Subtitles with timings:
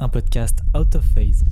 [0.00, 1.44] un podcast out of phase.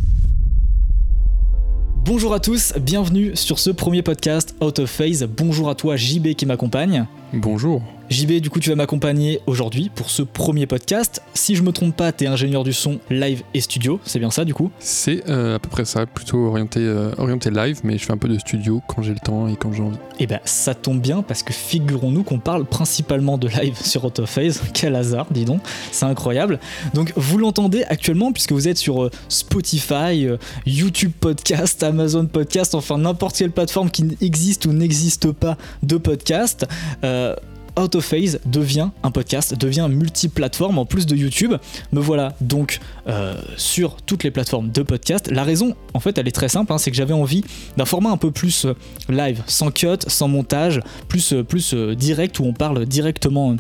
[2.05, 5.25] Bonjour à tous, bienvenue sur ce premier podcast Out of Phase.
[5.25, 7.07] Bonjour à toi JB qui m'accompagne.
[7.33, 7.83] Bonjour.
[8.13, 11.23] JB, du coup, tu vas m'accompagner aujourd'hui pour ce premier podcast.
[11.33, 14.31] Si je me trompe pas, tu es ingénieur du son live et studio, c'est bien
[14.31, 14.71] ça du coup?
[14.81, 18.19] C'est euh, à peu près ça, plutôt orienté, euh, orienté live, mais je fais un
[18.19, 19.97] peu de studio quand j'ai le temps et quand j'ai envie.
[20.19, 24.61] Eh ben, ça tombe bien parce que figurons-nous qu'on parle principalement de live sur Autophase.
[24.75, 26.61] Quel hasard, dis donc, c'est incroyable.
[26.93, 30.29] Donc, vous l'entendez actuellement puisque vous êtes sur euh, Spotify,
[30.67, 36.67] YouTube Podcast, Amazon Podcast, enfin n'importe quelle plateforme qui existe ou n'existe pas de podcast.
[37.81, 41.55] Out of Phase devient un podcast, devient multiplateforme en plus de YouTube.
[41.93, 45.31] Me voilà donc euh, sur toutes les plateformes de podcast.
[45.31, 47.45] La raison, en fait, elle est très simple, hein, c'est que j'avais envie
[47.77, 48.75] d'un format un peu plus euh,
[49.09, 53.57] live, sans cut, sans montage, plus, euh, plus direct où on parle directement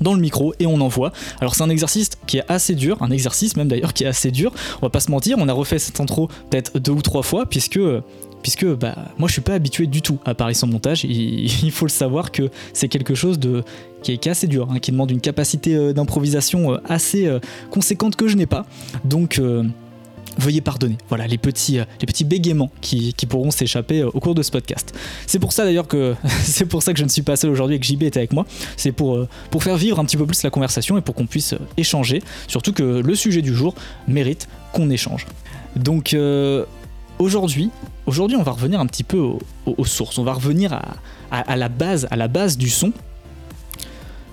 [0.00, 1.12] dans le micro et on envoie.
[1.40, 4.30] Alors c'est un exercice qui est assez dur, un exercice même d'ailleurs qui est assez
[4.30, 4.52] dur.
[4.76, 7.46] On va pas se mentir, on a refait cette intro peut-être deux ou trois fois
[7.46, 7.80] puisque
[8.44, 11.04] puisque bah, moi je suis pas habitué du tout à parler sans montage.
[11.04, 13.64] Il, faut le savoir que c'est quelque chose de,
[14.02, 18.16] qui, est, assez dur, hein, qui demande une capacité euh, d'improvisation euh, assez euh, conséquente
[18.16, 18.66] que je n'ai pas.
[19.06, 19.40] Donc
[20.36, 20.98] veuillez pardonner.
[21.08, 24.92] Voilà les petits, les petits bégaiements qui, pourront s'échapper au cours de ce podcast.
[25.26, 27.76] C'est pour ça d'ailleurs que c'est pour ça que je ne suis pas seul aujourd'hui
[27.76, 28.44] et que JB est avec moi.
[28.76, 31.54] C'est pour, pour faire vivre un petit peu plus la conversation et pour qu'on puisse
[31.78, 32.20] échanger.
[32.46, 33.74] Surtout que le sujet du jour
[34.06, 35.26] mérite qu'on échange.
[35.76, 36.14] Donc
[37.18, 37.70] aujourd'hui,
[38.06, 40.18] on va revenir un petit peu aux, sources.
[40.18, 40.78] On va revenir
[41.30, 42.92] à, la base, à la base du son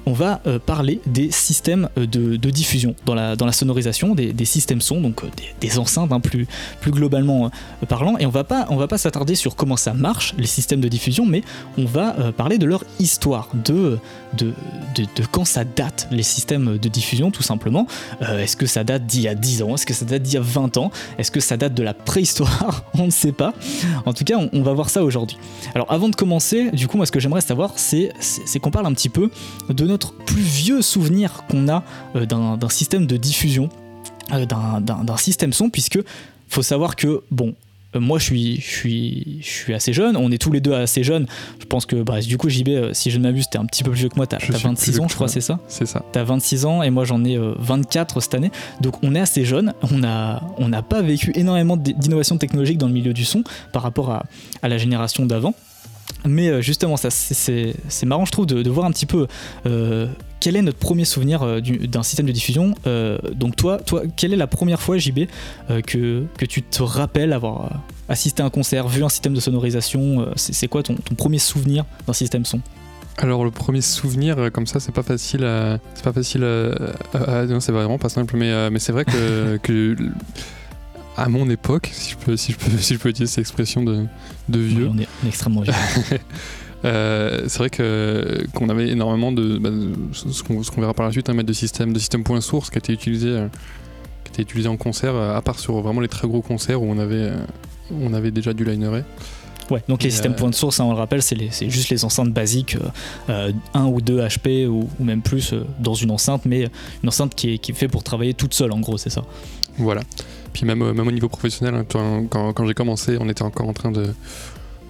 [0.06, 4.46] on va euh, parler des systèmes euh, de, diffusion dans la, dans la sonorisation, des,
[4.46, 5.28] systèmes son, donc euh,
[5.60, 6.48] des, enceintes hein, plus,
[6.82, 7.52] plus globalement
[7.88, 8.18] parlant.
[8.18, 11.26] Et on va on va pas s'attarder sur comment ça marche, les systèmes de diffusion,
[11.26, 11.44] mais
[11.78, 14.00] on va parler de leur histoire, de,
[14.38, 14.54] de,
[14.96, 17.88] de, quand ça date, les systèmes de diffusion, tout simplement.
[18.20, 19.76] Est-ce que ça date d'il y a 10 ans?
[19.76, 20.92] Est-ce que ça date d'il y a 20 ans?
[21.18, 22.84] Est-ce que ça date de la préhistoire?
[22.96, 23.54] On ne sait pas.
[24.06, 25.38] En tout cas, on, on va voir ça aujourd'hui.
[25.76, 28.12] Alors avant de commencer, du coup, moi ce que j'aimerais savoir, c'est
[28.62, 29.30] qu'on parle un petit peu
[29.70, 31.84] de notre plus vieux souvenir qu'on a
[32.16, 33.70] euh, d'un système de diffusion,
[34.34, 36.00] euh, d'un système son, puisque
[36.48, 37.54] faut savoir que, bon,
[37.96, 40.74] euh, moi je suis, je, suis, je suis assez jeune, on est tous les deux
[40.74, 41.28] assez jeunes.
[41.60, 43.92] Je pense que bah, du coup, JB, si je ne m'abuse, t'es un petit peu
[43.92, 45.60] plus vieux que moi, t'as 26 ans, je crois, c'est ça?
[45.68, 46.04] C'est ça.
[46.14, 48.52] T'as 26 ans et moi j'en ai 24 cette année.
[48.80, 52.94] Donc on est assez jeunes, on n'a on pas vécu énormément d'innovation technologique dans le
[52.94, 54.24] milieu du son par rapport à,
[54.62, 55.54] à la génération d'avant.
[56.26, 59.28] Mais euh, justement, ça, c'est, marrant, je trouve, de, voir un petit peu
[59.66, 60.08] euh,
[60.40, 62.76] quel est notre premier souvenir euh, d'un système de diffusion.
[63.34, 65.22] donc toi, toi, quelle est la première fois, JB,
[65.86, 70.28] que, que tu te rappelles avoir assisté à un concert, vu un système de sonorisation
[70.36, 72.62] c'est, quoi ton, premier souvenir d'un système son?
[73.18, 75.46] Alors le premier souvenir comme ça c'est pas facile
[75.94, 76.44] c'est pas facile
[77.14, 79.96] à, c'est vraiment pas simple mais, mais c'est vrai que, que
[81.18, 83.84] à mon époque, si je peux, si je peux, si je peux utiliser cette expression
[83.84, 84.06] de,
[84.50, 84.90] de vieux.
[84.92, 85.74] on, est, extrêmement vieux.
[86.84, 89.70] Euh, c'est vrai que qu'on avait énormément de bah,
[90.14, 92.78] ce qu'on verra par la suite un hein, de système de système point source qui
[92.78, 93.48] a été utilisé euh,
[94.24, 96.82] qui a été utilisé en concert euh, à part sur vraiment les très gros concerts
[96.82, 97.34] où on avait
[97.92, 99.04] on avait déjà du liner
[99.70, 102.34] Ouais, donc les systèmes point de source, hein, on le rappelle, c'est juste les enceintes
[102.34, 102.76] basiques,
[103.30, 106.68] 1 ou 2 HP ou, même plus dans une enceinte, mais
[107.04, 109.24] une enceinte qui est, qui est faite pour travailler toute seule en gros, c'est ça.
[109.78, 110.02] Voilà.
[110.54, 111.86] Puis même, même au niveau professionnel, hein,
[112.30, 114.14] quand, quand j'ai commencé, on était encore en train de,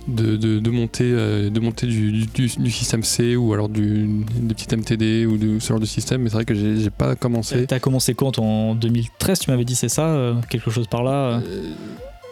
[0.08, 4.76] de, de, monter, euh, de monter du, du, système C ou alors du, des petits
[4.76, 6.22] MTD ou de ce genre de système.
[6.22, 7.66] Mais c'est vrai que j'ai pas commencé.
[7.68, 8.40] T'as commencé quand?
[8.40, 11.42] En 2013, tu m'avais dit, c'est ça euh, Quelque chose par là euh?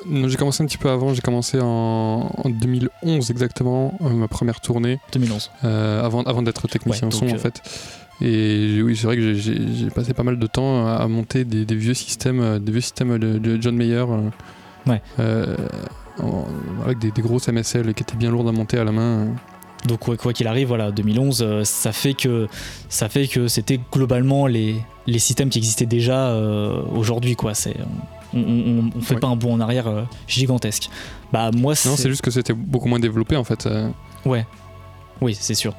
[0.07, 1.13] Non, j'ai commencé un petit peu avant.
[1.13, 4.97] J'ai commencé en, en, 2011 exactement, ma première tournée.
[5.13, 5.51] 2011.
[5.63, 7.61] avant avant d'être technicien son en fait.
[8.21, 11.93] Et oui, c'est vrai que j'ai passé pas mal de temps à, monter des, vieux
[11.93, 14.05] systèmes, euh, des vieux systèmes de, John Mayer.
[14.09, 14.29] Euh,
[14.87, 15.01] ouais.
[15.19, 15.55] Euh,
[16.83, 19.27] avec des, grosses MSL qui étaient bien lourdes à monter à la main.
[19.87, 22.49] Donc quoi qu'il arrive, voilà, 2011, ça fait que
[22.89, 24.75] ça fait que c'était globalement les,
[25.07, 26.35] les systèmes qui existaient déjà
[26.93, 27.53] aujourd'hui, quoi.
[27.53, 27.77] C'est
[28.33, 30.89] on, on, fait pas un bond en arrière gigantesque.
[31.31, 33.69] Bah moi, non, c'est juste que c'était beaucoup moins développé en fait.
[34.25, 34.45] Ouais,
[35.21, 35.73] oui, c'est sûr.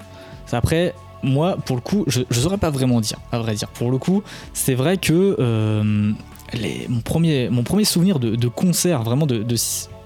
[0.50, 3.68] Après, moi, pour le coup, je ne saurais pas vraiment dire, à vrai dire.
[3.68, 4.22] Pour le coup,
[4.52, 6.12] c'est vrai que euh,
[6.88, 9.44] mon, premier, souvenir de, concert, vraiment de,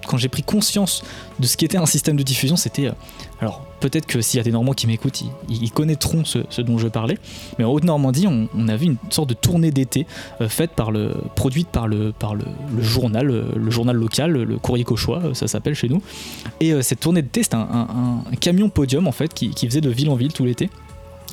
[0.06, 1.02] quand j'ai pris conscience
[1.38, 2.86] de ce qu'était un système de diffusion, c'était.
[2.86, 2.92] Euh,
[3.40, 6.88] alors, peut-être que s'il y a des Normands qui m'écoutent, ils, connaîtront ce, dont je
[6.88, 7.18] parlais.
[7.58, 10.06] Mais en Haute-Normandie, on, on, a vu une sorte de tournée d'été
[10.40, 12.44] euh, faite par le, produite par le, par le,
[12.80, 16.02] journal, le, journal local, le Courrier Cauchois, ça s'appelle chez nous.
[16.60, 20.16] Et cette tournée d'été, c'était un, camion podium en fait qui faisait de ville en
[20.16, 20.70] ville tout l'été.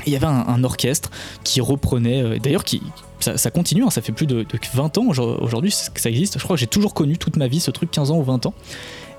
[0.05, 1.11] Il y avait un, orchestre
[1.43, 2.81] qui reprenait, d'ailleurs qui,
[3.19, 6.37] ça, continue, hein, ça fait plus de, 20 ans aujourd'hui que ça existe.
[6.39, 8.45] Je crois que j'ai toujours connu toute ma vie ce truc, 15 ans ou 20
[8.47, 8.53] ans.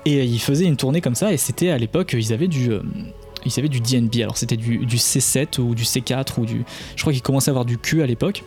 [0.05, 2.71] Et ils faisaient une tournée comme ça, et c'était à l'époque, ils avaient du.
[3.45, 6.65] ils avaient du DNB, alors c'était du, du, C7 ou du C4 ou du.
[6.95, 8.43] Je crois qu'ils commençaient à avoir du Q à l'époque.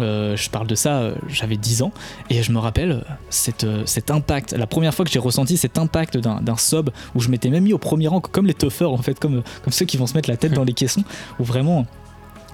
[0.00, 1.92] Euh, je parle de ça, euh, j'avais 10 ans,
[2.30, 3.00] et je me rappelle euh,
[3.30, 7.28] cette, cet impact, la première fois que j'ai ressenti cet impact d'un sub, où je
[7.28, 9.96] m'étais même mis au premier rang, comme les toffers en fait, comme, comme ceux qui
[9.96, 11.04] vont se mettre la tête dans les caissons,
[11.38, 11.86] où vraiment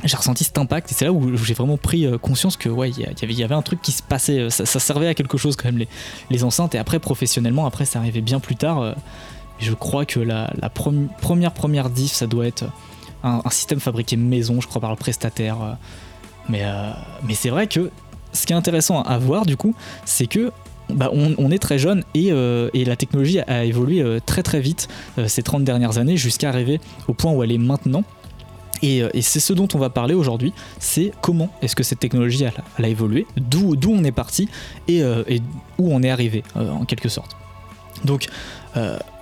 [0.05, 3.31] j'ai ressenti cet impact et c'est là où j'ai vraiment pris conscience que ouais il
[3.31, 5.79] y, y, avait un truc qui se passait ça, servait à quelque chose quand même
[5.79, 5.87] les,
[6.29, 8.97] les, enceintes et après professionnellement après ça arrivait bien plus tard
[9.61, 12.65] je crois que la, la première première diff ça doit être
[13.23, 15.77] un, un, système fabriqué maison je crois par le prestataire
[16.49, 16.91] mais, euh,
[17.27, 17.91] mais c'est vrai que
[18.33, 19.75] ce qui est intéressant à voir du coup,
[20.05, 20.53] c'est que
[20.89, 24.61] bah, on, est très jeune et, euh, et, la technologie a évolué euh, très très
[24.61, 24.89] vite
[25.27, 28.05] ces 30 dernières années jusqu'à arriver au point où elle est maintenant.
[28.83, 32.45] Et, et c'est ce dont on va parler aujourd'hui, c'est comment est-ce que cette technologie
[32.45, 34.49] a évolué, d'où on est parti
[34.89, 35.41] et, et,
[35.79, 37.37] où on est arrivé en quelque sorte.
[38.05, 38.27] Donc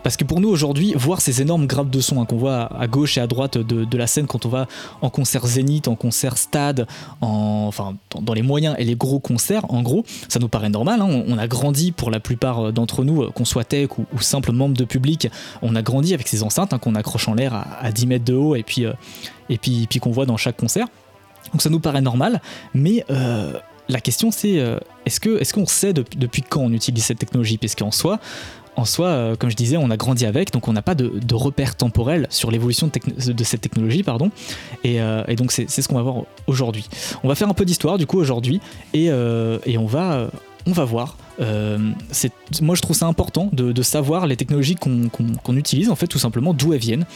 [0.02, 2.86] parce que pour nous aujourd'hui, voir ces énormes grappes de son hein, qu'on voit à
[2.86, 4.66] gauche et à droite de, la scène quand on va
[5.02, 6.86] en concert zénith, en concert stade,
[7.20, 11.02] en, enfin dans, les moyens et les gros concerts, en gros, ça nous paraît normal.
[11.02, 11.24] Hein.
[11.26, 14.52] on, a grandi pour la plupart euh, d'entre nous, euh, qu'on soit tech ou, simple
[14.52, 15.28] membre de public,
[15.60, 18.34] on a grandi avec ces enceintes hein, qu'on accroche en l'air à, 10 mètres de
[18.34, 18.92] haut et puis, euh,
[19.48, 20.86] et puis, qu'on voit dans chaque concert.
[21.52, 22.40] Donc ça nous paraît normal,
[22.74, 23.04] mais
[23.88, 24.62] la question c'est
[25.04, 27.58] est-ce qu'on qu'on sait depuis quand on utilise cette technologie?
[27.58, 28.20] Parce qu'en soi,
[28.80, 31.34] en soi, euh, comme je disais, on a grandi avec, donc on n'a pas de,
[31.34, 34.30] repère temporel sur l'évolution de, cette technologie, pardon.
[34.84, 36.88] Et, euh, donc c'est ce qu'on va voir aujourd'hui.
[37.22, 38.60] On va faire un peu d'histoire du coup aujourd'hui,
[38.94, 40.30] et, euh, on va
[40.66, 41.16] on va voir.
[41.38, 46.52] moi, je trouve ça important de, savoir les technologies qu'on utilise, en fait, tout simplement
[46.52, 47.06] d'où elles viennent.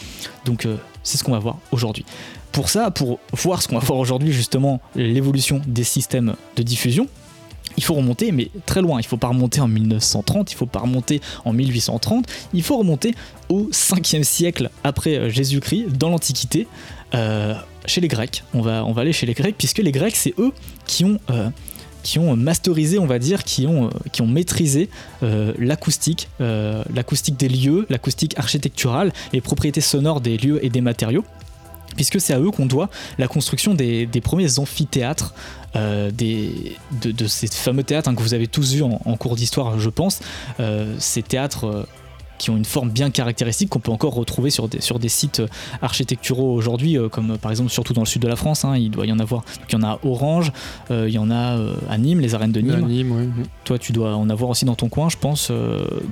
[0.45, 0.67] Donc,
[1.03, 2.05] c'est ce qu'on va voir aujourd'hui.
[2.51, 7.07] Pour ça, pour voir ce qu'on va voir aujourd'hui, justement, l'évolution des systèmes de diffusion,
[7.77, 8.99] il faut remonter, mais très loin.
[8.99, 13.15] Il faut pas remonter en 1930, il faut pas remonter en 1830, il faut remonter
[13.49, 16.67] au 5e siècle après euh, Jésus-Christ, dans l'Antiquité,
[17.13, 17.53] euh,
[17.85, 18.43] chez les Grecs.
[18.53, 20.51] On va, on va aller chez les Grecs, puisque les Grecs, c'est eux
[20.85, 21.19] qui ont...
[21.29, 21.49] Euh,
[22.03, 24.89] qui ont masterisé, on va dire, qui ont, qui ont maîtrisé
[25.23, 31.25] l'acoustique, l'acoustique des lieux, l'acoustique architecturale, les propriétés sonores des lieux et des matériaux
[31.95, 35.33] puisque c'est à eux qu'on doit la construction des, premiers amphithéâtres,
[35.75, 39.89] euh, de, ces fameux théâtres hein, que vous avez tous vus en, cours d'histoire, je
[39.89, 40.19] pense,
[40.59, 41.83] euh, ces théâtres euh,
[42.37, 45.41] qui ont une forme bien caractéristique qu'on peut encore retrouver sur des, sur des sites
[45.81, 48.65] architecturaux aujourd'hui, euh, comme par exemple surtout dans le sud de la France.
[48.65, 49.43] Hein, il doit y en avoir.
[49.69, 50.51] il y en a à Orange,
[50.91, 53.33] euh, il y en a euh, à Nîmes, les arènes de Nîmes.
[53.63, 55.51] Toi, tu dois en avoir aussi dans ton coin, je pense.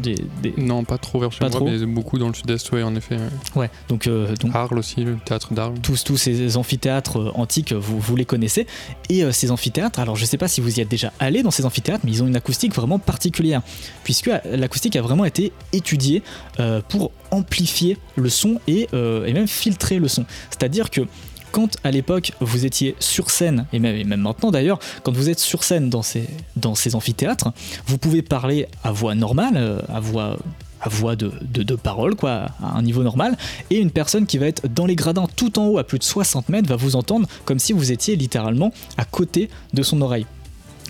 [0.02, 0.16] Des,
[0.58, 3.18] Non, pas trop vers chez moi, mais beaucoup dans le sud-est, oui, en effet.
[3.56, 4.10] Ouais, donc,
[4.40, 4.56] donc.
[4.56, 5.80] Arles aussi, le théâtre d'Arles.
[5.82, 8.68] Tous, tous ces amphithéâtres antiques, vous, vous les connaissez.
[9.10, 11.66] Et ces amphithéâtres, alors je sais pas si vous y êtes déjà allé dans ces
[11.66, 13.62] amphithéâtres, mais ils ont une acoustique vraiment particulière,
[14.04, 16.13] puisque l'acoustique a vraiment été étudiée
[16.60, 20.26] euh, pour amplifier le son euh, et, même filtrer le son.
[20.50, 21.02] C'est-à-dire que
[21.52, 25.64] quand à l'époque vous étiez sur scène, et même, maintenant d'ailleurs, quand vous êtes sur
[25.64, 26.28] scène dans ces,
[26.94, 27.52] amphithéâtres,
[27.86, 30.38] vous pouvez parler à voix normale, euh, à voix
[30.86, 33.38] à voix de, de, parole, quoi, à un niveau normal,
[33.70, 36.04] et une personne qui va être dans les gradins tout en haut à plus de
[36.04, 40.26] 60 mètres va vous entendre comme si vous étiez littéralement à côté de son oreille.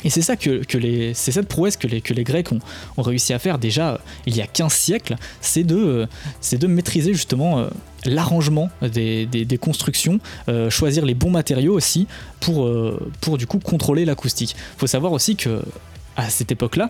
[0.03, 3.57] Et c'est ça que, les, c'est cette prouesse que les, Grecs ont, réussi à faire
[3.57, 6.05] déjà euh, il y a 15 siècles, c'est de, euh,
[6.41, 7.67] c'est de maîtriser justement euh,
[8.05, 10.19] l'arrangement des, constructions,
[10.69, 12.07] choisir les bons matériaux aussi
[12.41, 12.69] pour,
[13.21, 14.57] pour du coup contrôler l'acoustique.
[14.75, 15.61] Il faut savoir aussi que
[16.15, 16.89] à cette époque-là,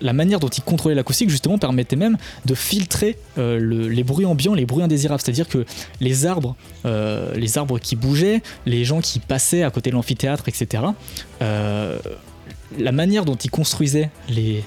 [0.00, 4.54] la manière dont ils contrôlaient l'acoustique justement permettait même de filtrer euh, les bruits ambiants,
[4.54, 5.20] les bruits indésirables.
[5.20, 5.64] C'est-à-dire que
[6.86, 10.82] euh, les arbres qui bougeaient, les gens qui passaient à côté de l'amphithéâtre, etc
[12.76, 14.64] la manière dont ils construisaient les,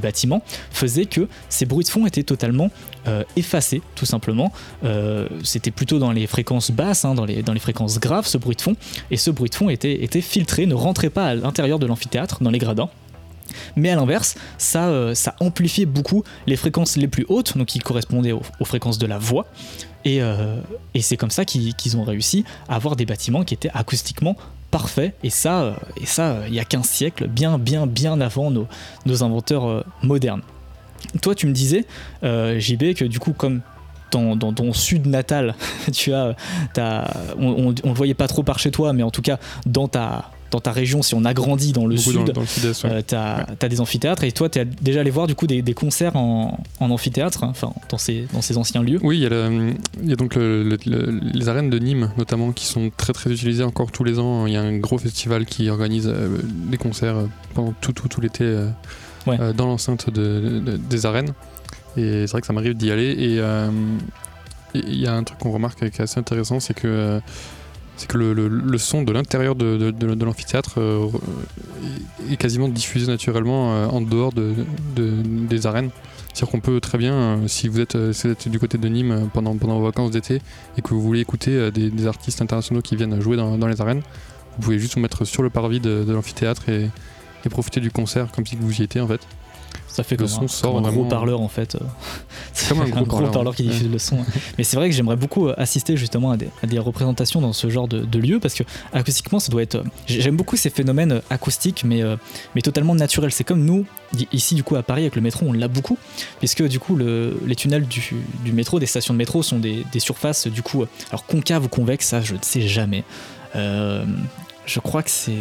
[0.00, 2.70] bâtiments faisait que ces bruits de fond étaient totalement
[3.06, 4.52] euh, effacés, tout simplement.
[4.84, 8.62] Euh, c'était plutôt dans les fréquences basses, hein, dans, les, fréquences graves, ce bruit de
[8.62, 8.76] fond,
[9.10, 12.50] et ce bruit de fond était, filtré, ne rentrait pas à l'intérieur de l'amphithéâtre, dans
[12.50, 12.88] les gradins.
[13.76, 18.32] Mais à l'inverse, ça, euh, amplifiait beaucoup les fréquences les plus hautes, donc qui correspondaient
[18.32, 19.46] aux, fréquences de la voix.
[20.06, 20.20] Et,
[20.92, 24.36] et c'est comme ça qu'ils ont réussi à avoir des bâtiments qui étaient acoustiquement
[24.74, 25.14] parfait.
[25.22, 28.50] Et ça, euh, et ça euh, il y a 15 siècles, bien, bien, bien avant
[28.50, 28.66] nos,
[29.06, 30.42] nos inventeurs euh, modernes.
[31.22, 31.84] Toi, tu me disais,
[32.22, 33.60] JB, que du coup, comme
[34.10, 35.54] dans, ton sud natal,
[35.92, 36.34] tu as,
[37.38, 40.30] on, ne le voyait pas trop par chez toi, mais en tout cas, dans ta,
[40.54, 42.84] dans ta région, si on agrandit dans le Beaucoup sud, dans, dans le sud-est.
[42.84, 43.04] ouais.
[43.12, 45.74] euh, as des amphithéâtres et toi tu es déjà allé voir du coup des, des
[45.74, 49.00] concerts en, en amphithéâtre, hein, enfin dans ces, dans ces anciens lieux.
[49.02, 52.66] Oui, il y a, y donc le- le- le- les arènes de Nîmes, notamment, qui
[52.66, 54.46] sont très très utilisées encore tous les ans.
[54.46, 56.38] Il y a un gros festival qui organise euh,
[56.70, 58.68] des concerts euh, pendant tout, tout, tout l'été euh,
[59.26, 59.38] Ouais.
[59.56, 61.32] dans l'enceinte de- de- des arènes.
[61.96, 63.10] Et c'est vrai que ça m'arrive d'y aller.
[63.10, 63.40] Et
[64.74, 67.20] il y a un truc qu'on remarque qui est assez intéressant, c'est que,
[67.96, 71.06] c'est que le, son de l'intérieur de, l'amphithéâtre euh,
[72.30, 74.52] est- quasiment diffusé naturellement euh, en dehors de,
[74.96, 75.90] de- des arènes.
[76.32, 77.96] C'est-à-dire qu'on peut très bien, euh, si vous êtes,
[78.48, 80.40] du côté de Nîmes pendant, vos vacances d'été
[80.76, 84.02] et que vous voulez écouter des, artistes internationaux qui viennent jouer dans, les arènes,
[84.56, 86.90] vous pouvez juste vous mettre sur le parvis de, de l'amphithéâtre et,
[87.44, 89.20] et profiter du concert comme si vous y étiez en fait.
[89.94, 91.76] Ça fait Le comme, son un, sort comme un gros parleur en fait.
[92.52, 94.18] C'est comme un gros parleur, qui diffuse le son.
[94.58, 97.52] Mais c'est vrai que j'aimerais beaucoup euh, assister justement à des, à des représentations dans
[97.52, 99.76] ce genre de, de lieu parce que acoustiquement ça doit être.
[99.76, 102.02] euh, j'ai- J'aime beaucoup ces phénomènes euh, acoustiques mais,
[102.54, 103.30] mais totalement naturels.
[103.32, 103.86] C'est comme nous,
[104.32, 105.96] ici du coup à Paris avec le métro, on l'a beaucoup
[106.40, 108.02] puisque du coup le- les tunnels du,
[108.44, 110.84] du métro, des stations de métro sont des, des surfaces du coup.
[111.10, 113.04] Alors concave ou convexe, ça je ne sais jamais.
[113.56, 114.04] Euh,
[114.66, 115.32] je crois que c'est.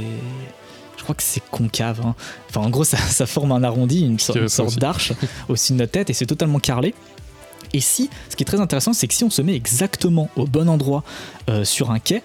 [1.03, 1.99] Je crois que c'est concave.
[2.05, 2.15] hein.
[2.49, 4.47] Enfin, en gros, ça, ça forme un arrondi, une, sorte- une
[4.79, 5.11] d'arche
[5.49, 6.95] au-dessus de notre tête et c'est totalement carrelé.
[7.73, 10.45] Et si, ce qui est très intéressant, c'est que si on se met exactement au
[10.45, 11.03] bon endroit
[11.49, 12.23] euh, sur un quai,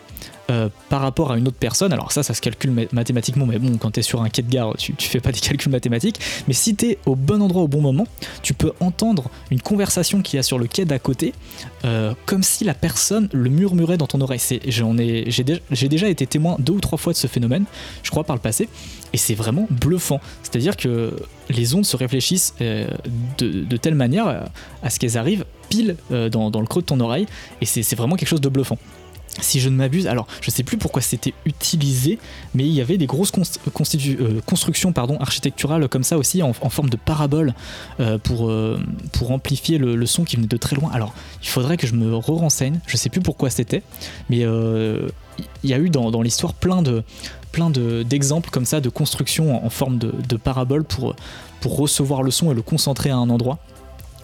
[0.51, 3.59] euh, par rapport à une autre personne, alors ça, ça se calcule ma- mathématiquement, mais
[3.59, 6.21] bon, quand tu es sur un quai de gare, tu, fais pas des calculs mathématiques,
[6.49, 8.07] mais si tu es au bon endroit au bon moment,
[8.43, 11.35] tu peux entendre une conversation qu'il y a sur le quai d'à côté,
[11.85, 14.41] euh, comme si la personne le murmurait dans ton oreille.
[14.69, 17.65] J'en ai, j'ai, dé- j'ai déjà été témoin deux ou trois fois de ce phénomène,
[18.03, 18.71] je crois par le passé,
[19.13, 20.21] et c'est vraiment bluffant.
[20.43, 21.15] C'est-à-dire que
[21.51, 22.87] les ondes se réfléchissent euh,
[23.39, 24.47] de, telle manière
[24.83, 27.27] à ce qu'elles arrivent pile dans, le creux de ton oreille,
[27.61, 28.79] et c'est vraiment quelque chose de bluffant.
[29.41, 32.19] Si je ne m'abuse, alors je sais plus pourquoi c'était utilisé,
[32.55, 36.97] mais il y avait des grosses euh, constructions architecturales comme ça aussi en, forme de
[36.97, 37.55] parabole
[38.01, 38.81] euh, pour, euh,
[39.13, 40.91] pour amplifier le, son qui venait de très loin.
[40.93, 43.83] Alors il faudrait que je me re-renseigne, je sais plus pourquoi c'était,
[44.29, 47.03] mais il y a eu dans, l'histoire plein de
[47.53, 51.15] plein de- d'exemples comme ça de construction en, forme de, parabole pour
[51.63, 53.59] recevoir le son et le concentrer à un endroit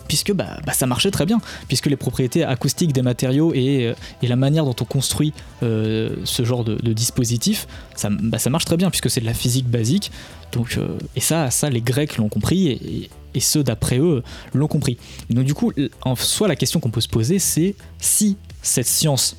[0.08, 3.94] puisque bah, bah, ça marchait très bien, puisque les propriétés acoustiques des matériaux et, euh,
[4.22, 5.32] la manière dont on construit
[5.62, 9.34] euh, ce genre de, dispositif, ça, bah, ça marche très bien, puisque c'est de la
[9.34, 10.10] physique basique.
[10.52, 14.22] Donc, euh, et ça, ça, les Grecs l'ont compris, et, ceux d'après eux
[14.54, 14.96] l'ont compris.
[15.28, 19.36] Donc du coup, en soi, la question qu'on peut se poser, c'est si cette science,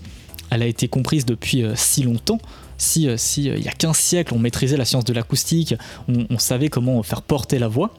[0.50, 2.40] elle a été comprise depuis si longtemps,
[2.78, 5.76] si, il y a 15 siècles, on maîtrisait la science de l'acoustique,
[6.10, 7.94] on savait comment faire porter la voix,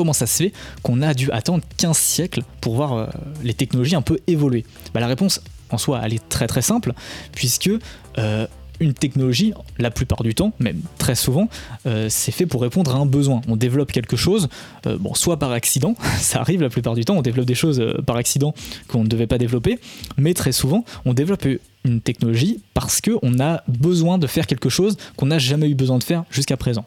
[0.00, 0.52] comment ça se fait
[0.82, 3.06] qu'on a dû attendre 15 siècles pour voir euh,
[3.42, 4.64] les technologies un peu évoluer
[4.94, 6.94] bah, La réponse en soi, elle est très très simple,
[7.32, 7.68] puisque
[8.16, 8.46] euh,
[8.80, 11.50] une technologie, la plupart du temps, même très souvent,
[11.84, 13.42] euh, c'est fait pour répondre à un besoin.
[13.46, 14.48] On développe quelque chose,
[14.86, 18.16] bon, soit par accident, ça arrive la plupart du temps, on développe des choses par
[18.16, 18.54] accident
[18.88, 19.78] qu'on ne devait pas développer,
[20.16, 21.46] mais très souvent, on développe
[21.84, 25.98] une technologie parce qu'on a besoin de faire quelque chose qu'on n'a jamais eu besoin
[25.98, 26.86] de faire jusqu'à présent.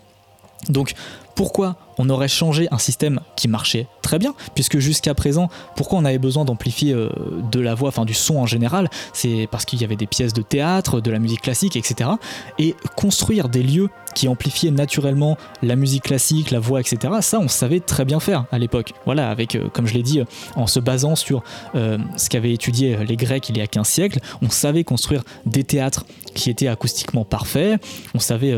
[0.69, 0.93] Donc
[1.35, 6.05] pourquoi on aurait changé un système qui marchait très bien, puisque jusqu'à présent, pourquoi on
[6.05, 7.09] avait besoin d'amplifier euh,
[7.51, 10.33] de la voix, enfin du son en général, c'est parce qu'il y avait des pièces
[10.33, 12.11] de théâtre, de la musique classique, etc.
[12.59, 17.13] Et construire des lieux qui amplifiaient naturellement la musique classique, la voix, etc.
[17.21, 18.93] Ça, on savait très bien faire à l'époque.
[19.05, 20.25] Voilà, avec, euh, comme je l'ai dit, euh,
[20.55, 24.49] en se basant sur ce qu'avaient étudié les Grecs il y a 15 siècles, on
[24.49, 28.55] savait construire des théâtres qui étaient acoustiquement parfaits, on savait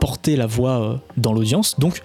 [0.00, 1.78] porter la voix euh, dans l'audience.
[1.78, 2.02] Donc,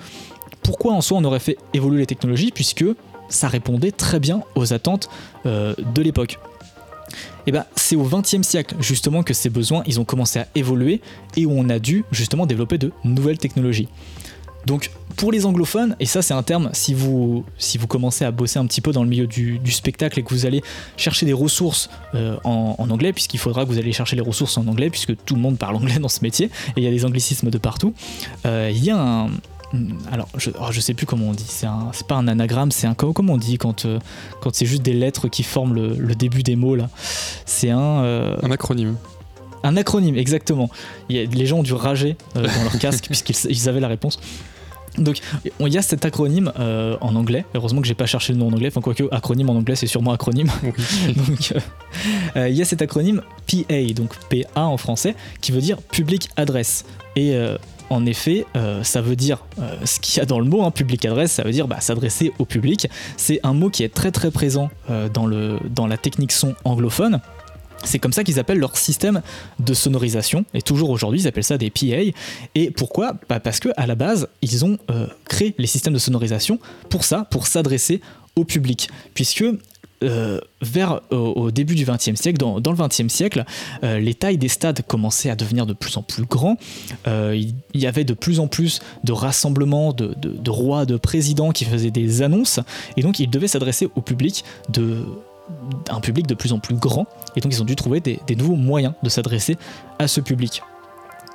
[0.63, 2.85] pourquoi en soi on aurait fait évoluer les technologies puisque
[3.29, 5.09] ça répondait très bien aux attentes
[5.45, 6.39] euh, de l'époque.
[7.45, 11.01] Et ben c'est au XXe siècle justement que ces besoins ils ont commencé à évoluer
[11.35, 13.89] et où on a dû justement développer de nouvelles technologies.
[14.65, 18.31] Donc pour les anglophones, et ça c'est un terme, si vous, si vous commencez à
[18.31, 20.63] bosser un petit peu dans le milieu du, du spectacle et que vous allez
[20.97, 24.57] chercher des ressources euh, en, en anglais, puisqu'il faudra que vous allez chercher les ressources
[24.57, 26.91] en anglais, puisque tout le monde parle anglais dans ce métier, et il y a
[26.91, 27.93] des anglicismes de partout,
[28.45, 29.29] euh, il y a un...
[30.11, 31.67] Alors, je, oh, je sais plus comment on dit, c'est
[32.07, 32.93] pas un anagramme, c'est un...
[32.93, 33.99] Comment on dit quand, euh,
[34.41, 36.89] quand c'est juste des lettres qui forment le, le début des mots là?
[37.45, 38.37] C'est un...
[38.43, 38.95] Un acronyme.
[39.63, 40.69] un acronyme, exactement.
[41.09, 43.87] Il y a, les gens ont dû rager dans leur casque puisqu'ils ils avaient la
[43.87, 44.19] réponse.
[44.97, 45.19] Donc,
[45.59, 47.45] on- il y a cet acronyme euh, en anglais.
[47.55, 48.67] Heureusement que j'ai pas cherché le nom en anglais.
[48.67, 50.49] Enfin, quoique, acronyme en anglais, c'est sûrement acronyme.
[50.63, 50.71] Oui.
[51.15, 51.59] donc, euh,
[52.37, 56.29] euh, il y a cet acronyme PA, donc PA en français, qui veut dire public
[56.35, 56.85] adresse.
[57.15, 57.35] Et
[57.89, 60.71] en effet, euh, ça veut dire euh, ce qu'il y a dans le mot, hein,
[60.71, 62.87] public adresse, ça veut dire bah, s'adresser au public.
[63.17, 66.55] C'est un mot qui est très très présent euh, dans, le, dans la technique son
[66.65, 67.19] anglophone.
[67.83, 69.21] C'est comme ça qu'ils appellent leur système
[69.59, 71.97] de sonorisation, et toujours aujourd'hui ils appellent ça des PA.
[72.55, 73.15] Et pourquoi?
[73.29, 76.59] Bah Parce que à la base ils ont euh, créé les systèmes de sonorisation
[76.89, 78.01] pour ça, pour s'adresser
[78.35, 79.43] au public, puisque
[80.03, 83.45] euh, vers au, début du XXe siècle, dans, le XXe siècle,
[83.83, 86.57] euh, les tailles des stades commençaient à devenir de plus en plus grands.
[87.05, 91.91] il y avait de plus en plus de rassemblements de rois, de présidents qui faisaient
[91.91, 92.59] des annonces,
[92.97, 95.05] et donc ils devaient s'adresser au public de
[95.89, 98.55] un public de plus en plus grand, et donc ils ont dû trouver des, nouveaux
[98.55, 99.57] moyens de s'adresser
[99.99, 100.61] à ce public.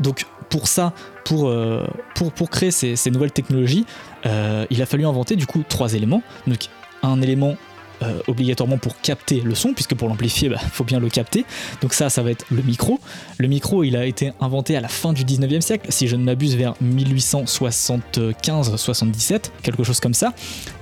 [0.00, 0.92] Donc pour ça,
[1.24, 3.84] pour, euh, pour, pour créer ces, nouvelles technologies,
[4.26, 6.22] euh, il a fallu inventer du coup trois éléments.
[6.46, 6.68] Donc
[7.02, 7.56] un élément
[8.02, 11.44] euh, obligatoirement pour capter le son, puisque pour l'amplifier, il bah, faut bien le capter.
[11.82, 13.00] Donc ça, ça va être le micro.
[13.38, 16.22] Le micro, il a été inventé à la fin du 19e siècle, si je ne
[16.22, 20.32] m'abuse, vers 1875-77, quelque chose comme ça.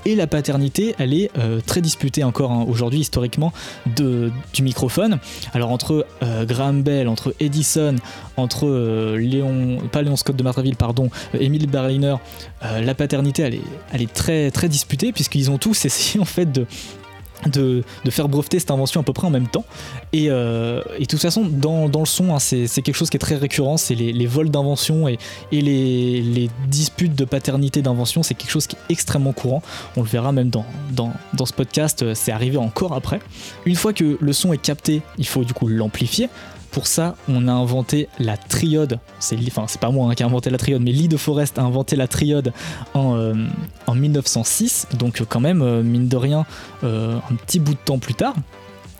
[0.05, 3.51] Et la paternité, elle est euh, très disputée encore hein, aujourd'hui historiquement
[3.97, 5.19] de, du microphone.
[5.55, 7.97] Alors entre euh, Graham Bell, entre Edison,
[8.37, 8.67] entre
[9.17, 11.09] Léon, pas Léon Scott de Martreville, pardon,
[11.39, 12.17] Émile Berliner,
[12.63, 16.51] la paternité, elle est, elle est très très disputée puisqu'ils ont tous essayé en fait
[16.53, 16.67] de
[17.47, 19.65] de, faire breveter cette invention à peu près en même temps.
[20.13, 23.37] Et, euh, de toute façon, dans, le son, hein, c'est quelque chose qui est très
[23.37, 25.19] récurrent, c'est les, vols d'invention et,
[25.53, 29.63] les, disputes de paternité d'invention, c'est quelque chose qui est extrêmement courant.
[29.97, 33.21] On le verra même dans, dans ce podcast, euh, c'est arrivé encore après.
[33.65, 36.29] Une fois que le son est capté, il faut du coup l'amplifier.
[36.77, 38.99] Pour ça, on a inventé la triode.
[39.19, 41.59] C'est enfin, c'est pas moi hein, qui a inventé la triode, mais Lee de Forest
[41.59, 42.53] a inventé la triode
[42.93, 43.35] en,
[43.95, 44.89] 1906.
[44.93, 46.45] Euh, donc, quand même, euh, mine de rien,
[46.85, 48.35] euh, un petit bout de temps plus tard.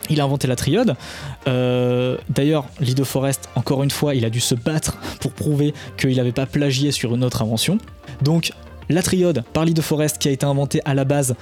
[0.09, 0.97] Il a inventé la triode.
[1.45, 6.17] D'ailleurs, Lee de Forest, encore une fois, il a dû se battre pour prouver qu'il
[6.17, 7.77] n'avait pas plagié sur une autre invention.
[8.23, 8.53] Donc,
[8.89, 11.35] la triode par Lee de Forest qui a été inventée à la base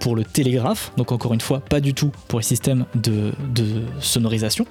[0.00, 3.32] pour le télégraphe, donc encore une fois, pas du tout pour les systèmes de
[4.00, 4.66] sonorisation.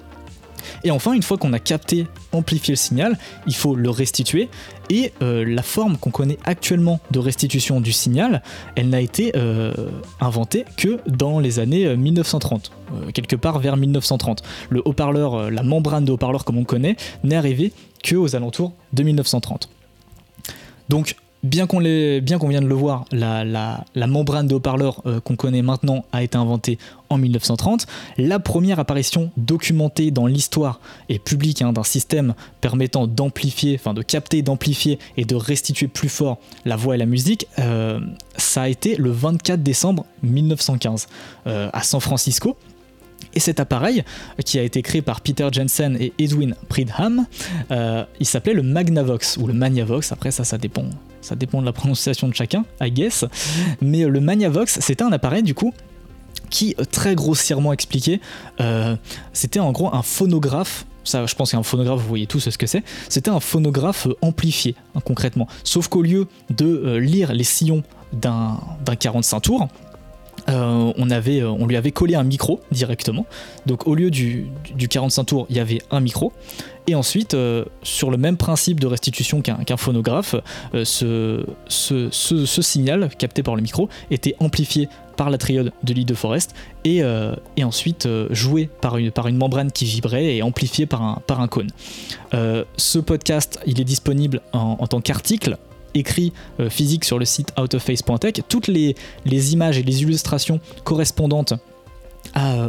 [0.84, 4.48] Et enfin, une fois qu'on a capté, amplifié le signal, il faut le restituer.
[4.90, 8.42] Et euh, la forme qu'on connaît actuellement de restitution du signal,
[8.74, 9.72] elle n'a été euh,
[10.20, 14.42] inventée que dans les années 1930, euh, quelque part vers 1930.
[14.70, 17.72] Le haut-parleur, la membrane de haut-parleur comme on connaît, n'est arrivée
[18.02, 19.68] que aux alentours de 1930.
[20.88, 26.04] Donc bien qu'on vient de le voir, la, membrane de haut-parleur euh, qu'on connaît maintenant
[26.12, 26.78] a été inventée
[27.10, 27.86] en 1930.
[28.16, 34.02] La première apparition documentée dans l'histoire et publique hein, d'un système permettant d'amplifier, enfin de
[34.02, 38.00] capter, d'amplifier et de restituer plus fort la voix et la musique, euh,
[38.36, 41.06] ça a été le 24 décembre 1915
[41.46, 42.56] euh, à San Francisco.
[43.34, 44.04] Et cet appareil,
[44.44, 47.26] qui a été créé par Peter Jensen et Edwin Pridham,
[47.70, 50.12] il s'appelait le Magnavox ou le Magnavox.
[50.12, 50.84] Après ça, ça dépend
[51.20, 53.24] ça dépend de la prononciation de chacun, I guess.
[53.82, 55.74] Mais le Magnavox, c'était un appareil du coup
[56.50, 58.20] qui, euh, très grossièrement expliqué,
[58.60, 58.96] euh,
[59.32, 62.66] c'était en gros un phonographe ça, je pense qu'un phonographe, vous voyez tous ce que
[62.66, 62.82] c'est.
[63.08, 65.48] C'était un phonographe euh, amplifié, hein, concrètement.
[65.64, 68.58] Sauf qu'au lieu de lire les sillons d'un
[69.00, 69.68] 45 tours,
[70.48, 73.26] on, avait, on lui avait collé un micro directement.
[73.66, 76.32] Donc au lieu du, du 45 tours, il y avait un micro.
[76.88, 80.34] Et ensuite, euh, sur le même principe de restitution qu'un phonographe,
[80.74, 86.14] euh, ce, signal capté par le micro était amplifié par la triode de l'île de
[86.14, 91.68] Forest et, euh, ensuite joué par une, membrane qui vibrait et amplifié par un cône.
[92.32, 95.58] ce podcast, il est disponible en, tant qu'article
[95.94, 96.32] écrit
[96.68, 98.34] physique sur le site outofface.tech.
[98.48, 98.94] Toutes les,
[99.52, 101.54] images et les illustrations correspondantes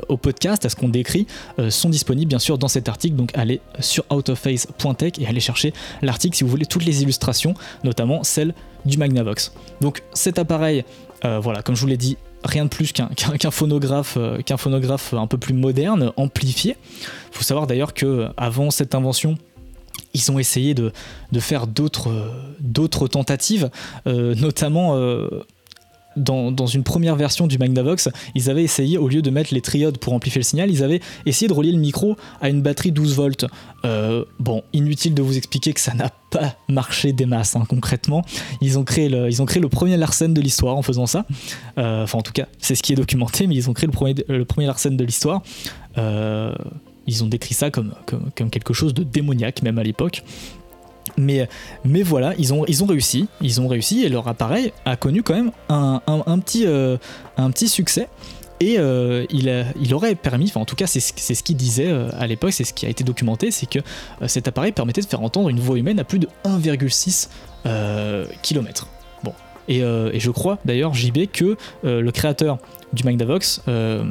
[0.08, 1.27] au podcast, à ce qu'on décrit,
[1.60, 3.15] euh, sont disponibles bien sûr dans cet article.
[3.15, 7.53] Donc allez sur outofface.tech et allez chercher l'article si vous voulez toutes les illustrations,
[7.84, 8.53] notamment celle
[8.86, 9.53] du Magnavox.
[9.82, 10.84] Donc cet appareil,
[11.25, 13.10] euh, voilà, comme je vous l'ai dit, rien de plus qu'un
[13.51, 16.77] phonographe, euh, qu'un phonographe un peu plus moderne, amplifié.
[17.32, 19.38] Il faut savoir d'ailleurs que avant cette invention,
[20.13, 20.91] ils ont essayé de,
[21.31, 23.69] de faire d'autres tentatives,
[24.05, 24.95] notamment
[26.19, 29.97] dans, une première version du Magnavox, ils avaient essayé, au lieu de mettre les triodes
[29.97, 33.15] pour amplifier le signal, ils avaient essayé de relier le micro à une batterie 12
[33.15, 33.45] volts.
[33.85, 38.23] Euh, bon, inutile de vous expliquer que ça n'a pas marché des masses, hein, concrètement.
[38.62, 41.25] Ils ont, créé le, ils ont créé le premier Larsen de l'histoire en faisant ça.
[41.77, 43.93] Euh, enfin, en tout cas, c'est ce qui est documenté, mais ils ont créé le
[43.93, 45.41] premier, le premier Larsen de l'histoire.
[47.10, 47.93] Ils ont décrit ça comme,
[48.36, 50.24] quelque chose de démoniaque, même à l'époque.
[51.17, 51.48] Mais,
[52.04, 56.02] voilà, ils ont, réussi, ils ont réussi et leur appareil a connu quand même un,
[56.65, 56.98] euh,
[57.52, 58.08] petit succès.
[58.62, 62.10] Et euh, il, il, aurait permis, enfin en tout cas c'est ce qu'il disait euh,
[62.19, 63.80] à l'époque, c'est ce qui a été documenté, c'est que
[64.28, 67.30] cet appareil permettait de faire entendre une voix humaine à plus de 1,6
[68.41, 68.88] km.
[69.69, 72.58] Bon, Et, je crois d'ailleurs, JB, que le créateur
[72.93, 74.03] du Magnavox, euh,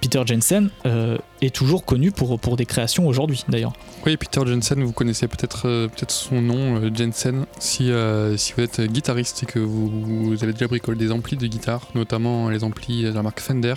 [0.00, 3.72] Peter Jensen, euh, est toujours connu pour, pour des créations aujourd'hui d'ailleurs.
[4.04, 7.90] Oui, Peter Jensen, vous connaissez peut-être euh, peut-être son nom, Jensen, si,
[8.36, 12.50] si vous êtes guitariste et que vous, avez déjà bricolé des amplis de guitare, notamment
[12.50, 13.74] les amplis de la marque Fender.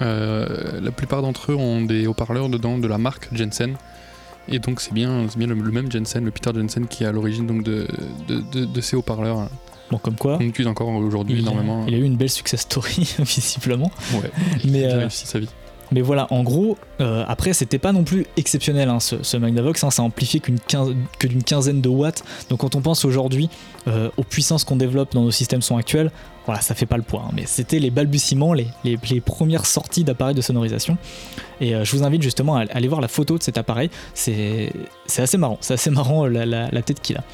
[0.00, 3.76] la plupart d'entre eux ont des haut-parleurs dedans de la marque Jensen.
[4.48, 7.46] Et donc c'est bien, bien le, même Jensen, le Peter Jensen qui est à l'origine
[7.46, 7.86] de,
[8.26, 9.48] de, de ces haut-parleurs.
[9.98, 10.38] Comme quoi.
[10.40, 11.84] On utilise encore aujourd'hui énormément.
[11.86, 13.90] Il a eu une belle success story, visiblement.
[14.14, 14.30] Ouais,
[14.64, 15.48] mais, il a réussi sa vie.
[15.92, 19.90] Mais voilà, en gros, euh, après, c'était pas non plus exceptionnel hein, ce, Magnavox, hein,
[19.90, 20.58] ça amplifiait qu'une
[21.18, 22.22] que d'une quinzaine de watts.
[22.48, 23.48] Donc quand on pense aujourd'hui
[23.88, 26.10] euh, aux puissances qu'on développe dans nos systèmes son actuels,
[26.46, 27.24] voilà, ça fait pas le poids.
[27.26, 27.32] Hein.
[27.34, 30.96] mais c'était les balbutiements, les, les, premières sorties d'appareils de sonorisation.
[31.60, 33.90] Et euh, je vous invite justement à, aller voir la photo de cet appareil.
[34.14, 34.72] C'est
[35.18, 37.24] assez marrant, c'est assez marrant la, la tête qu'il a.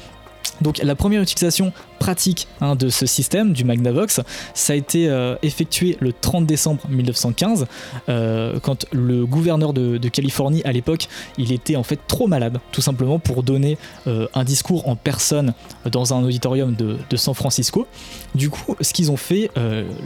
[0.61, 4.21] Donc la première utilisation pratique hein, de ce système, du Magnavox,
[4.53, 7.67] ça a été euh, effectué le 30 décembre 1915,
[8.09, 11.07] euh, quand le gouverneur de, Californie à l'époque,
[11.37, 15.53] il était en fait trop malade, tout simplement pour donner euh, un discours en personne
[15.91, 17.87] dans un auditorium de, San Francisco.
[18.35, 19.49] Du coup, ce qu'ils ont fait,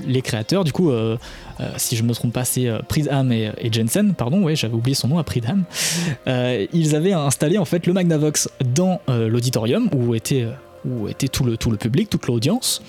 [0.07, 0.91] les créateurs, du coup,
[1.75, 5.09] si je me trompe pas, c'est Pridham et, et, Jensen, pardon, ouais, j'avais oublié son
[5.09, 5.65] nom à Pridham,
[6.25, 10.47] ils avaient installé en fait le Magnavox dans l'auditorium où était
[10.85, 12.81] où était tout le, tout le public, toute l'audience.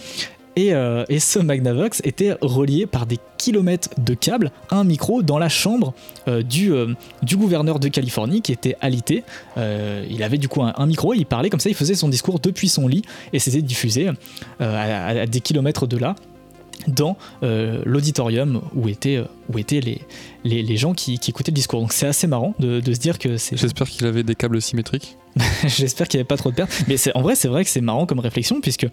[0.56, 5.22] Et, euh, et, ce Magnavox était relié par des kilomètres de câbles à un micro
[5.22, 5.94] dans la chambre
[6.28, 9.24] euh, du, euh, du gouverneur de Californie qui était alité.
[9.56, 12.68] il avait du coup un, micro, il parlait comme ça, il faisait son discours depuis
[12.68, 13.02] son lit
[13.32, 14.10] et c'était diffusé
[14.60, 16.14] à, des kilomètres de là
[16.88, 17.16] dans
[17.84, 20.00] l'auditorium où étaient, où étaient les,
[20.44, 21.80] les, gens qui, qui, écoutaient le discours.
[21.80, 23.56] Donc c'est assez marrant de, de, se dire que c'est...
[23.56, 25.16] J'espère qu'il avait des câbles symétriques.
[25.66, 26.84] J'espère qu'il n'y avait pas trop de pertes.
[26.88, 28.86] Mais en vrai, c'est vrai que c'est marrant comme réflexion, puisque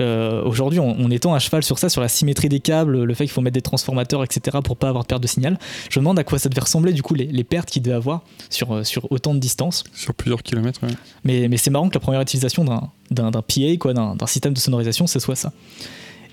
[0.00, 3.24] euh, aujourd'hui, on, étant à cheval sur ça, sur la symétrie des câbles, le fait
[3.24, 5.58] qu'il faut mettre des transformateurs, etc., pour pas avoir de perte de signal,
[5.90, 8.22] je me demande à quoi ça devait ressembler, du coup, les, pertes qu'il devait avoir
[8.50, 9.84] sur, euh, sur autant de distance.
[9.94, 10.92] Sur plusieurs kilomètres, ouais.
[11.24, 12.64] Mais, mais c'est marrant que la première utilisation
[13.10, 15.52] d'un PA, d'un système de sonorisation, ce soit ça.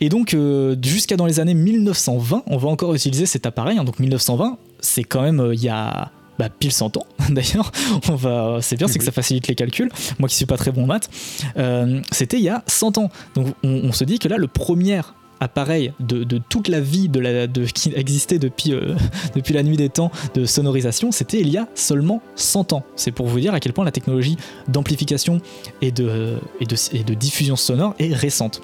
[0.02, 3.78] Et donc, euh, jusqu'à dans les années 1920, on va encore utiliser cet appareil.
[3.78, 3.84] Hein.
[3.84, 7.72] donc, 1920, c'est quand même il y a bah, pile 100 ans d'ailleurs.
[8.10, 9.90] On va, c'est bien, c'est que ça facilite les calculs.
[10.20, 11.10] Moi qui suis pas très bon en maths,
[11.58, 13.10] euh, c'était il y a 100 ans.
[13.36, 15.02] Donc on, se dit que là, le premier
[15.40, 18.96] appareil de, toute la vie de la, de, qui existait depuis, euh,
[19.36, 22.84] depuis la nuit des temps de sonorisation, c'était il y a seulement 100 ans.
[22.96, 25.42] C'est pour vous dire à quel point la technologie d'amplification
[25.82, 28.62] et de, et, de, et de diffusion sonore est récente.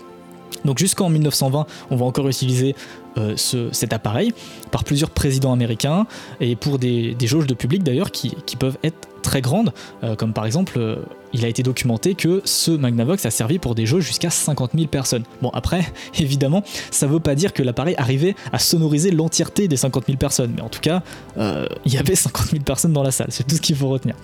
[0.66, 2.76] Donc jusqu'en 1920, on va encore utiliser
[3.18, 4.34] euh, cet appareil
[4.72, 6.08] par plusieurs présidents américains
[6.40, 10.46] et pour des, jauges de public d'ailleurs qui, peuvent être très grandes, euh, comme par
[10.46, 10.96] exemple, euh,
[11.34, 14.88] il a été documenté que ce Magnavox a servi pour des jauges jusqu'à 50 000
[14.88, 15.24] personnes.
[15.42, 15.82] Bon après,
[16.20, 20.54] évidemment, ça veut pas dire que l'appareil arrivait à sonoriser l'entièreté des 50 000 personnes,
[20.56, 21.04] mais en tout cas,
[21.38, 24.16] il y avait 50 000 personnes dans la salle, c'est tout ce qu'il faut retenir.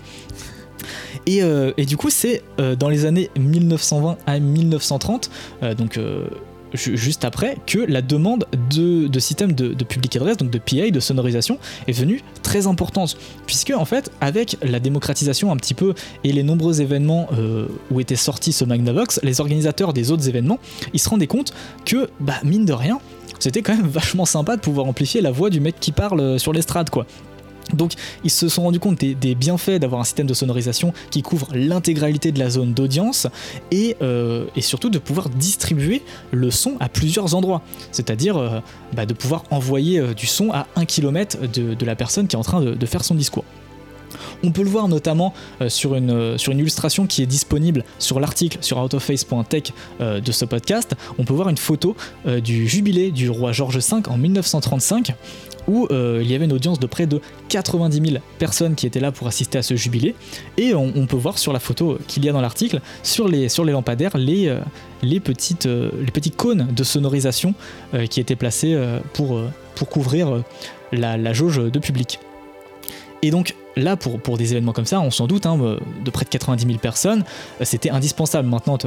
[1.28, 5.30] Euh, et, du coup, c'est euh, dans les années 1920 à 1930,
[5.64, 6.00] euh, donc
[6.74, 11.00] juste après, que la demande de, système de, de public address, donc de PA, de
[11.00, 13.18] sonorisation, est venue très importante.
[13.46, 17.30] Puisque, en fait, avec la démocratisation un petit peu et les nombreux événements
[17.90, 20.60] où était sorti ce Magnavox, les organisateurs des autres événements,
[20.94, 21.54] ils se rendaient compte
[21.86, 23.00] que, bah, mine de rien,
[23.40, 26.52] c'était quand même vachement sympa de pouvoir amplifier la voix du mec qui parle sur
[26.52, 27.06] l'estrade, quoi.
[27.74, 31.48] Donc ils se sont rendus compte des, bienfaits d'avoir un système de sonorisation qui couvre
[31.54, 33.28] l'intégralité de la zone d'audience
[33.72, 36.02] et, euh, surtout de pouvoir distribuer
[36.32, 37.62] le son à plusieurs endroits.
[37.92, 38.60] C'est-à-dire euh,
[38.94, 42.40] bah, de pouvoir envoyer euh, du son à un kilomètre de, la personne qui est
[42.40, 43.46] en train de, faire son discours.
[44.44, 45.34] On peut le voir notamment
[45.68, 50.96] sur, une, sur, une, illustration qui est disponible sur l'article sur outofface.tech de ce podcast.
[51.18, 55.14] On peut voir une photo du jubilé du roi George V en 1935
[55.68, 59.00] où euh, il y avait une audience de près de 90 000 personnes qui étaient
[59.00, 60.16] là pour assister à ce jubilé.
[60.58, 63.66] Et on, peut voir sur la photo qu'il y a dans l'article, sur les, sur
[63.66, 67.54] les lampadaires, les, euh, petites, euh, petits cônes de sonorisation
[68.10, 68.78] qui étaient placés
[69.14, 69.40] pour,
[69.76, 70.44] pour couvrir
[70.92, 72.20] la, la jauge de public.
[73.22, 75.58] Et donc là, pour, pour des événements comme ça, on s'en doute, hein,
[76.04, 77.24] de près de 90 000 personnes,
[77.62, 78.78] c'était indispensable maintenant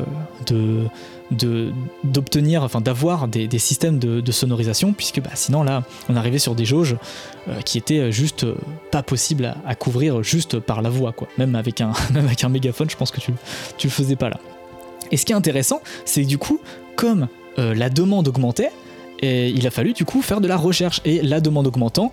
[0.46, 1.70] de,
[2.04, 6.64] d'obtenir, enfin d'avoir des, systèmes de, sonorisation, puisque bah, sinon là, on arrivait sur des
[6.64, 6.96] jauges
[7.48, 8.54] euh, qui étaient juste euh,
[8.90, 11.28] pas possibles à, couvrir juste par la voix, quoi.
[11.38, 13.32] Même avec un, avec un mégaphone, je pense que tu,
[13.78, 14.38] tu le faisais pas là.
[15.10, 16.60] Et ce qui est intéressant, c'est que du coup,
[16.96, 18.70] comme euh, la demande augmentait,
[19.20, 21.00] et il a fallu du coup faire de la recherche.
[21.04, 22.12] Et la demande augmentant,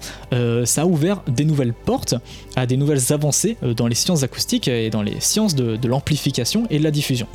[0.65, 2.15] ça a ouvert des nouvelles portes
[2.56, 6.80] à des nouvelles avancées dans les sciences acoustiques et dans les sciences de l'amplification et
[6.80, 7.28] de la diffusion.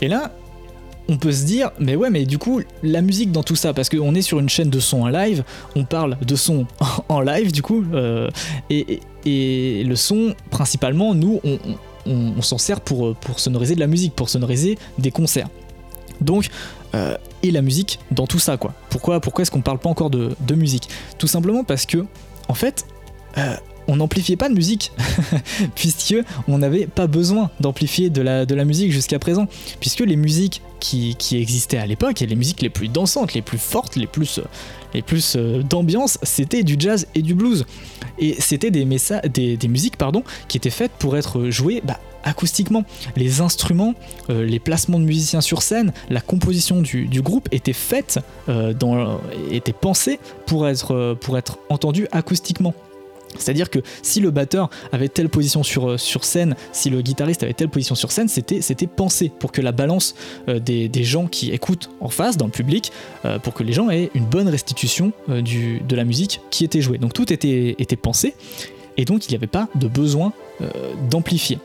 [0.00, 0.32] Et là,
[1.10, 3.88] on peut se dire, mais ouais, mais du coup, la musique dans tout ça, parce
[3.88, 5.42] qu'on est sur une chaîne de son en live,
[5.74, 6.66] on parle de son
[7.08, 8.30] en live, du coup, euh,
[8.70, 11.40] et, le son, principalement, nous,
[12.06, 15.48] on, s'en sert pour sonoriser de la musique, pour sonoriser des concerts.
[16.20, 16.48] Donc,
[16.94, 18.74] euh, et la musique dans tout ça, quoi.
[18.90, 20.88] Pourquoi, est-ce qu'on parle pas encore de, de musique?
[21.18, 22.04] Tout simplement parce que,
[22.48, 22.84] en fait,
[23.38, 23.56] euh,
[23.90, 24.92] on n'amplifiait pas de musique,
[25.74, 26.14] puisque
[26.46, 29.48] on n'avait pas besoin d'amplifier de la, de la musique jusqu'à présent,
[29.80, 33.58] puisque les musiques qui, existaient à l'époque, et les musiques les plus dansantes, les plus
[33.58, 34.40] fortes, les plus,
[34.94, 37.66] les plus euh, d'ambiance, c'était du jazz et du blues.
[38.18, 38.86] Et c'était des,
[39.28, 42.84] des, des, musiques pardon, qui étaient faites pour être jouées bah, acoustiquement.
[43.16, 43.94] Les instruments,
[44.30, 49.20] euh, les placements de musiciens sur scène, la composition du, groupe étaient faites, euh, dans,
[50.46, 51.58] pour être, pour être
[52.12, 52.72] acoustiquement.
[53.38, 57.42] C'est-à-dire que si le batteur avait telle position sur, euh, sur scène, si le guitariste
[57.42, 60.14] avait telle position sur scène, c'était, pensé pour que la balance
[60.48, 62.92] euh, des, gens qui écoutent en face, dans le public,
[63.24, 66.98] euh, pour que les gens aient une bonne restitution de la musique qui était jouée.
[66.98, 68.34] Donc tout était pensé,
[68.96, 70.32] et donc il n'y avait pas de besoin
[71.08, 71.58] d'amplifier.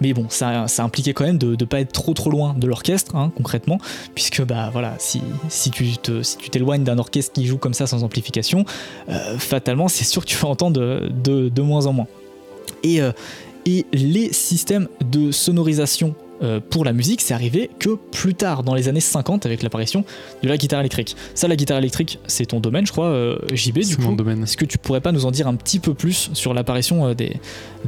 [0.00, 3.14] Mais bon, ça, impliquait quand même de ne pas être trop trop loin de l'orchestre,
[3.16, 3.78] hein, concrètement,
[4.14, 7.86] puisque bah voilà, si, si tu si tu t'éloignes d'un orchestre qui joue comme ça
[7.86, 8.64] sans amplification,
[9.08, 12.06] euh, fatalement, c'est sûr que tu vas entendre de, de, moins en moins.
[12.82, 13.12] Et, euh,
[13.66, 18.74] et les systèmes de sonorisation euh, pour la musique, c'est arrivé que plus tard, dans
[18.74, 20.04] les années 50, avec l'apparition
[20.42, 21.16] de la guitare électrique.
[21.34, 24.16] Ça, la guitare électrique, c'est ton domaine, je crois, euh, JB, du coup.
[24.42, 27.14] Est-ce que tu pourrais pas nous en dire un petit peu plus sur l'apparition euh,
[27.14, 27.36] des,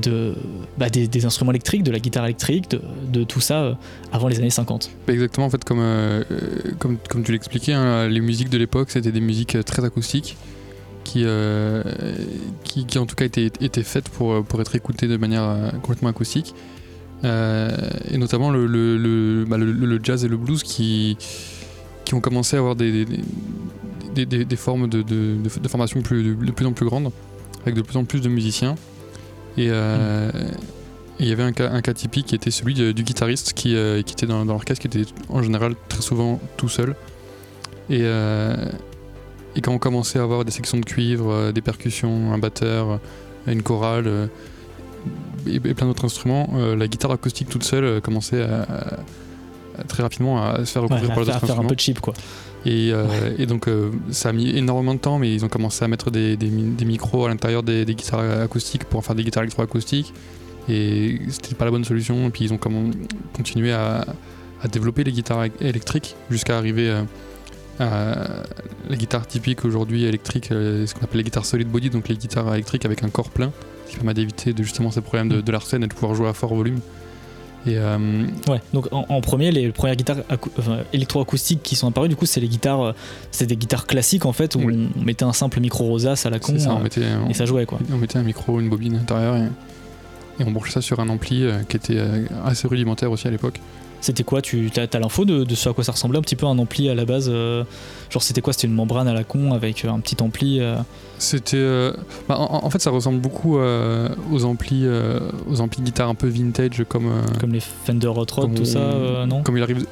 [0.01, 0.35] de,
[0.79, 3.79] bah, des, instruments électriques, de la guitare électrique, de, tout ça
[4.13, 5.83] avant les années 50 bah, Exactement, en fait, comme,
[6.79, 10.37] comme, comme, tu l'expliquais, hein, les musiques de l'époque, c'était des musiques très acoustiques.
[11.05, 11.27] Qui,
[12.65, 16.09] qui, qui, en tout cas étaient, étaient faites pour, pour être écoutées de manière complètement
[16.09, 16.55] acoustique.
[17.25, 17.71] Euh,
[18.11, 21.17] et notamment le, bah, le, le, jazz et le blues qui,
[22.05, 23.07] qui ont commencé à avoir des,
[24.15, 27.11] des, formes de, de, de, formation plus, de, plus en plus grandes,
[27.63, 28.75] avec de plus en plus de musiciens.
[29.57, 30.31] Et euh,
[31.19, 34.03] il y avait un cas, un cas, typique qui était celui du, guitariste qui, euh,
[34.03, 36.95] qui était dans, dans l'orchestre, qui était en général très souvent tout seul.
[37.89, 38.03] Et,
[39.57, 42.99] et quand on commençait à avoir des sections de cuivre, des percussions, un batteur,
[43.47, 44.31] une chorale,
[45.47, 48.67] et, plein d'autres instruments, euh, la guitare acoustique toute seule euh, commençait à,
[49.89, 52.15] très rapidement à se faire recouvrir par les autres faire un peu cheap quoi.
[52.67, 53.07] Et, euh,
[53.39, 53.69] et donc
[54.11, 57.27] ça a mis énormément de temps, mais ils ont commencé à mettre des, des, micros
[57.27, 60.15] à l'intérieur des, des, guitares acoustiques pour en faire des guitares électroacoustiques.
[60.69, 62.29] Et c'était pas la bonne solution.
[62.29, 62.59] Et puis ils ont
[63.35, 64.07] continué à,
[64.63, 66.91] à développer les guitares électriques jusqu'à arriver
[67.81, 68.45] à
[68.89, 72.55] la guitare typique aujourd'hui électrique, ce qu'on appelle les guitares solid body, donc les guitares
[72.55, 73.53] électriques avec un corps plein
[73.95, 76.33] qui permet d'éviter de, justement ces problèmes de, de l'arsène et de pouvoir jouer à
[76.33, 76.81] fort volume.
[77.67, 77.99] Et euh,
[78.47, 80.19] Ouais, donc en, premier, les premières guitares
[80.93, 82.93] électroacoustiques qui sont apparues, du coup, c'est les guitares, euh,
[83.31, 86.39] c'est des guitares classiques en fait, où on mettait un simple micro rosace à la
[86.39, 87.79] con ça, euh, et ça jouait quoi.
[87.93, 89.49] On mettait un micro, une bobine à l'intérieur et,
[90.39, 92.01] et, on branchait ça sur un ampli qui était
[92.45, 93.61] assez rudimentaire aussi à l'époque.
[94.05, 96.59] C'était quoi Tu as, l'info de, ce à quoi ça ressemblait un petit peu un
[96.59, 97.65] ampli à la base euh,
[98.11, 100.77] Genre c'était quoi C'était une membrane à la con avec un petit ampli euh
[101.17, 101.57] C'était.
[101.57, 101.95] Euh,
[102.29, 104.87] bah, en, fait, ça ressemble beaucoup aux amplis,
[105.51, 107.11] aux amplis guitare un peu vintage comme.
[107.41, 109.87] comme les Fender Hot Rod, tout ça, non Comme il arrive.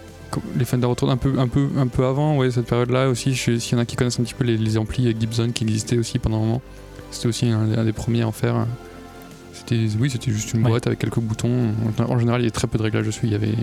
[0.59, 3.35] les Fender Hot Rod un peu, un peu, un peu avant, ouais, cette période-là aussi.
[3.35, 6.19] S'il y en a qui connaissent un petit peu les, amplis Gibson qui existaient aussi
[6.19, 6.63] pendant un moment,
[7.11, 8.67] c'était aussi un, des premiers à en faire.
[9.67, 11.73] C'était, oui, c'était juste une boîte avec quelques boutons.
[11.99, 13.21] En, général, il y avait très peu de réglages dessus.
[13.25, 13.55] Il y avait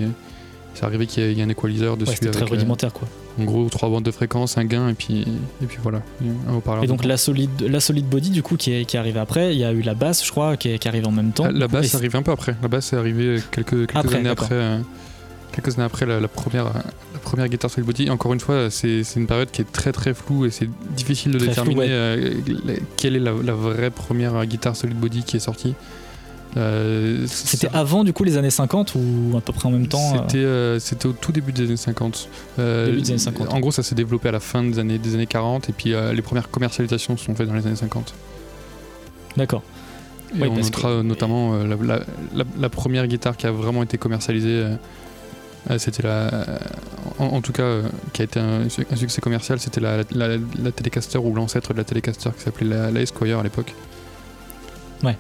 [0.73, 2.23] c'est arrivé qu'il y, ait un équaliseur dessus.
[2.23, 3.07] Ouais, très euh, rudimentaire quoi.
[3.39, 5.25] En gros, trois bandes de fréquence, un gain et puis,
[5.61, 6.01] et puis voilà,
[6.47, 6.83] un haut-parleur.
[6.83, 9.53] Et donc la solide, la solide body du coup qui est, qui est arrivée après,
[9.53, 11.47] il y a eu la basse je crois qui est, qui arrive en même temps.
[11.51, 12.55] La, basse est arrivée un peu après.
[12.61, 14.79] La basse est arrivée quelques, quelques années après.
[15.59, 18.09] Euh, quelques années après la, première, la première guitare solid body.
[18.09, 21.39] Encore une fois, c'est une période qui est très très floue et c'est difficile de
[21.39, 22.33] déterminer euh,
[22.97, 25.75] quelle est la, la, vraie première guitare solid body qui est sortie.
[26.57, 30.25] Euh, c'était avant du coup les années 50 ou à peu près en même temps
[30.33, 32.27] euh C'était au tout début des années 50.
[32.57, 33.53] Début des années 50.
[33.53, 35.93] En gros, ça s'est développé à la fin des années, des années 40 et puis
[36.13, 38.13] les premières commercialisations sont faites dans les années 50.
[39.37, 39.61] D'accord.
[40.39, 41.99] Et on notera notamment la,
[42.59, 44.63] la, première guitare qui a vraiment été commercialisée.
[45.77, 46.29] C'était la.
[47.19, 47.81] En, tout cas,
[48.13, 52.31] qui a été un, succès commercial, c'était la, la, Telecaster ou l'ancêtre de la Telecaster
[52.35, 53.73] qui s'appelait la, Esquire à l'époque.
[55.03, 55.17] Ouais.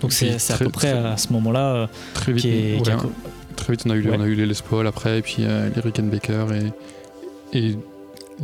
[0.00, 1.74] Donc c'est à peu près à ce moment-là.
[1.74, 2.82] Euh, très vite,
[3.56, 5.70] très vite on a eu, on a eu les Les Paul après, et puis euh,
[5.74, 6.46] les Rickenbacker,
[7.52, 7.78] et, et,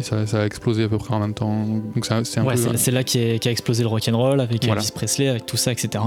[0.00, 1.66] ça, ça, a explosé à peu près en même temps.
[1.94, 5.56] Donc c'est ouais, C'est là qu'a a explosé le rock'n'roll avec Elvis Presley, avec tout
[5.56, 6.04] ça, etc.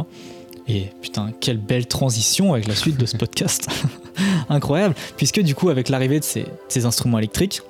[0.68, 3.68] Et putain, quelle belle transition avec la suite de ce podcast.
[4.50, 7.62] incroyable, puisque du coup, avec l'arrivée de ces, instruments électriques,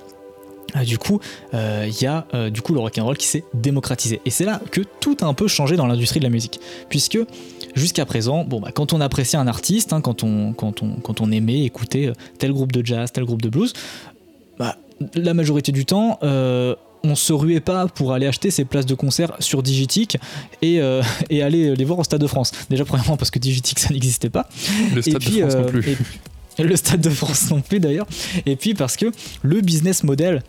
[0.75, 1.19] euh, du coup,
[1.53, 4.21] il y a du coup le rock'n'roll qui s'est démocratisé.
[4.25, 6.59] Et c'est là que tout a un peu changé dans l'industrie de la musique.
[6.89, 7.19] Puisque
[7.75, 11.21] jusqu'à présent, bon, bah, quand on appréciait un artiste, hein, quand, on, quand, on, quand
[11.21, 13.73] on aimait écouter tel groupe de jazz, tel groupe de blues,
[14.57, 14.77] bah,
[15.15, 16.19] la majorité du temps,
[17.03, 20.17] on se ruait pas pour aller acheter ses places de concert sur Digitic
[20.61, 22.51] et, euh, et aller les voir au Stade de France.
[22.69, 24.47] Déjà, premièrement, parce que Digitic, ça n'existait pas.
[24.95, 25.97] Le Stade de France non euh, plus.
[26.59, 28.07] le Stade de France non plus, d'ailleurs.
[28.45, 29.07] Et puis, parce que
[29.41, 30.43] le business model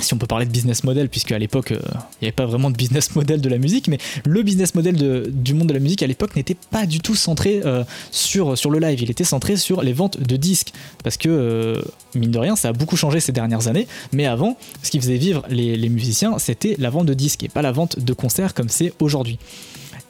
[0.00, 2.46] si on peut parler de business model, puisque à l'époque, euh, il n'y avait pas
[2.46, 5.80] vraiment de business model de la musique, mais le business model du monde de la
[5.80, 9.56] musique à l'époque n'était pas du tout centré euh, sur, le live, il était centré
[9.56, 10.72] sur les ventes de disques.
[11.04, 11.82] Parce que, euh,
[12.14, 15.18] mine de rien, ça a beaucoup changé ces dernières années, mais avant, ce qui faisait
[15.18, 18.54] vivre les, les musiciens, c'était la vente de disques et pas la vente de concerts
[18.54, 19.38] comme c'est aujourd'hui.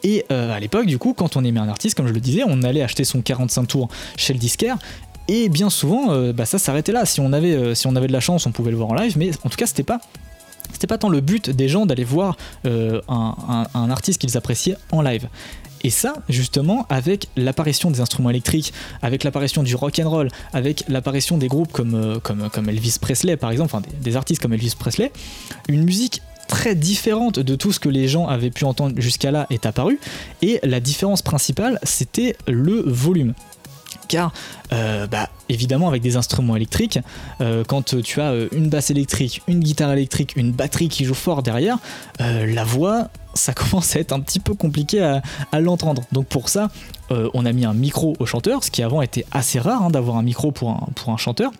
[0.04, 2.64] Et à l'époque, du coup, quand on aimait un artiste, comme je le disais, on
[2.64, 4.76] allait acheter son 45 tours chez le disquaire
[5.28, 7.06] et bien souvent, euh, bah, ça s'arrêtait là.
[7.06, 8.94] Si on, avait, euh, si on avait de la chance, on pouvait le voir en
[8.94, 10.00] live, mais en tout cas, c'était pas
[10.72, 15.02] c'était pas tant le but des gens d'aller voir euh, un, artiste qu'ils appréciaient en
[15.02, 15.28] live.
[15.84, 20.84] Et ça, justement, avec l'apparition des instruments électriques, avec l'apparition du rock and roll, avec
[20.88, 24.54] l'apparition des groupes comme, comme, comme, Elvis Presley, par exemple, enfin des, des, artistes comme
[24.54, 25.12] Elvis Presley,
[25.68, 29.46] une musique très différente de tout ce que les gens avaient pu entendre jusqu'à là
[29.50, 29.98] est apparue.
[30.40, 33.34] Et la différence principale, c'était le volume
[34.12, 34.30] car
[34.72, 36.98] euh, bah, évidemment avec des instruments électriques,
[37.40, 41.14] euh, quand tu as euh, une basse électrique, une guitare électrique, une batterie qui joue
[41.14, 41.78] fort derrière,
[42.18, 46.02] la voix, ça commence à être un petit peu compliqué à, l'entendre.
[46.12, 46.68] Donc pour ça,
[47.10, 50.16] on a mis un micro au chanteur, ce qui avant était assez rare hein, d'avoir
[50.16, 51.50] un micro pour un, pour un chanteur.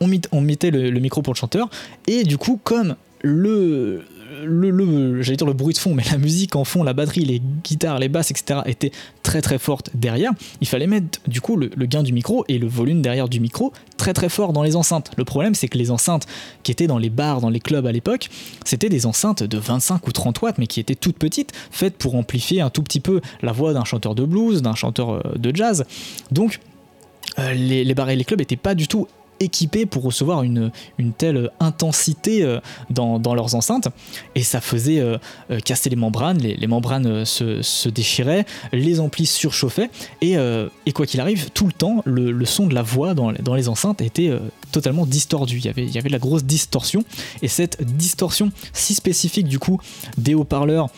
[0.00, 0.06] On,
[0.40, 1.68] mettait le, micro pour le chanteur,
[2.06, 4.04] et du coup, comme le,
[4.44, 7.40] le, j'allais dire le bruit de fond, mais la musique en fond, la batterie, les
[7.40, 8.60] guitares, les basses, etc.
[8.66, 10.32] étaient très très fortes derrière.
[10.60, 13.72] Il fallait mettre du coup le, gain du micro et le volume derrière du micro
[13.96, 15.10] très très fort dans les enceintes.
[15.16, 16.26] Le problème, c'est que les enceintes
[16.62, 18.28] qui étaient dans les bars, dans les clubs à l'époque,
[18.64, 22.14] c'était des enceintes de 25 ou 30 watts, mais qui étaient toutes petites, faites pour
[22.14, 25.54] amplifier un tout petit peu la voix d'un chanteur de blues, d'un chanteur euh, de
[25.54, 25.84] jazz.
[26.30, 26.60] Donc,
[27.38, 29.06] euh, les, les bars et les clubs n'étaient pas du tout
[29.40, 30.70] équipés pour recevoir une,
[31.16, 33.88] telle intensité euh, dans, leurs enceintes.
[34.34, 35.16] Et ça faisait euh,
[35.50, 39.90] euh, casser les membranes, les, membranes se, déchiraient, les amplis surchauffaient.
[40.20, 40.36] Et,
[40.94, 43.68] quoi qu'il arrive, tout le temps, le, le, son de la voix dans, dans les
[43.68, 44.30] enceintes était
[44.70, 45.58] totalement distordu.
[45.58, 47.04] Il y, avait, de la grosse distorsion.
[47.42, 49.80] Et cette distorsion si spécifique du coup
[50.18, 50.88] des haut-parleurs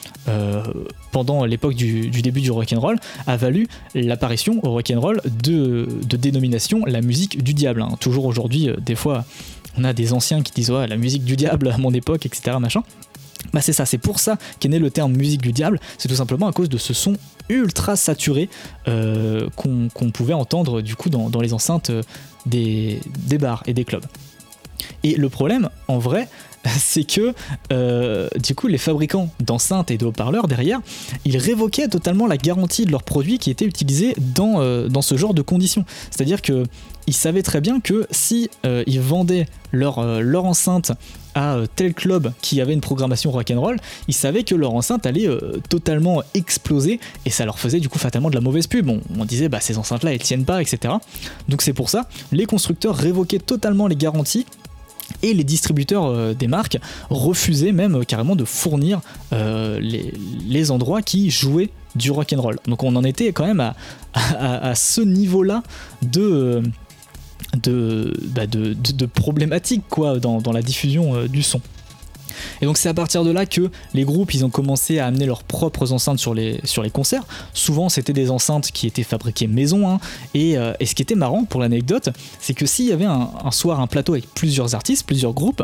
[1.13, 7.01] pendant l'époque du, début du rock'n'roll a valu l'apparition au rock'n'roll de, de dénomination la
[7.01, 7.83] musique du diable.
[7.83, 7.97] Hein.
[8.01, 9.25] Toujours aujourd'hui, euh, des fois,
[9.77, 12.57] on a des anciens qui disent ouais, la musique du diable à mon époque, etc.
[12.59, 12.83] Machin.
[13.53, 16.15] Bah c'est ça, c'est pour ça qu'est né le terme musique du diable, c'est tout
[16.15, 17.17] simplement à cause de ce son
[17.49, 18.49] ultra saturé
[18.87, 22.03] euh, qu'on pouvait entendre du coup dans, les enceintes euh,
[22.47, 24.05] des, des, bars et des clubs.
[25.03, 26.29] Et le problème, en vrai,
[26.79, 27.35] c'est que
[28.39, 30.81] du coup les fabricants d'enceintes et de haut-parleurs derrière,
[31.25, 35.35] ils révoquaient totalement la garantie de leurs produits qui étaient utilisés dans, dans ce genre
[35.35, 35.85] de conditions.
[36.11, 36.65] C'est-à-dire que
[37.07, 40.93] ils savaient très bien que si euh, ils vendaient leur, euh, leur enceinte
[41.35, 45.29] à euh, tel club qui avait une programmation rock'n'roll, ils savaient que leur enceinte allait
[45.69, 48.89] totalement exploser et ça leur faisait du coup fatalement de la mauvaise pub.
[48.89, 50.95] On, on disait bah ces enceintes là elles tiennent pas, etc.
[51.49, 54.47] Donc c'est pour ça, les constructeurs révoquaient totalement les garanties
[55.23, 56.79] et les distributeurs des marques
[57.11, 62.59] refusaient même carrément de fournir les, endroits qui jouaient du rock'n'roll.
[62.67, 63.73] Donc on en était quand même
[64.15, 65.63] à ce niveau-là
[66.03, 66.63] de,
[67.55, 71.61] bah, de, de, problématiques quoi, dans, la diffusion euh, du son.
[72.61, 75.27] Et donc c'est à partir de là que les groupes ils ont commencé à amener
[75.27, 77.25] leurs propres enceintes sur les, sur les concerts.
[77.53, 79.89] Souvent c'était des enceintes qui étaient fabriquées maison.
[79.89, 80.01] Hein.
[80.35, 82.09] Euh, et, ce qui était marrant pour l'anecdote,
[82.41, 85.63] c'est que s'il y avait un, soir un plateau avec plusieurs artistes, plusieurs groupes,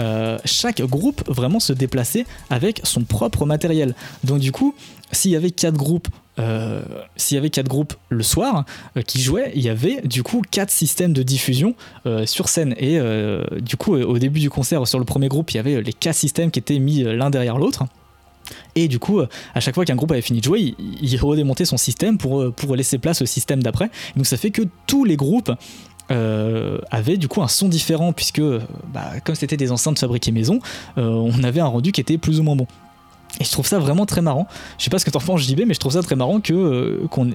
[0.00, 3.94] euh, chaque groupe vraiment se déplaçait avec son propre matériel.
[4.24, 4.74] Donc du coup,
[5.12, 6.82] s'il y avait quatre groupes euh,
[7.16, 8.64] s'il y avait quatre groupes le soir
[8.96, 11.74] euh, qui jouaient, il y avait du coup quatre systèmes de diffusion
[12.06, 12.74] euh, sur scène.
[12.78, 12.98] Et
[13.60, 16.16] du coup, au début du concert, sur le premier groupe, il y avait les quatre
[16.16, 17.84] systèmes qui étaient mis l'un derrière l'autre.
[18.74, 21.76] Et du coup, à chaque fois qu'un groupe avait fini de jouer, il, redémontait son
[21.76, 23.90] système pour, laisser place au système d'après.
[24.16, 25.52] Donc ça fait que tous les groupes
[26.08, 28.42] avaient du coup un son différent puisque
[28.92, 30.60] bah, comme c'était des enceintes fabriquées maison,
[30.96, 32.66] on avait un rendu qui était plus ou moins bon.
[33.40, 34.48] Et je trouve ça vraiment très marrant.
[34.78, 36.52] Je sais pas ce que t'en penses, JB, mais je trouve ça très marrant que
[36.52, 37.30] euh, qu'on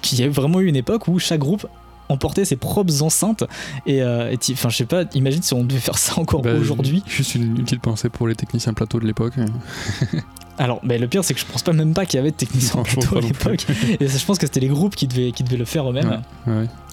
[0.00, 1.66] qu'il y ait vraiment eu une époque où chaque groupe
[2.08, 3.44] emportait ses propres enceintes.
[3.86, 7.02] Et euh, enfin je sais pas imagine si on devait faire ça encore bah, aujourd'hui.
[7.06, 9.34] juste une, petite pensée pour les techniciens plateau de l'époque.
[10.58, 12.36] Alors mais le pire c'est que je pense pas même pas qu'il y avait de
[12.36, 13.66] techniciens plateau à l'époque.
[14.00, 16.22] Et je pense que c'était les groupes qui devaient, qui devaient le faire eux-mêmes.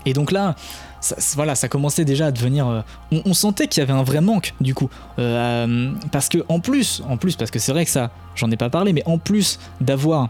[0.06, 0.56] Et donc là
[1.02, 2.68] ça, voilà, ça commençait déjà à devenir.
[2.68, 2.82] euh,
[3.26, 7.02] on, sentait qu'il y avait un vrai manque du coup, euh, parce que en plus,
[7.08, 9.60] en plus, parce que c'est vrai que ça, j'en ai pas parlé, mais en plus
[9.82, 10.30] d'avoir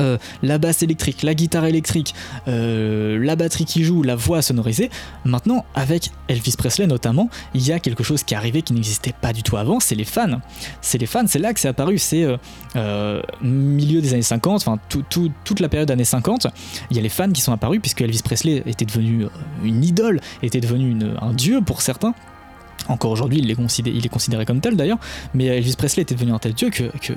[0.00, 2.14] euh, la basse électrique, la guitare électrique,
[2.48, 4.90] euh, la batterie qui joue, la voix sonorisée.
[5.24, 9.14] Maintenant, avec Elvis Presley notamment, il y a quelque chose qui est arrivé qui n'existait
[9.20, 10.40] pas du tout avant, c'est les fans.
[10.80, 12.26] C'est les fans, c'est là que c'est apparu, c'est
[12.76, 16.46] euh, milieu des années 50, enfin tout- tout- toute la période années 50,
[16.90, 19.26] il y a les fans qui sont apparus puisque Elvis Presley était devenu
[19.64, 22.14] une idole, était devenu un dieu pour certains.
[22.88, 24.98] Encore aujourd'hui, il, est considéré- il est considéré comme tel d'ailleurs,
[25.34, 27.12] mais Elvis Presley était devenu un tel dieu que, que,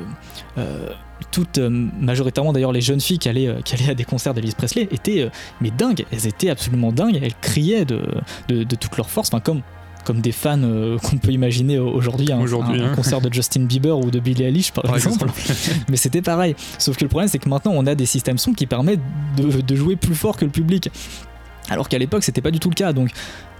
[0.58, 0.90] euh,
[1.32, 1.70] toutes, euh,
[2.00, 4.88] majoritairement d'ailleurs les jeunes filles qui allaient, euh, qui allaient à des concerts d'Elvis Presley
[4.92, 5.30] étaient
[5.62, 8.02] mais dingues, elles étaient absolument dingues, elles criaient de,
[8.50, 9.62] de, de toute leur force, enfin comme,
[10.04, 12.96] comme des fans euh, qu'on peut imaginer aujourd'hui un, Aujourd'hui, un- hein.
[12.96, 15.30] concert de Justin Bieber ou de Billie Eilish par, Par exemple.
[15.30, 15.86] exemple.
[15.90, 16.56] mais c'était pareil.
[16.80, 19.00] Sauf que le problème c'est que maintenant on a des systèmes son qui permettent
[19.38, 20.90] de, de jouer plus fort que le public.
[21.70, 22.92] Alors qu'à l'époque c'était pas du tout le cas.
[22.94, 23.12] Donc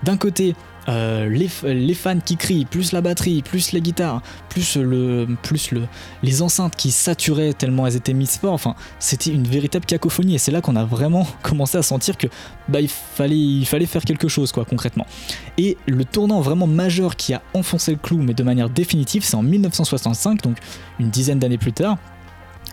[0.03, 0.55] d'un côté
[0.88, 5.84] euh, les, fans qui crient, plus la batterie, plus les guitares, plus le, plus le,
[6.23, 8.53] les enceintes qui saturaient tellement elles étaient mises fort.
[8.53, 12.27] Enfin, c'était une véritable cacophonie et c'est là qu'on a vraiment commencé à sentir que
[12.67, 15.05] bah il fallait, il fallait faire quelque chose quoi concrètement.
[15.57, 19.36] Et le tournant vraiment majeur qui a enfoncé le clou mais de manière définitive, c'est
[19.36, 20.57] en 1965, donc
[20.99, 21.97] une dizaine d'années plus tard.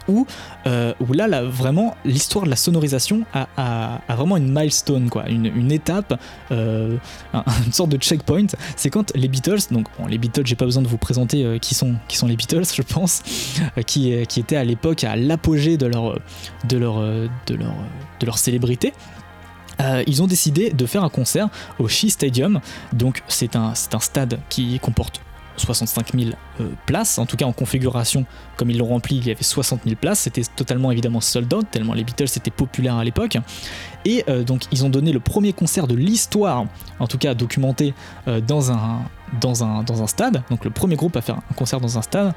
[0.08, 0.26] Où,
[0.66, 6.96] euh, là, vraiment, l'histoire de la sonorisation a, vraiment une milestone, quoi, une, étape, euh,
[7.34, 8.46] un- une sorte de checkpoint.
[8.76, 11.74] C'est quand les Beatles, donc les Beatles, j'ai pas besoin de vous présenter euh, qui,
[11.74, 11.96] sont,
[12.26, 13.22] les Beatles, je pense,
[13.86, 16.18] qui, étaient à l'époque à l'apogée de leur,
[18.38, 18.92] célébrité.
[20.06, 21.48] Ils ont décidé de faire un concert
[21.78, 22.60] au Shea Stadium.
[22.92, 25.20] Donc c'est un, un stade qui comporte
[25.58, 26.30] 65 000
[26.60, 28.24] euh, places, en tout cas en configuration
[28.56, 30.20] comme ils l'ont rempli, il y avait 60 000 places.
[30.20, 33.38] C'était totalement évidemment sold out, tellement les Beatles étaient populaires à l'époque.
[34.04, 36.64] Et euh, donc ils ont donné le premier concert de l'histoire,
[36.98, 37.94] en tout cas documenté
[38.26, 39.02] euh, dans, un,
[39.40, 40.42] dans, un, dans un stade.
[40.50, 42.32] Donc le premier groupe à faire un concert dans un stade.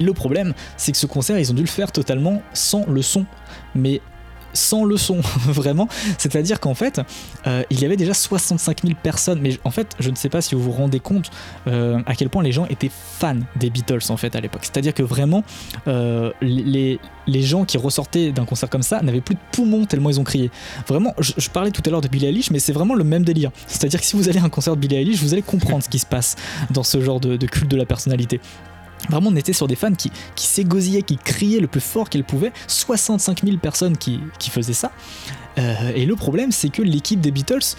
[0.00, 3.26] Le problème, c'est que ce concert, ils ont dû le faire totalement sans le son.
[3.74, 4.00] Mais
[4.52, 5.88] sans le son, vraiment.
[6.18, 7.00] C'est-à-dire qu'en fait,
[7.46, 9.40] euh, il y avait déjà 65 000 personnes.
[9.40, 11.30] Mais en fait, je ne sais pas si vous vous rendez compte
[11.66, 14.62] euh, à quel point les gens étaient fans des Beatles en fait à l'époque.
[14.62, 15.44] C'est-à-dire que vraiment,
[15.88, 20.10] euh, les, les gens qui ressortaient d'un concert comme ça n'avaient plus de poumons tellement
[20.10, 20.50] ils ont crié.
[20.86, 23.50] Vraiment, je, parlais tout à l'heure de Billie Eilish, mais c'est vraiment le même délire.
[23.66, 25.88] C'est-à-dire que si vous allez à un concert de Billie Eilish, vous allez comprendre ce
[25.88, 26.36] qui se passe
[26.70, 28.40] dans ce genre de culte de la personnalité.
[29.08, 32.52] Vraiment, on était sur des fans qui, s'égosillaient, qui criaient le plus fort qu'ils pouvaient.
[32.66, 34.92] 65 000 personnes qui, faisaient ça.
[35.58, 37.76] Euh, et le problème, c'est que l'équipe des Beatles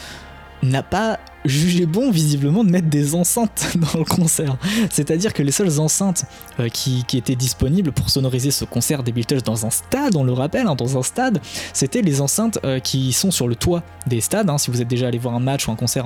[0.61, 4.55] n'a pas jugé bon visiblement de mettre des enceintes dans le concert.
[4.89, 6.23] C'est-à-dire que les seules enceintes
[6.59, 10.31] euh, qui, étaient disponibles pour sonoriser ce concert des Beatles dans un stade, on le
[10.31, 11.39] rappelle, hein, dans un stade,
[11.73, 14.49] c'était les enceintes euh, qui sont sur le toit des stades.
[14.49, 14.57] hein.
[14.57, 16.05] Si vous êtes déjà allé voir un match ou un concert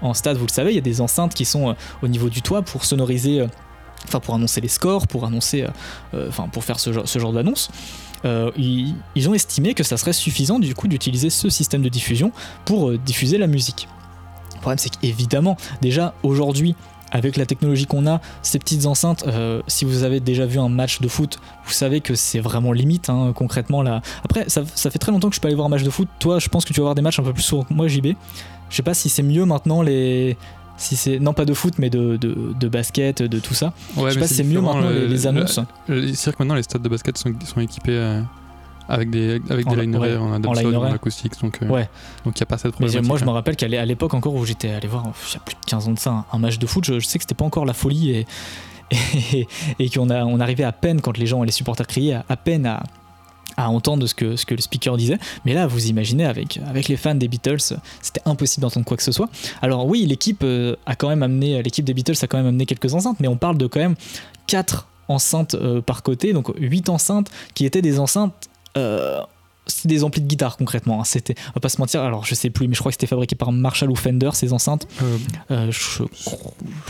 [0.00, 2.40] en, stade, vous le savez, il y a des enceintes qui sont au niveau du
[2.40, 3.46] toit pour sonoriser,
[4.06, 5.68] enfin pour annoncer les scores, pour annoncer, euh,
[6.14, 7.70] euh, pour faire ce genre, ce genre d'annonce.
[8.26, 12.32] Euh, ils, ont estimé que ça serait suffisant du coup d'utiliser ce système de diffusion
[12.66, 13.88] pour diffuser la musique.
[14.56, 16.74] Le problème c'est qu'évidemment, déjà aujourd'hui,
[17.12, 19.24] avec la technologie qu'on a, ces petites enceintes,
[19.66, 23.08] si vous avez déjà vu un match de foot, vous savez que c'est vraiment limite
[23.08, 24.02] hein, concrètement là.
[24.22, 26.08] Après, ça, ça fait très longtemps que je peux aller voir un match de foot.
[26.18, 27.88] Toi, je pense que tu vas voir des matchs un peu plus souvent que moi,
[27.88, 28.08] JB.
[28.70, 30.36] Je sais pas si c'est mieux maintenant les.
[30.82, 34.04] Si c'est non pas de foot mais de, de, de basket de tout ça Ouais,
[34.08, 36.30] je sais mais pas si c'est mieux maintenant le- les, les le- annonces le- C'est
[36.30, 38.22] vrai que maintenant les stades de basket sont, sont équipés euh,
[38.88, 41.88] avec des, avec En des ouais, en en en acoustique, donc il Ouais.
[42.24, 43.06] n'y a pas cette Mais problématique.
[43.06, 45.54] moi, je me rappelle qu'à l'époque encore où j'étais allé voir, il y a plus
[45.54, 47.36] de 15 ans de ça, un, un match de foot, je, je sais que c'était
[47.36, 48.26] pas encore la folie et,
[49.32, 49.46] et,
[49.78, 52.36] et qu'on a, on arrivait à peine, quand les gens, les supporters criaient, à, à
[52.36, 52.82] peine à,
[53.60, 55.18] à entendre ce que, le speaker disait.
[55.44, 57.60] Mais là, vous imaginez, avec, avec les fans des Beatles,
[58.00, 59.28] c'était impossible d'entendre quoi que ce soit.
[59.62, 62.66] Alors oui, l'équipe euh, a quand même amené, l'équipe des Beatles a quand même amené
[62.66, 63.96] quelques enceintes, mais on parle de quand même
[64.46, 68.48] 4 enceintes euh, par côté, donc 8 enceintes qui étaient des enceintes...
[68.76, 69.20] euh,
[69.70, 71.00] c'était des amplis de guitare concrètement.
[71.00, 71.04] hein.
[71.04, 72.02] C'était, on va pas se mentir.
[72.02, 74.52] Alors je sais plus, mais je crois que c'était fabriqué par Marshall ou Fender ces
[74.52, 74.86] enceintes.
[75.02, 75.16] Euh,
[75.50, 76.04] Euh, je,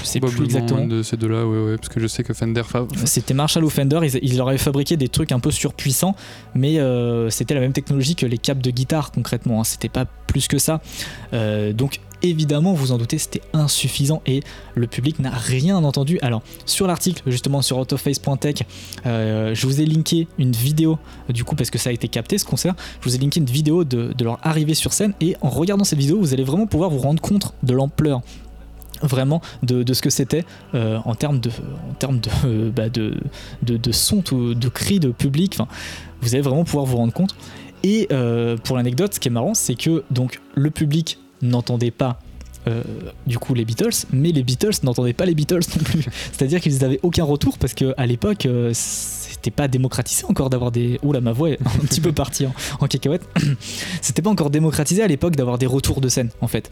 [0.00, 0.86] je sais plus exactement.
[0.86, 2.62] de ces deux-là, ouais, ouais, parce que je sais que Fender.
[3.04, 4.00] C'était Marshall ou Fender.
[4.02, 6.14] Ils, ils leur avaient fabriqué des trucs un peu surpuissants,
[6.54, 9.60] mais euh, c'était la même technologie que les câbles de guitare concrètement.
[9.60, 9.64] hein.
[9.64, 10.80] C'était pas plus que ça.
[11.32, 14.42] Donc évidemment, vous en doutez, c'était insuffisant et
[14.74, 16.18] le public n'a rien entendu.
[16.22, 18.56] Alors sur l'article justement sur autoface.tech,
[19.06, 20.98] euh, je vous ai linké une vidéo
[21.28, 22.74] du coup parce que ça a été capté ce concert.
[23.00, 25.98] Je vous ai linké une vidéo de, leur arrivée sur scène et en regardant cette
[25.98, 28.20] vidéo, vous allez vraiment pouvoir vous rendre compte de l'ampleur
[29.02, 30.44] vraiment de, ce que c'était
[30.74, 31.48] euh, en termes de
[31.90, 33.14] en termes de, bah, de,
[33.62, 35.56] de, son tout- de cris de public
[36.20, 37.34] vous allez vraiment pouvoir vous rendre compte
[37.82, 42.18] et euh, pour l'anecdote ce qui est marrant c'est que donc le public n'entendaient pas
[42.68, 42.82] euh,
[43.26, 46.04] du coup les Beatles, mais les Beatles n'entendaient pas les Beatles non plus.
[46.32, 50.98] C'est-à-dire qu'ils n'avaient aucun retour parce qu'à l'époque, euh, c'était pas démocratisé encore d'avoir des.
[51.02, 53.26] Oula, ma voix est un petit peu partie en, en cacahuète.
[54.02, 56.70] c'était pas encore démocratisé à l'époque d'avoir des retours de scène en fait.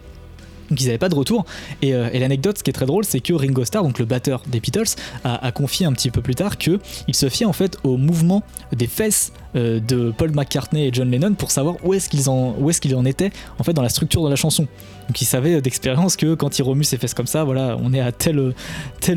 [0.71, 1.45] Donc ils n'avaient pas de retour.
[1.85, 4.61] Euh, et, l'anecdote, ce qui est très drôle, c'est que Ringo Starr, le batteur des
[4.61, 7.97] Beatles, a, confié un petit peu plus tard que il se fiait en fait au
[7.97, 8.43] mouvement
[8.73, 12.55] des fesses euh, de Paul McCartney et John Lennon pour savoir où est-ce qu'ils en,
[12.59, 14.67] où fait dans la structure de la chanson.
[15.09, 18.01] Donc il savait d'expérience que quand il remue ses fesses comme ça, voilà, on est
[18.01, 18.53] à tel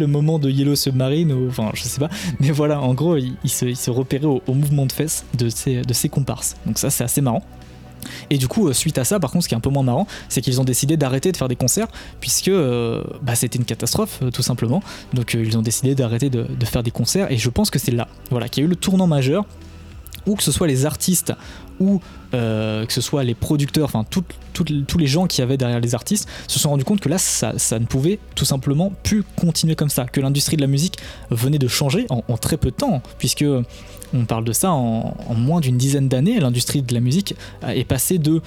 [0.08, 3.90] moment de Yellow Submarine, ou, enfin je sais pas, mais voilà, en gros, il, se,
[3.90, 6.56] repérait au, mouvement de fesses de ses, de ses comparses.
[6.66, 7.44] Donc ça, c'est assez marrant.
[8.30, 9.84] Et du coup, euh, suite à ça, par contre, ce qui est un peu moins
[9.84, 11.88] marrant, c'est qu'ils ont décidé d'arrêter de faire des concerts,
[12.20, 14.82] puisque euh, bah, c'était une catastrophe, euh, tout simplement.
[15.14, 18.08] Donc ils ont décidé d'arrêter de, faire des concerts, et je pense que c'est là,
[18.30, 19.46] voilà, qu'il y a eu le tournant majeur,
[20.28, 21.34] ou que ce soit les artistes
[21.80, 22.00] ou
[22.32, 24.06] que ce soit les producteurs, enfin
[24.54, 27.54] tous les gens qui avaient derrière les artistes, se sont rendus compte que là, ça,
[27.80, 30.98] ne pouvait tout simplement plus continuer comme ça, que l'industrie de la musique
[31.32, 33.44] venait de changer en très peu de temps, puisque
[34.14, 36.40] on parle de ça en, moins d'une dizaine d'années.
[36.40, 37.36] L'industrie de la musique
[37.66, 38.42] est passée de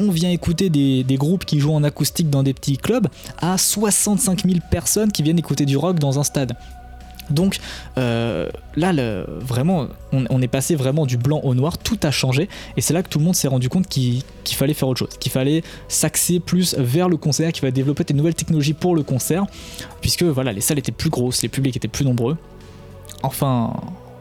[0.00, 3.06] on vient écouter des, groupes qui jouent en acoustique dans des petits clubs
[3.38, 6.56] à 65 000 personnes qui viennent écouter du rock dans un stade.
[7.28, 7.58] Donc
[7.96, 8.92] euh, là,
[9.26, 13.02] vraiment, on, est passé vraiment du blanc au noir, tout a changé, et c'est là
[13.02, 16.40] que tout le monde s'est rendu compte qu'il fallait faire autre chose, qu'il fallait s'axer
[16.40, 19.46] plus vers le concert, qu'il fallait développer des nouvelles technologies pour le concert,
[20.00, 22.36] puisque voilà, les salles étaient plus grosses, les publics étaient plus nombreux.
[23.22, 23.74] Enfin,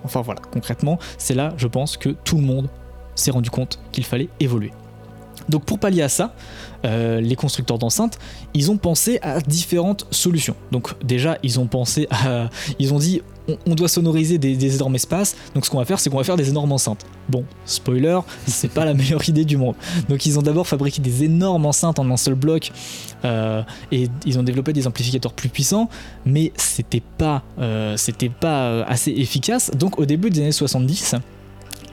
[0.04, 2.70] Enfin voilà, concrètement, c'est là, je pense, que tout le monde
[3.16, 4.72] s'est rendu compte qu'il fallait évoluer.
[5.50, 6.34] Donc pour pallier à ça,
[6.86, 8.20] euh, les constructeurs d'enceintes,
[8.54, 10.56] ils ont pensé à différentes solutions.
[10.72, 12.50] Donc déjà, ils ont pensé à...
[12.78, 13.22] Ils ont dit,
[13.66, 16.38] on, doit sonoriser des, énormes espaces, donc ce qu'on va faire, c'est qu'on va faire
[16.38, 17.06] des énormes enceintes.
[17.30, 19.76] Bon, spoiler, c'est pas la meilleure idée du monde.
[20.08, 22.72] Donc ils ont d'abord fabriqué des énormes enceintes en un seul bloc,
[23.26, 25.90] euh, et ils ont développé des amplificateurs plus puissants,
[26.26, 29.72] mais c'était pas, euh, c'était pas assez efficace.
[29.78, 31.16] Donc au début des années 70,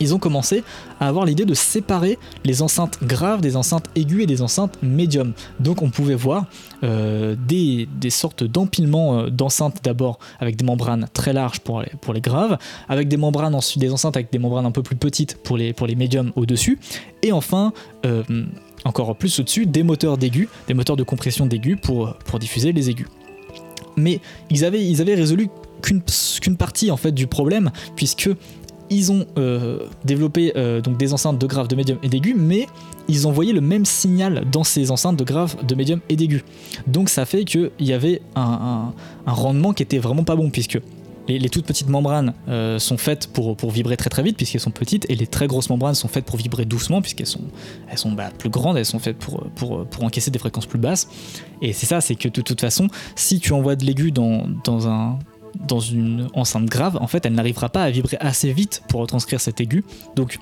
[0.01, 0.65] ils ont commencé
[1.01, 5.33] à avoir l'idée de séparer les enceintes graves des enceintes aiguës et des enceintes médium.
[5.61, 6.47] Donc on pouvait voir
[6.83, 12.15] euh, des, sortes d'empilements euh, d'enceintes d'abord avec des membranes très larges pour les, pour
[12.15, 15.37] les graves, avec des membranes ensuite des enceintes avec des membranes un peu plus petites
[15.43, 16.79] pour les, pour médiums au-dessus,
[17.23, 17.73] et enfin
[18.05, 18.23] euh,
[18.85, 23.09] encore plus au-dessus des moteurs d'aigus, des moteurs de compression d'aigus pour, diffuser les aigus.
[23.97, 24.21] Mais
[24.51, 25.49] ils avaient, ils avaient résolu
[25.83, 28.29] qu'une partie en fait du problème puisque
[28.91, 32.67] ils ont euh, développé euh, donc des enceintes de grave, de médium et d'aigu, mais
[33.09, 36.45] ils envoyaient le même signal dans ces enceintes de grave, de médium et d'aigu.
[36.87, 38.93] Donc ça fait qu'il y avait un,
[39.27, 40.81] rendement qui était vraiment pas bon, puisque
[41.29, 44.71] les, toutes petites membranes euh, sont faites pour, pour, vibrer très très vite, puisqu'elles sont
[44.71, 47.41] petites, et les très grosses membranes sont faites pour vibrer doucement, puisqu'elles sont,
[47.91, 50.79] elles sont bah, plus grandes, elles sont faites pour, pour, pour, encaisser des fréquences plus
[50.79, 51.09] basses.
[51.63, 54.87] Et c'est ça, c'est que de toute façon, si tu envoies de l'aigu dans, dans
[54.87, 55.19] un
[55.67, 59.41] dans une enceinte grave, en fait, elle n'arrivera pas à vibrer assez vite pour retranscrire
[59.41, 59.85] cet aigu.
[60.15, 60.39] Donc,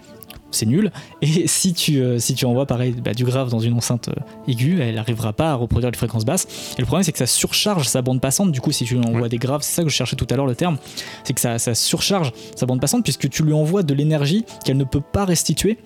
[0.54, 0.90] c'est nul.
[1.20, 4.14] Et si tu, euh, si tu envoies pareil bah, du grave dans une enceinte euh,
[4.48, 6.74] aiguë, elle n'arrivera pas à reproduire les fréquences basses.
[6.78, 8.52] Et le problème, c'est que ça surcharge sa bande passante.
[8.52, 10.36] Du coup, si tu lui envoies des graves, c'est ça que je cherchais tout à
[10.36, 10.78] l'heure le terme,
[11.24, 14.76] c'est que ça, ça surcharge sa bande passante puisque tu lui envoies de l'énergie qu'elle
[14.76, 15.78] ne peut pas restituer.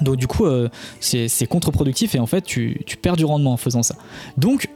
[0.00, 0.68] Donc du coup, euh,
[1.00, 3.96] c'est contre-productif et en fait, tu, tu perds du rendement en faisant ça.
[4.38, 4.68] Donc,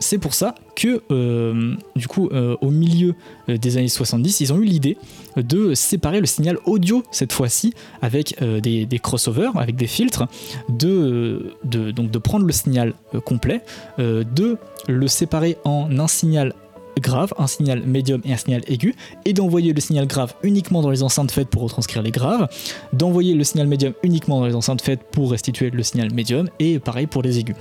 [0.00, 3.14] c'est pour ça que, euh, du coup, euh, au milieu
[3.48, 4.96] euh, des années 70, ils ont eu l'idée
[5.36, 10.26] de séparer le signal audio, cette fois-ci, avec des, crossovers, avec des filtres,
[10.68, 12.94] de, donc de prendre le signal
[13.24, 13.62] complet,
[13.98, 16.54] de le séparer en un signal
[16.98, 18.94] grave, un signal médium et un signal aigu,
[19.24, 22.48] et d'envoyer le signal grave uniquement dans les enceintes faites pour retranscrire les graves,
[22.92, 26.80] d'envoyer le signal médium uniquement dans les enceintes faites pour restituer le signal médium, et
[26.80, 27.56] pareil pour les aigus.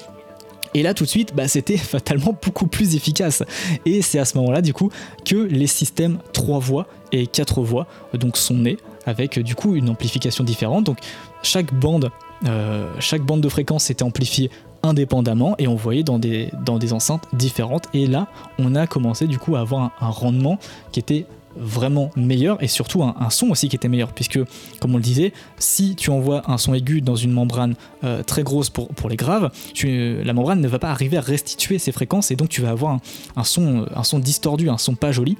[0.74, 3.44] Et là, tout de suite, bah, c'était fatalement beaucoup plus efficace.
[3.86, 4.90] Et c'est à ce moment-là, du coup,
[5.26, 9.90] que les systèmes 3 voix et 4 voix donc, sont nés avec du coup une
[9.90, 10.86] amplification différente.
[10.86, 11.00] Donc
[11.42, 12.12] chaque bande,
[12.46, 14.52] euh, chaque bande de fréquence était amplifiée
[14.84, 17.86] indépendamment et on voyait dans des, dans des enceintes différentes.
[17.94, 18.28] Et là,
[18.60, 20.60] on a commencé du coup à avoir un rendement
[20.92, 21.26] qui était
[21.56, 24.14] vraiment meilleur et surtout un, son aussi qui était meilleur.
[24.14, 24.40] Puisque
[24.80, 28.44] comme on le disait si tu envoies un son aigu dans une membrane euh, très
[28.44, 31.92] grosse pour, pour les graves tu, la membrane ne va pas arriver à restituer ces
[31.92, 33.00] fréquences et donc tu vas avoir
[33.36, 35.38] un, son, un son distordu un son pas joli.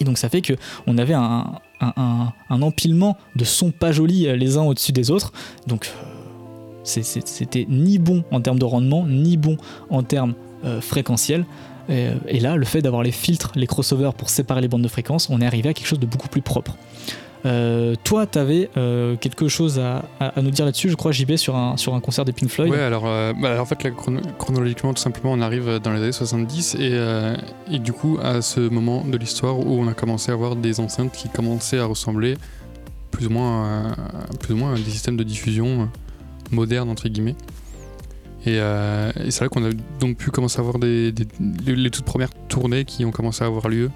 [0.00, 0.54] Et donc ça fait que
[0.86, 5.32] on avait un, un, empilement de sons pas jolis euh, les uns au-dessus des autres.
[5.66, 9.56] Donc euh, c'était ni bon en termes de rendement ni bon
[9.90, 10.34] en termes
[10.80, 11.44] fréquentiels
[11.88, 15.28] et, là, le fait d'avoir les filtres, les crossovers pour séparer les bandes de fréquences,
[15.30, 16.76] on est arrivé à quelque chose de beaucoup plus propre.
[17.46, 20.02] Euh, toi, tu avais euh, quelque chose à,
[20.40, 22.72] nous dire là-dessus, je crois, JB, sur un, sur un concert des Pink Floyd.
[22.72, 23.76] Ouais, alors euh, bah, en fait,
[24.38, 27.36] chronologiquement, tout simplement, on arrive dans les années 70 et, euh,
[27.70, 31.12] du coup, à ce moment de l'histoire où on a commencé à avoir des enceintes
[31.12, 32.36] qui commençaient à ressembler
[33.10, 35.84] plus ou moins à, des systèmes de diffusion euh,
[36.50, 37.36] modernes, entre guillemets.
[38.46, 39.70] Et, euh, et c'est là qu'on a
[40.00, 41.26] donc pu commencer à avoir des, des-
[41.66, 43.90] les, les toutes premières tournées qui ont commencé à avoir lieu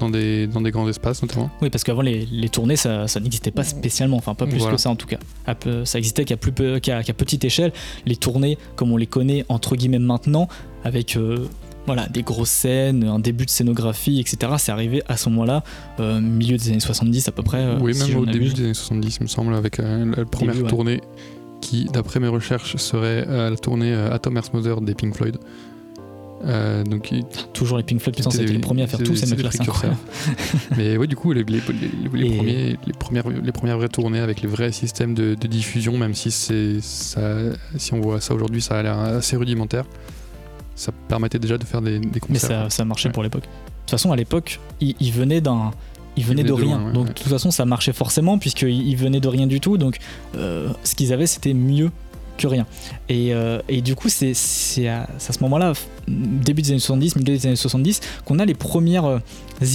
[0.00, 1.50] dans des, dans des grands espaces, notamment.
[1.62, 4.74] Oui, parce qu'avant, les, les tournées, ça, ça n'existait pas spécialement, enfin pas plus Voilà.
[4.76, 5.18] que ça en tout cas.
[5.84, 7.72] Ça existait qu'à plus petite échelle.
[8.04, 10.48] Les tournées, comme on les connaît entre guillemets maintenant,
[10.84, 11.46] avec euh,
[11.86, 15.62] voilà, des grosses scènes, un début de scénographie, etc., c'est arrivé à ce moment-là,
[16.00, 17.58] euh, milieu des années 70 à peu près.
[17.62, 20.24] euh, oui, si même au début des années 70, il me semble, avec euh, la
[20.24, 20.70] première Début, ouais.
[21.60, 25.38] Qui, d'après mes recherches, serait euh, la tournée euh, Atom Earth Mother des Pink Floyd.
[26.44, 29.26] Euh, donc, il- Toujours les Pink Floyd, putain, C'était les premiers à faire tous ces
[29.34, 29.50] mecs-là,
[30.76, 33.88] mais ouais, du coup, les, les- les- les Et- premiers, les, premières, les premières vraies
[33.88, 36.30] tournées avec les vrais systèmes de, de diffusion, même si,
[36.82, 37.20] ça,
[37.76, 39.84] si on voit ça aujourd'hui, ça a l'air assez rudimentaire,
[40.74, 42.64] ça permettait déjà de faire des, des Mais concerts.
[42.64, 43.12] ça, ça marchait Ouais.
[43.14, 43.44] pour l'époque.
[43.44, 43.48] De
[43.80, 45.70] toute façon, à l'époque, il, il venait d'un.
[46.16, 46.78] Il venait de de rien.
[46.78, 47.08] loin, ouais, donc, ouais.
[47.10, 49.76] de toute façon, ça marchait forcément, puisqu'il il venait de rien du tout.
[49.76, 49.98] Donc,
[50.36, 51.90] euh, ce qu'ils avaient, c'était mieux
[52.36, 52.66] que rien.
[53.08, 54.32] Et, euh, et du coup, c'est
[54.88, 55.72] à, à ce moment-là,
[56.08, 59.18] début des années 70, milieu des années 70, qu'on a les premières euh,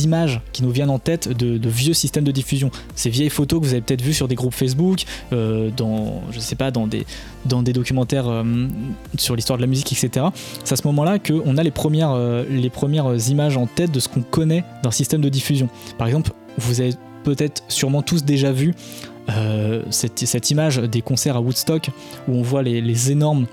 [0.03, 2.71] images qui nous viennent en tête de, vieux systèmes de diffusion.
[2.95, 5.03] Ces vieilles photos que vous avez peut-être vues sur des groupes Facebook,
[5.33, 7.05] euh, dans, je sais pas, dans des,
[7.45, 8.43] dans des documentaires
[9.17, 10.27] sur l'histoire de la musique, etc.
[10.63, 12.15] C'est à ce moment-là qu'on a les premières,
[12.49, 15.69] les premières images en tête de ce qu'on connaît d'un système de diffusion.
[15.97, 16.93] Par exemple, vous avez
[17.23, 18.73] peut-être sûrement tous déjà vu
[19.29, 21.89] euh, cette, cette image des concerts à Woodstock
[22.27, 23.45] où on voit les, les énormes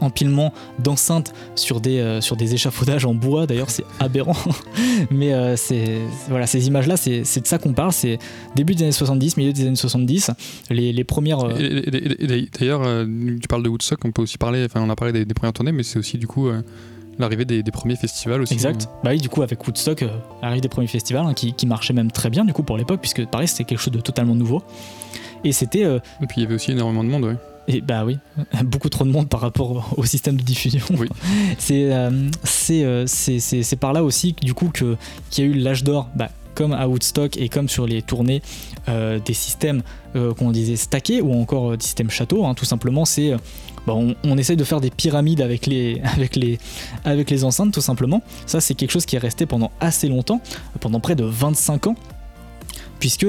[0.00, 3.46] empilements d'enceintes sur des, euh, sur des échafaudages en bois.
[3.46, 4.36] D'ailleurs c'est aberrant.
[5.10, 5.98] Mais euh, c'est
[6.28, 7.92] voilà ces images là c'est de ça qu'on parle.
[7.92, 8.18] C'est
[8.54, 10.30] début des années 70 milieu des années 70
[10.70, 12.82] les, les premières euh, D'ailleurs,
[13.40, 15.52] tu parles de Woodstock, on peut aussi parler, enfin on a parlé des, des premières
[15.52, 16.50] tournées, mais c'est aussi du coup
[17.18, 18.54] l'arrivée des, des premiers festivals aussi.
[18.54, 18.88] Exact.
[19.02, 20.08] Bah oui, du coup, avec Woodstock, euh,
[20.42, 23.00] arrive des premiers festivals hein, qui, qui marchaient même très bien, du coup, pour l'époque,
[23.00, 24.62] puisque pareil, c'était quelque chose de totalement nouveau.
[25.44, 25.84] Et c'était.
[25.84, 27.36] euh, Et puis il y avait aussi énormément de monde, ouais.
[27.68, 28.18] et bah oui,
[28.64, 30.84] beaucoup trop de monde par rapport au système de diffusion.
[30.98, 31.08] Oui.
[31.58, 34.96] c'est, euh, c'est, euh, c'est, c'est- c'est par là aussi, du coup, que,
[35.30, 36.08] qu'il y a eu l'âge d'or.
[36.16, 36.28] Bah,
[36.58, 38.42] comme à Woodstock et comme sur les tournées
[38.88, 39.82] euh, des systèmes
[40.16, 43.30] euh, qu'on disait stackés ou encore euh, des systèmes châteaux, hein, tout simplement, c'est.
[43.86, 46.58] bah, on, essaye de faire des pyramides avec les, avec, les,
[47.04, 48.24] avec les enceintes, tout simplement.
[48.44, 50.40] Ça, c'est quelque chose qui est resté pendant assez longtemps,
[50.80, 51.94] pendant près de 25 ans.
[52.98, 53.26] Puisque,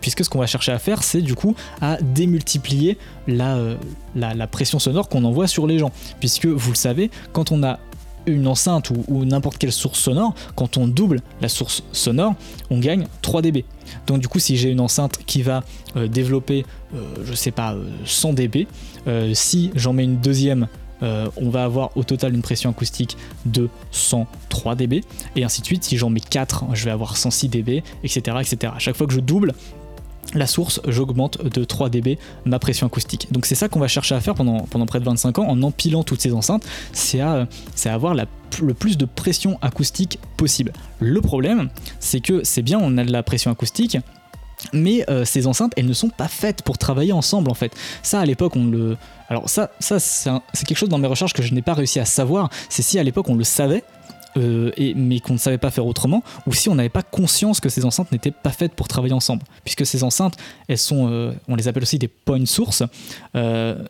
[0.00, 2.98] puisque ce qu'on va chercher à faire, c'est du coup à démultiplier
[3.28, 3.56] la,
[4.16, 5.92] la, la pression sonore qu'on envoie sur les gens.
[6.18, 7.78] Puisque vous le savez, quand on a
[8.26, 12.34] une enceinte ou, n'importe quelle source sonore, quand on double la source sonore,
[12.70, 13.64] on gagne 3 dB.
[14.06, 15.62] Donc du coup, si j'ai une enceinte qui va
[15.96, 16.64] euh, développer,
[16.94, 18.66] euh, je sais pas, euh, 100 dB,
[19.06, 20.68] euh, si j'en mets une deuxième,
[21.02, 25.04] on va avoir au total une pression acoustique de 103 dB,
[25.36, 25.84] et ainsi de suite.
[25.84, 28.72] Si j'en mets 4, je vais avoir 106 dB, etc., etc.
[28.78, 29.52] Chaque fois que je double
[30.34, 33.28] la source, j'augmente de 3 dB ma pression acoustique.
[33.30, 36.02] Donc c'est ça qu'on va chercher à faire pendant, près de 25 ans en empilant
[36.02, 37.46] toutes ces enceintes, c'est à,
[37.84, 40.72] à avoir le plus de pression acoustique possible.
[41.00, 41.68] Le problème,
[42.00, 43.98] c'est que c'est bien, on a de la pression acoustique,
[44.72, 47.74] mais euh, ces enceintes, elles ne sont pas faites pour travailler ensemble en fait.
[48.02, 48.96] Ça, à l'époque, on le.
[49.28, 50.30] Alors, ça, c'est
[50.66, 52.48] quelque chose dans mes recherches que je n'ai pas réussi à savoir.
[52.68, 53.82] C'est si à l'époque on le savait,
[54.36, 57.60] euh, et, mais qu'on ne savait pas faire autrement, ou si on n'avait pas conscience
[57.60, 59.42] que ces enceintes n'étaient pas faites pour travailler ensemble.
[59.64, 60.36] Puisque ces enceintes,
[60.68, 61.08] elles sont.
[61.10, 62.82] euh, on les appelle aussi des point sources.
[63.34, 63.82] euh,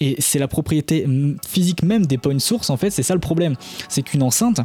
[0.00, 1.06] et c'est la propriété
[1.46, 3.54] physique même des point sources, en fait, c'est ça le problème.
[3.88, 4.60] C'est qu'une enceinte,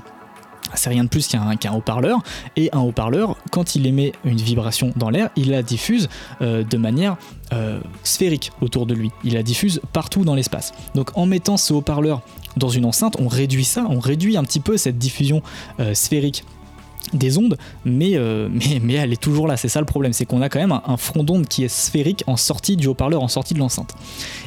[0.73, 2.19] c'est rien de plus qu'un haut-parleur,
[2.55, 6.09] et un haut-parleur, quand il émet une vibration dans l'air, il la diffuse
[6.41, 7.17] de manière
[8.03, 9.11] sphérique autour de lui.
[9.23, 10.73] Il la diffuse partout dans l'espace.
[10.95, 12.21] Donc en mettant ce haut-parleur
[12.57, 15.41] dans une enceinte, on réduit ça, on réduit un petit peu cette diffusion
[15.79, 16.43] euh, sphérique
[17.13, 19.57] des ondes, mais, euh, mais, mais elle est toujours là.
[19.57, 22.23] C'est ça le problème, c'est qu'on a quand même un, front d'onde qui est sphérique
[22.27, 23.93] en sortie du haut-parleur, en sortie de l'enceinte.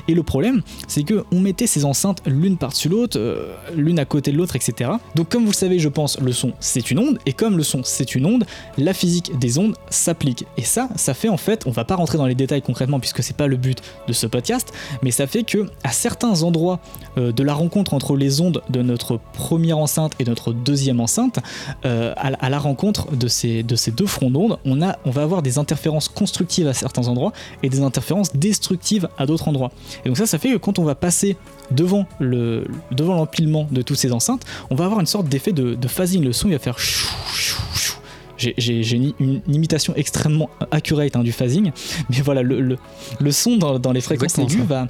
[0.09, 4.05] Et le problème, c'est que on mettait ces enceintes l'une par-dessus l'autre, euh, l'une à
[4.05, 4.91] côté de l'autre, etc.
[5.15, 7.63] Donc comme vous le savez, je pense, le son c'est une onde, et comme le
[7.63, 8.45] son c'est une onde,
[8.79, 10.45] la physique des ondes s'applique.
[10.57, 13.23] Et ça, ça fait en fait, on va pas rentrer dans les détails concrètement puisque
[13.23, 16.81] c'est pas le but de ce podcast, mais ça fait que à certains endroits
[17.17, 21.39] euh, de la rencontre entre les ondes de notre première enceinte et notre deuxième enceinte,
[21.83, 25.41] à la rencontre de ces, de ces deux fronts d'onde, on, a, on va avoir
[25.41, 27.33] des interférences constructives à certains endroits
[27.63, 29.73] et des interférences destructives à d'autres endroits.
[30.05, 31.39] Et donc ça, ça fait que quand on va passer
[31.71, 35.75] devant le devant l'empilement de toutes ces enceintes, on va avoir une sorte d'effet de,
[35.75, 36.23] de phasing.
[36.23, 37.97] Le son il va faire chou, chou, chou,
[38.37, 41.73] j'ai une, une, imitation extrêmement accurate hein, du phasing,
[42.11, 42.77] mais voilà, le, le,
[43.19, 44.89] le son dans, dans les fréquences aiguës va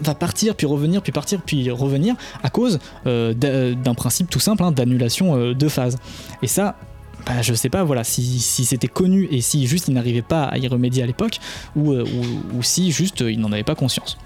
[0.00, 3.34] va partir, puis revenir, puis partir, puis revenir, à cause euh,
[3.74, 5.96] d'un principe tout simple hein, d'annulation euh, de phase.
[6.42, 6.76] Et ça,
[7.26, 10.58] bah, je sais pas voilà si, c'était connu et si juste il n'arrivait pas à
[10.58, 11.38] y remédier à l'époque
[11.76, 12.04] ou, euh,
[12.62, 14.18] si juste il n'en avait pas conscience.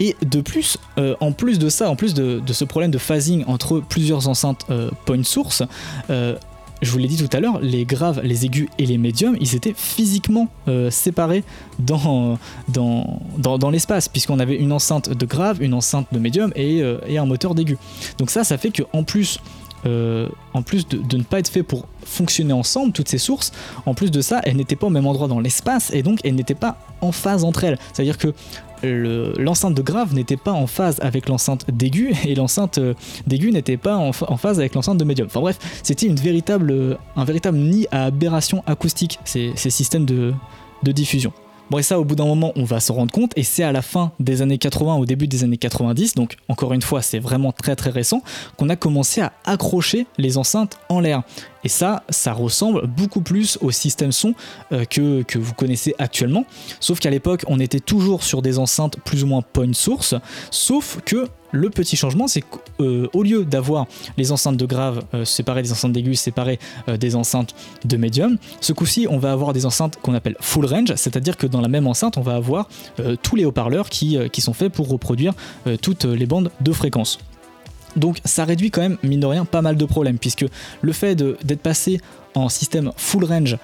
[0.00, 3.44] Et de plus, euh, en plus de ça, en plus de, ce problème de phasing
[3.46, 5.62] entre plusieurs enceintes euh, point source,
[6.10, 6.36] euh,
[6.82, 9.54] je vous l'ai dit tout à l'heure, les graves, les aigus et les médiums, ils
[9.54, 11.44] étaient physiquement euh, séparés
[11.78, 12.38] dans,
[12.68, 16.82] dans, dans, dans l'espace, puisqu'on avait une enceinte de grave, une enceinte de médium et,
[16.82, 17.78] euh, et un moteur d'aigu.
[18.18, 19.38] Donc ça, ça fait qu'en plus,
[19.86, 23.52] euh, en plus de, ne pas être fait pour fonctionner ensemble, toutes ces sources,
[23.86, 26.34] en plus de ça, elles n'étaient pas au même endroit dans l'espace et donc elles
[26.34, 27.78] n'étaient pas en phase entre elles.
[27.92, 28.32] C'est-à-dire que
[29.38, 32.80] l'enceinte le, de grave n'était pas en phase avec l'enceinte d'aigu et l'enceinte
[33.26, 35.26] d'aigu n'était pas en, phase avec l'enceinte de médium.
[35.26, 40.34] Enfin bref, c'était véritable, un véritable nid à aberration acoustique, ces, systèmes de
[40.92, 41.32] diffusion.
[41.72, 43.72] Bon, et ça, au bout d'un moment, on va s'en rendre compte, et c'est à
[43.72, 47.18] la fin des années 80, au début des années 90, donc encore une fois, c'est
[47.18, 48.22] vraiment très très récent,
[48.58, 51.22] qu'on a commencé à accrocher les enceintes en l'air.
[51.64, 54.34] Et ça, ça ressemble beaucoup plus au système son
[54.72, 56.44] euh, que, que, vous connaissez actuellement.
[56.78, 60.14] Sauf qu'à l'époque, on était toujours sur des enceintes plus ou moins point source.
[60.50, 63.86] Sauf que le petit changement, c'est qu'au euh, lieu d'avoir
[64.16, 68.38] les enceintes de grave euh, séparées des enceintes d'aigus, séparées euh, des enceintes de médium,
[68.60, 71.68] ce coup-ci, on va avoir des enceintes qu'on appelle full range, c'est-à-dire que dans la
[71.68, 72.68] même enceinte, on va avoir
[73.22, 75.34] tous les haut-parleurs qui, sont faits pour reproduire
[75.82, 77.18] toutes les bandes de fréquences.
[77.96, 80.46] Donc ça réduit quand même, mine de rien, pas mal de problèmes, puisque
[80.80, 82.00] le fait d'être passé
[82.34, 83.58] en système full range,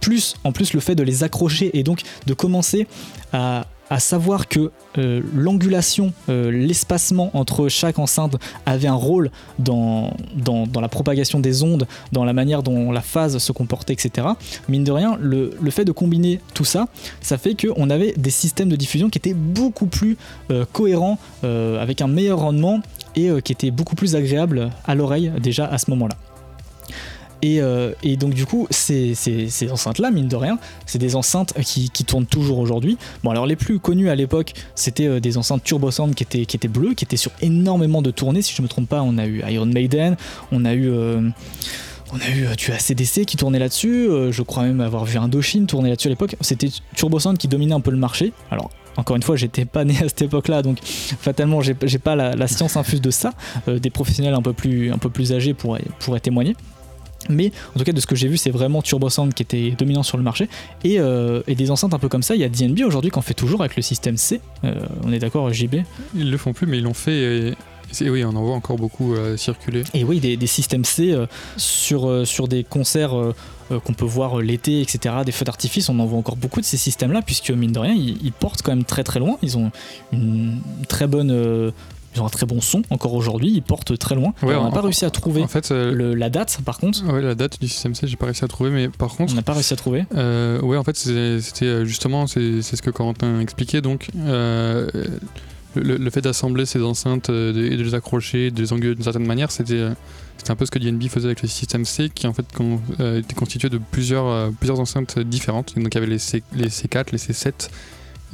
[0.00, 2.86] plus en plus le fait de les accrocher et donc de commencer
[3.32, 10.12] à, à savoir que euh, l'angulation, euh, l'espacement entre chaque enceinte avait un rôle dans,
[10.80, 14.28] la propagation des ondes, dans la manière dont la phase se comportait, etc.
[14.68, 16.86] Mine de rien, le, le fait de combiner tout ça,
[17.20, 20.16] ça fait qu'on avait des systèmes de diffusion qui étaient beaucoup plus
[20.50, 22.80] euh, cohérents, avec un meilleur rendement
[23.16, 26.14] et qui étaient beaucoup plus agréables à l'oreille déjà à ce moment-là.
[27.42, 29.14] Et, euh, et, donc du coup, ces,
[29.70, 32.98] enceintes-là, mine de rien, c'est des enceintes qui, tournent toujours aujourd'hui.
[33.22, 36.68] Bon, alors les plus connues à l'époque, c'était euh, des enceintes Turbo Sound qui étaient,
[36.68, 38.42] bleues, qui étaient sur énormément de tournées.
[38.42, 40.16] Si je me trompe pas, on a eu Iron Maiden,
[40.52, 40.90] on a eu...
[40.90, 41.28] Euh,
[42.12, 45.18] on a eu tu as CDC qui tournait là-dessus, euh, je crois même avoir vu
[45.18, 46.36] Indochine tourner là-dessus à l'époque.
[46.40, 48.32] C'était Turbo Sound qui dominait un peu le marché.
[48.50, 52.46] Alors encore une fois, j'étais pas né à cette époque-là, donc fatalement, j'ai pas la,
[52.48, 53.32] science infuse de ça.
[53.68, 56.56] Euh, des professionnels un peu plus, un peu plus âgés pourraient témoigner.
[57.28, 59.70] Mais en tout cas, de ce que j'ai vu, c'est vraiment Turbo Sound qui était
[59.72, 60.48] dominant sur le marché.
[60.84, 63.22] Et, euh, et des enceintes un peu comme ça, il y a DNB aujourd'hui qu'on
[63.22, 64.40] fait toujours avec le système C.
[64.64, 65.76] Euh, on est d'accord, JB
[66.14, 67.48] Ils le font plus, mais ils l'ont fait.
[67.48, 67.54] Et...
[68.00, 69.82] Et oui, on en voit encore beaucoup euh, circuler.
[69.94, 71.12] Et oui, des, des systèmes C
[71.56, 73.16] sur, sur des concerts
[73.68, 76.76] qu'on peut voir l'été, etc., des feux d'artifice, on en voit encore beaucoup de ces
[76.76, 79.38] systèmes-là, puisque mine de rien, ils, ils, portent quand même très très loin.
[79.42, 79.72] Ils ont
[80.12, 81.72] une très bonne
[82.14, 84.32] ils ont un très bon son encore aujourd'hui, ils portent très loin.
[84.42, 87.04] Ouais, on n'a pas réussi à trouver en fait, euh, le, la date par contre.
[87.06, 89.32] Ouais, la date du système C, j'ai pas réussi à trouver, mais par contre.
[89.32, 90.04] On n'a pas réussi à trouver.
[90.16, 93.80] Euh, ouais, en fait, c'était justement, c'est ce que Corentin expliquait.
[93.80, 94.90] Donc, euh,
[95.76, 99.26] le, le, fait d'assembler ces enceintes et de, les accrocher, de les engueuler d'une certaine
[99.26, 99.90] manière, c'était
[100.48, 103.20] un peu ce que DNB faisait avec le système C, qui en fait con, euh,
[103.20, 105.76] était constitué de plusieurs, plusieurs enceintes différentes.
[105.76, 107.70] Donc, il y avait les, C, les C4, les C7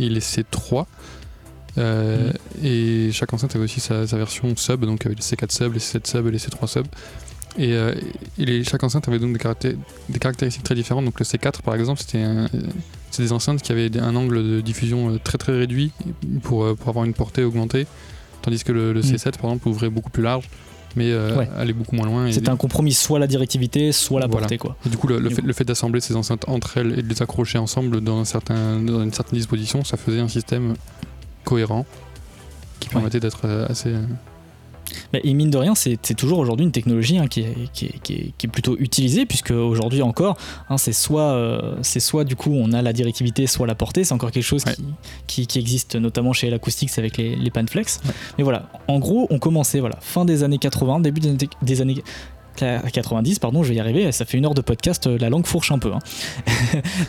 [0.01, 0.87] et les C3.
[1.79, 2.66] Euh, mmh.
[2.66, 5.81] Et chaque enceinte avait aussi sa, sa, version sub, donc avec les C4 sub, les
[5.81, 6.87] C7 sub et les C3 sub.
[7.59, 7.95] Et, euh,
[8.39, 9.74] et les, chaque enceinte avait donc des, caractér
[10.09, 11.05] des, caractéristiques très différentes.
[11.05, 12.24] Donc le C4 par exemple, c'était
[13.18, 15.93] des enceintes qui avaient un angle de diffusion très très réduit
[16.43, 17.87] pour, pour avoir une portée augmentée,
[18.43, 19.31] tandis que le, le C7 mmh.
[19.33, 20.49] par exemple ouvrait beaucoup plus large
[20.97, 21.49] mais euh, ouais.
[21.57, 22.33] aller beaucoup moins loin.
[22.33, 24.57] C'était un compromis, soit la directivité, soit la portée.
[24.59, 24.77] Quoi.
[24.87, 27.09] Et du coup, le, le fait, le fait d'assembler ces enceintes entre elles et de
[27.09, 30.74] les accrocher ensemble dans, un certain, dans une certaine disposition, ça faisait un système
[31.47, 31.87] cohérent
[32.81, 33.21] qui permettait ouais.
[33.21, 33.95] d'être assez.
[35.13, 37.99] Mais et mine de rien, c'est toujours aujourd'hui une technologie hein, qui, est, qui, est,
[38.03, 40.37] qui, est, qui, est, plutôt utilisée, puisque aujourd'hui encore,
[40.69, 44.05] hein, c'est soit, euh, c'est soit du coup on a la directivité, soit la portée.
[44.05, 44.75] C'est encore quelque chose ouais.
[45.27, 48.01] qui, existe notamment chez l'acoustique, c'est avec les, les panflex.
[48.05, 48.13] Ouais.
[48.39, 51.81] Mais voilà, en gros, on commençait voilà, fin des années 80, début des années, des
[51.81, 52.03] années
[52.57, 55.73] 90, pardon, je vais y arriver, ça fait une heure de podcast, la langue fourche
[55.73, 55.93] un peu.
[55.93, 55.99] Hein.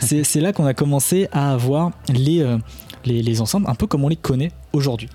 [0.00, 2.58] c'est là qu'on a commencé à avoir les, euh,
[3.04, 5.08] les, les enceintes un peu comme on les connaît aujourd'hui.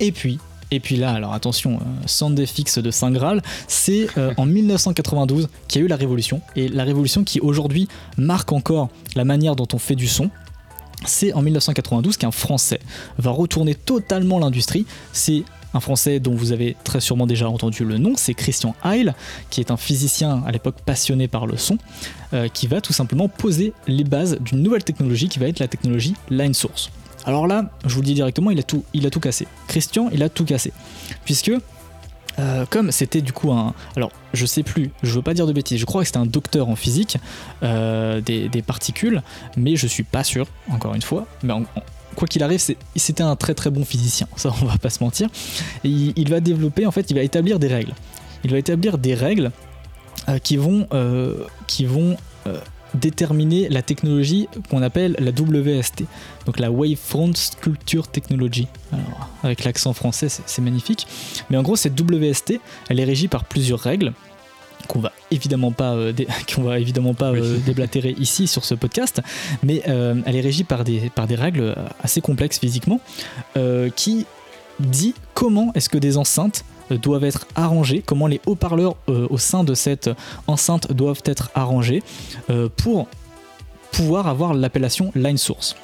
[0.00, 0.38] Et puis,
[0.72, 5.82] et puis là, alors attention, euh, de Saint Graal, c'est euh, en 1992 qu'il y
[5.82, 6.40] a eu la révolution.
[6.56, 10.30] Et la révolution qui aujourd'hui marque encore la manière dont on fait du son.
[11.04, 12.80] C'est en 1992 qu'un Français
[13.18, 14.86] va retourner totalement l'industrie.
[15.12, 15.44] C'est
[15.74, 19.12] un Français dont vous avez très sûrement déjà entendu le nom, c'est Christian Heil,
[19.50, 21.78] qui est un physicien à l'époque passionné par le son,
[22.34, 25.68] euh, qui va tout simplement poser les bases d'une nouvelle technologie qui va être la
[25.68, 26.90] technologie line source.
[27.24, 29.46] Alors là, je vous le dis directement, il a tout, il tout cassé.
[29.68, 30.72] Christian, il a tout cassé.
[31.24, 31.52] Puisque
[32.38, 33.74] euh, comme c'était du coup un.
[33.96, 36.26] Alors, je sais plus, je veux pas dire de bêtises, je crois que c'était un
[36.26, 37.18] docteur en physique
[37.62, 39.22] euh, des, particules,
[39.56, 41.26] mais je suis pas sûr, encore une fois.
[41.42, 41.52] Mais
[42.16, 42.60] quoi qu'il arrive,
[42.96, 45.28] c'était un très très bon physicien, ça on va pas se mentir.
[45.84, 47.94] Et il, va développer, en fait, il va établir des règles.
[48.44, 49.50] Il va établir des règles
[50.28, 50.86] euh, qui vont
[52.94, 56.04] déterminer la technologie qu'on appelle la WST,
[56.46, 58.68] donc la Wavefront Sculpture Technology.
[58.92, 61.06] Alors, avec l'accent français, c'est magnifique.
[61.50, 64.12] Mais en gros, cette WST, elle est régie par plusieurs règles
[64.88, 66.12] qu'on va évidemment pas euh,
[66.54, 69.20] qu'on va évidemment pas euh, déblatérer ici sur ce podcast,
[69.62, 73.00] mais euh, elle est régie par des par des règles assez complexes physiquement
[73.96, 74.26] qui
[74.80, 76.64] dit comment est-ce que des enceintes
[76.98, 80.10] doivent être arrangés, comment les haut-parleurs euh, au sein de cette
[80.46, 82.02] enceinte doivent être arrangés
[82.50, 83.08] euh, pour
[83.92, 85.76] pouvoir avoir l'appellation line source.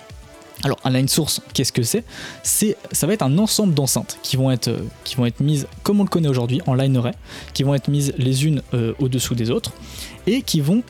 [0.64, 2.04] Alors un line source, qu'est-ce que c'est?
[2.42, 4.70] C'est ça va être un ensemble d'enceintes qui vont être
[5.04, 7.14] qui vont être mises comme on le connaît aujourd'hui en line array,
[7.54, 8.62] qui vont être mises les unes
[8.98, 9.70] au-dessous des autres
[10.26, 10.82] et qui vont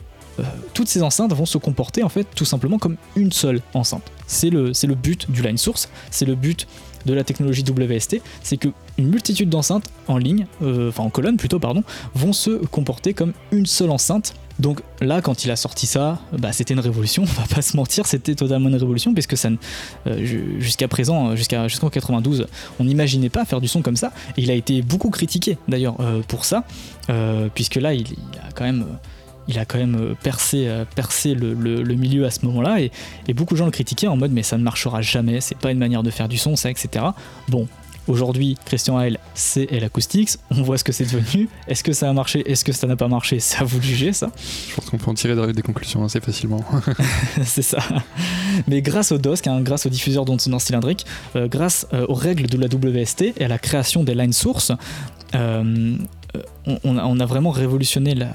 [0.72, 4.10] toutes ces enceintes vont se comporter en fait tout simplement comme une seule enceinte.
[4.26, 6.66] C'est le, le but du line source, c'est le but
[7.06, 11.58] de la technologie WST, c'est qu'une multitude d'enceintes en ligne, euh, enfin en colonne plutôt,
[11.58, 11.82] pardon,
[12.14, 14.34] vont se comporter comme une seule enceinte.
[14.58, 17.76] Donc là, quand il a sorti ça, bah, c'était une révolution, on va pas se
[17.76, 19.50] mentir, c'était totalement une révolution, puisque ça,
[20.06, 22.46] euh, jusqu'à présent, jusqu'à, jusqu'en 92,
[22.80, 25.96] on n'imaginait pas faire du son comme ça, et il a été beaucoup critiqué d'ailleurs
[26.00, 26.64] euh, pour ça,
[27.54, 28.06] puisque là, il,
[28.46, 28.84] a quand même
[29.48, 30.84] il a quand même euh, percé, euh,
[31.34, 32.90] le, milieu à ce moment-là et,
[33.34, 35.78] beaucoup de gens le critiquaient en mode mais ça ne marchera jamais, c'est pas une
[35.78, 37.04] manière de faire du son, ça, etc.
[37.48, 37.66] Bon,
[38.06, 40.30] Aujourd'hui, Christian Heil, c'est L Acoustics.
[40.50, 41.46] On voit ce que c'est devenu.
[41.66, 43.84] Est-ce que ça a marché Est-ce que ça n'a pas marché C'est à vous de
[43.84, 44.30] juger, ça.
[44.70, 46.64] Je pense qu'on peut en tirer des conclusions assez facilement.
[47.44, 47.80] c'est ça.
[48.66, 51.04] Mais grâce au DOSC, hein, grâce au diffuseur d'ondes sonores cylindriques,
[51.36, 54.72] euh, grâce aux règles de la WST et à la création des lines sources,
[55.34, 58.30] on, a, vraiment révolutionné la,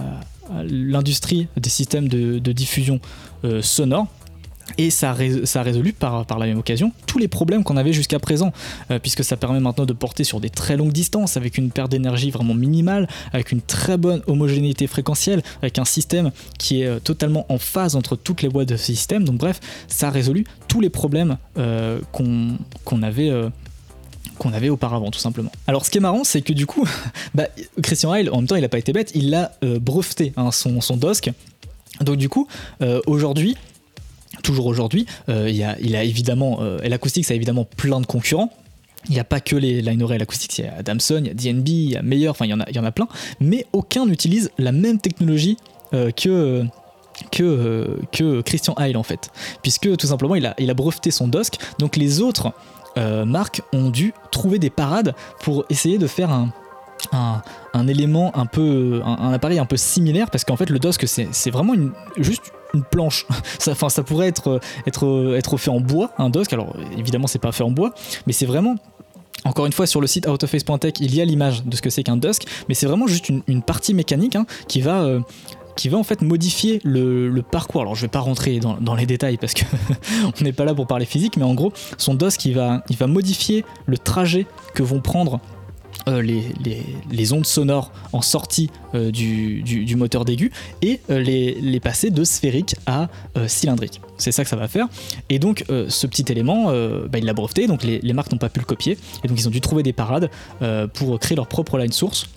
[0.67, 2.99] l'industrie des systèmes de, diffusion
[3.43, 4.07] euh, sonore.
[4.77, 5.13] Et ça a,
[5.61, 8.53] résolu par, la même occasion tous les problèmes qu'on avait jusqu'à présent,
[8.91, 11.91] euh, puisque ça permet maintenant de porter sur des très longues distances, avec une perte
[11.91, 16.99] d'énergie vraiment minimale, avec une très bonne homogénéité fréquentielle, avec un système qui est euh,
[16.99, 19.25] totalement en phase entre toutes les boîtes de système.
[19.25, 21.37] Donc bref, ça a résolu tous les problèmes
[22.13, 23.31] qu'on avait
[24.43, 25.51] qu'on avait auparavant, tout simplement.
[25.67, 26.87] Alors, ce qui est marrant, c'est que du coup,
[27.33, 27.47] bah,
[27.81, 30.51] Christian Heil, en même temps, il n'a pas été bête, il l'a euh, breveté, hein,
[30.51, 30.99] son, son.
[32.01, 32.47] Donc, du coup,
[32.81, 33.55] euh, aujourd'hui,
[34.43, 38.51] toujours aujourd'hui, euh, il, a, a évidemment, l'acoustique, ça a évidemment plein de concurrents.
[39.09, 41.29] Il n'y a pas que les line array l'acoustique, il y a Damson, il y
[41.29, 43.09] a DNB, il y a Meilleur, enfin il y, en a, y en a plein,
[43.41, 45.57] mais aucun n'utilise la même technologie
[45.91, 46.63] que,
[47.33, 49.29] que, que Christian Heil en fait.
[49.61, 52.53] Puisque tout simplement il a, il a breveté son DOSC, donc les autres
[52.97, 56.49] euh, Marc ont dû trouver des parades pour essayer de faire un,
[57.73, 61.51] un, élément un peu un, appareil un peu similaire parce qu'en fait le DOSC c'est
[61.51, 63.27] vraiment une, juste une planche.
[63.59, 67.39] Ça, enfin, ça pourrait être, être, être fait en bois un DOSC alors évidemment c'est
[67.39, 67.93] pas fait en bois
[68.25, 68.75] mais c'est vraiment
[69.45, 72.03] encore une fois, sur le site autoface.tech, il y a l'image de ce que c'est
[72.03, 75.19] qu'un DOSC, mais c'est vraiment juste une, partie mécanique hein, qui va euh,
[75.75, 77.81] qui va en fait modifier le, parcours.
[77.81, 79.65] Alors je vais pas rentrer dans, les détails parce que
[80.39, 83.65] on n'est pas là pour parler physique, mais en gros son DOS qui va, modifier
[83.85, 85.39] le trajet que vont prendre
[86.07, 90.51] euh, les, ondes sonores en sortie euh, du, moteur d'aigu
[90.81, 93.09] et euh, les, passer de sphérique à
[93.47, 94.01] cylindrique.
[94.17, 94.87] C'est ça que ça va faire.
[95.29, 96.71] Et donc ce petit élément,
[97.09, 99.47] bah, il l'a breveté, donc les marques n'ont pas pu le copier, et donc ils
[99.47, 100.29] ont dû trouver des parades
[100.93, 102.27] pour créer leur propre line source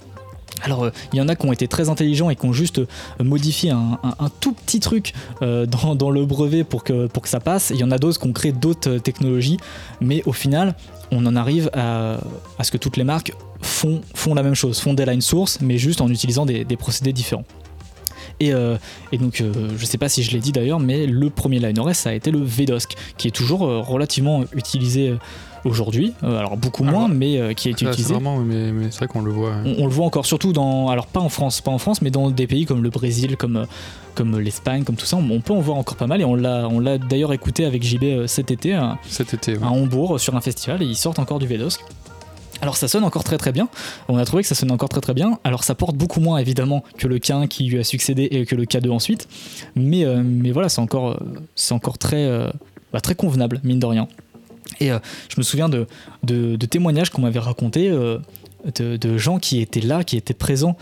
[0.62, 2.78] alors euh, il y en a qui ont été très intelligents et qui ont juste
[2.78, 2.86] euh,
[3.20, 3.98] modifié un,
[4.40, 7.70] tout petit truc euh, dans, le brevet pour que, ça passe.
[7.70, 9.58] Il y en a d'autres qui ont créé d'autres technologies,
[10.00, 10.74] mais au final
[11.12, 12.18] on en arrive à,
[12.62, 14.00] ce que toutes les marques font,
[14.34, 17.44] la même chose, font des line source, mais juste en utilisant des, procédés différents.
[18.40, 19.42] Et, donc,
[19.76, 22.12] je sais pas si je l'ai dit d'ailleurs, mais le premier line OS, ça a
[22.12, 25.14] été le VDOSC, qui est toujours relativement utilisé
[25.66, 28.14] aujourd'hui, euh, alors beaucoup moins, mais euh, qui est utilisé.
[28.14, 29.52] Vraiment, mais, c'est vrai qu'on le voit.
[29.64, 32.30] On, le voit encore, surtout dans, alors pas en France, pas en France, mais dans
[32.30, 33.64] des pays comme le Brésil, comme euh,
[34.14, 36.68] comme l'Espagne, comme tout ça, on, peut en voir encore pas mal et on l'a
[36.70, 40.82] on l'a d'ailleurs écouté avec JB cet été, cet été, à Hambourg sur un festival
[40.82, 41.80] et ils sortent encore du Vedosk.
[42.62, 43.68] Alors ça sonne encore très très bien,
[44.08, 46.38] on a trouvé que ça sonne encore très très bien, alors ça porte beaucoup moins
[46.38, 49.28] évidemment que le K1 qui lui a succédé et que le K2 ensuite,
[49.74, 51.20] mais, mais voilà c'est encore,
[51.54, 52.26] c'est encore très,
[52.94, 54.08] bah, très convenable mine de rien.
[54.80, 55.86] Et je me souviens de,
[56.22, 60.76] de, témoignages qu'on m'avait racontés de, gens qui étaient là, qui étaient présents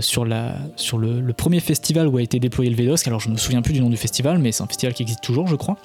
[0.00, 3.06] sur, la, sur le, premier festival où a été déployé le VDOSC.
[3.06, 5.22] Alors je me souviens plus du nom du festival, mais c'est un festival qui existe
[5.22, 5.76] toujours, je crois.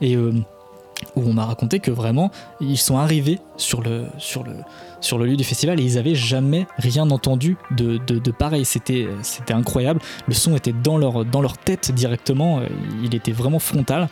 [0.00, 2.30] Et où on m'a raconté que vraiment
[2.60, 4.54] ils sont arrivés sur le, sur le,
[5.00, 8.64] sur le lieu du festival et ils avaient jamais rien entendu de, de, pareil.
[8.64, 10.00] C'était, c'était incroyable.
[10.26, 12.60] Le son était dans leur, dans leur tête directement.
[13.02, 14.08] Il était vraiment frontal.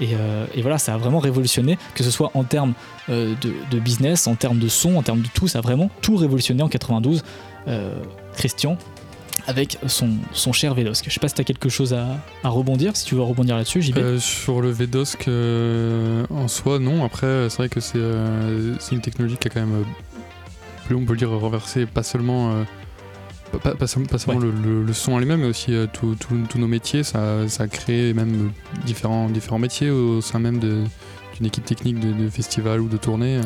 [0.00, 2.74] Et, euh, et voilà, ça a vraiment révolutionné, que ce soit en termes
[3.08, 3.34] euh,
[3.70, 5.48] de, business, en termes de son, en termes de tout.
[5.48, 7.22] Ça a vraiment tout révolutionné en 92.
[7.66, 7.92] Euh,
[8.34, 8.78] Christian,
[9.48, 11.06] avec son, son cher Vedosque.
[11.08, 12.06] Je sais pas si tu as quelque chose à,
[12.44, 14.00] à, rebondir, si tu veux rebondir là-dessus, vais.
[14.00, 14.74] Euh, sur le
[15.26, 17.04] euh, en soi, non.
[17.04, 19.84] Après, c'est vrai que c'est euh, une technologie qui a quand même,
[20.88, 22.64] plus on peut le dire, renversé pas seulement.
[23.62, 24.06] Pas, pas, seulement
[24.38, 27.02] le, le, son en lui-même, mais aussi tous nos métiers.
[27.02, 28.52] Ça, ça, a créé même
[28.84, 33.40] différents, différents métiers au sein même d'une équipe technique de, de festival ou de tournée.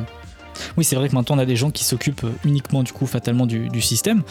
[0.76, 3.46] Oui, c'est vrai que maintenant on a des gens qui s'occupent uniquement du coup fatalement
[3.46, 4.22] du, système.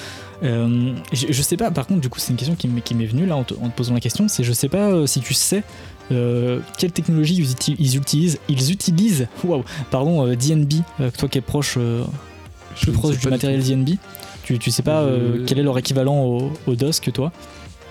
[0.44, 3.36] Euh, je, sais pas, par contre, du coup, c'est une question qui m'est venue là
[3.36, 4.28] en te, posant la question.
[4.28, 5.64] C'est je sais pas euh, si tu sais
[6.12, 7.52] euh, quelle technologie ils,
[7.98, 8.40] utilisent.
[8.50, 10.74] Ils utilisent, waouh, pardon, DNB,
[11.18, 11.78] toi qui es proche,
[12.80, 13.98] plus proche du matériel DNB.
[14.44, 15.06] Tu, tu sais pas
[15.46, 17.32] quel est leur équivalent au, au DOS que toi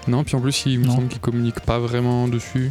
[0.09, 2.71] Non, puis en plus, il me semble qu'ils communiquent pas vraiment dessus.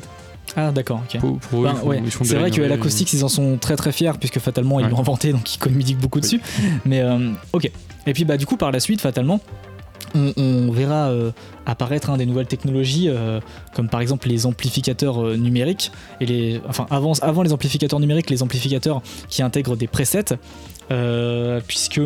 [0.55, 1.21] Ah d'accord, ok.
[1.51, 1.75] Ben,
[2.23, 5.31] c'est vrai que l'Acoustic ils en sont très très fiers puisque fatalement ils l'ont inventé
[5.31, 6.41] donc ils communiquent beaucoup dessus.
[6.85, 7.69] Mais euh, ok.
[8.07, 9.39] Et puis bah du coup par la suite fatalement
[10.15, 11.31] on, verra euh,
[11.67, 13.39] apparaître des nouvelles technologies euh,
[13.75, 18.41] comme par exemple les amplificateurs numériques et les enfin avant, avant les amplificateurs numériques les
[18.41, 20.33] amplificateurs qui intègrent des presets
[21.67, 22.01] puisque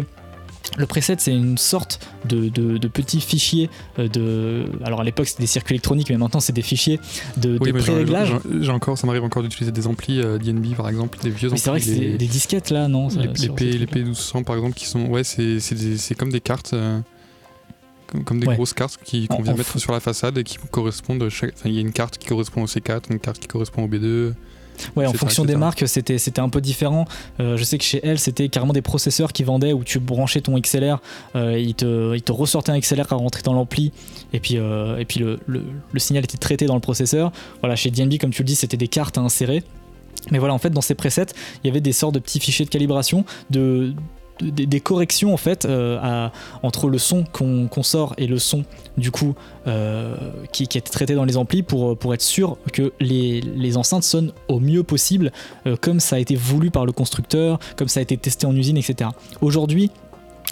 [0.78, 3.70] le preset, c'est une sorte de, de, petit fichier
[4.00, 4.66] euh, de.
[4.84, 7.00] Alors à l'époque, c'était des circuits électroniques, mais maintenant, c'est des fichiers
[7.38, 8.34] de, oui, pré-réglage.
[8.60, 11.60] J'ai encore, ça m'arrive encore d'utiliser des amplis euh, DNB par exemple, des vieux amplis.
[11.60, 15.06] C'est vrai que c'est des disquettes là, non Les, P, 1200 par exemple, qui sont.
[15.06, 16.74] Ouais, c'est comme des cartes.
[16.74, 17.00] Euh,
[18.26, 21.28] comme, des grosses cartes qu'on vient mettre sur la façade et qui correspondent.
[21.66, 24.34] Il y a une carte qui correspond au C4, une carte qui correspond au B2.
[24.96, 27.06] Ouais, en fonction des marques, c'était, c'était un peu différent.
[27.40, 30.42] Euh, je sais que chez elle, c'était carrément des processeurs qui vendaient où tu branchais
[30.42, 31.02] ton XLR,
[31.36, 33.92] euh, il, te, il te ressortait un XLR à rentrer dans l'ampli,
[34.34, 37.32] et puis, euh, et puis le, le, le, signal était traité dans le processeur.
[37.62, 39.64] Voilà, chez DNB, comme tu le dis, c'était des cartes à insérer.
[40.32, 42.66] Mais voilà, en fait, dans ces presets, il y avait des sortes de petits fichiers
[42.66, 43.94] de calibration de,
[44.42, 46.30] des, corrections en fait euh,
[46.62, 48.66] entre le son qu'on sort et le son
[48.98, 49.36] du coup
[49.68, 50.16] euh,
[50.52, 54.60] qui, qui, est traité dans les amplis pour, être sûr que les, enceintes sonnent au
[54.60, 55.32] mieux possible
[55.68, 58.56] euh, comme ça a été voulu par le constructeur, comme ça a été testé en
[58.56, 59.10] usine, etc.
[59.42, 59.90] Aujourd'hui,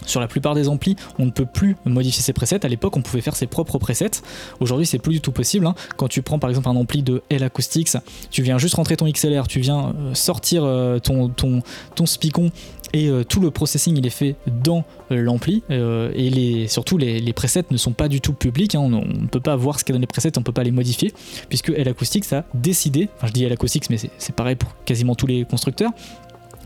[0.05, 2.65] sur la plupart des amplis, on ne peut plus modifier ses presets.
[2.65, 4.23] À l'époque, on pouvait faire ses propres presets.
[4.59, 5.67] Aujourd'hui, c'est plus du tout possible.
[5.67, 5.75] Hein.
[5.97, 7.97] Quand tu prends par exemple un ampli de L Acoustics,
[8.31, 10.63] tu viens juste rentrer ton XLR, tu viens sortir
[11.03, 11.61] ton, ton,
[11.93, 12.51] ton speakon
[12.93, 17.33] et euh, tout le processing il est fait dans euh, l'ampli euh, et surtout les,
[17.33, 18.81] presets ne sont pas du tout publics, hein.
[18.81, 20.51] on, ne peut pas voir ce qu'il y a dans les presets, on ne peut
[20.51, 21.13] pas les modifier
[21.49, 25.15] puisque L Acoustics a décidé, enfin je dis L Acoustics mais c'est pareil pour quasiment
[25.15, 25.91] tous les constructeurs,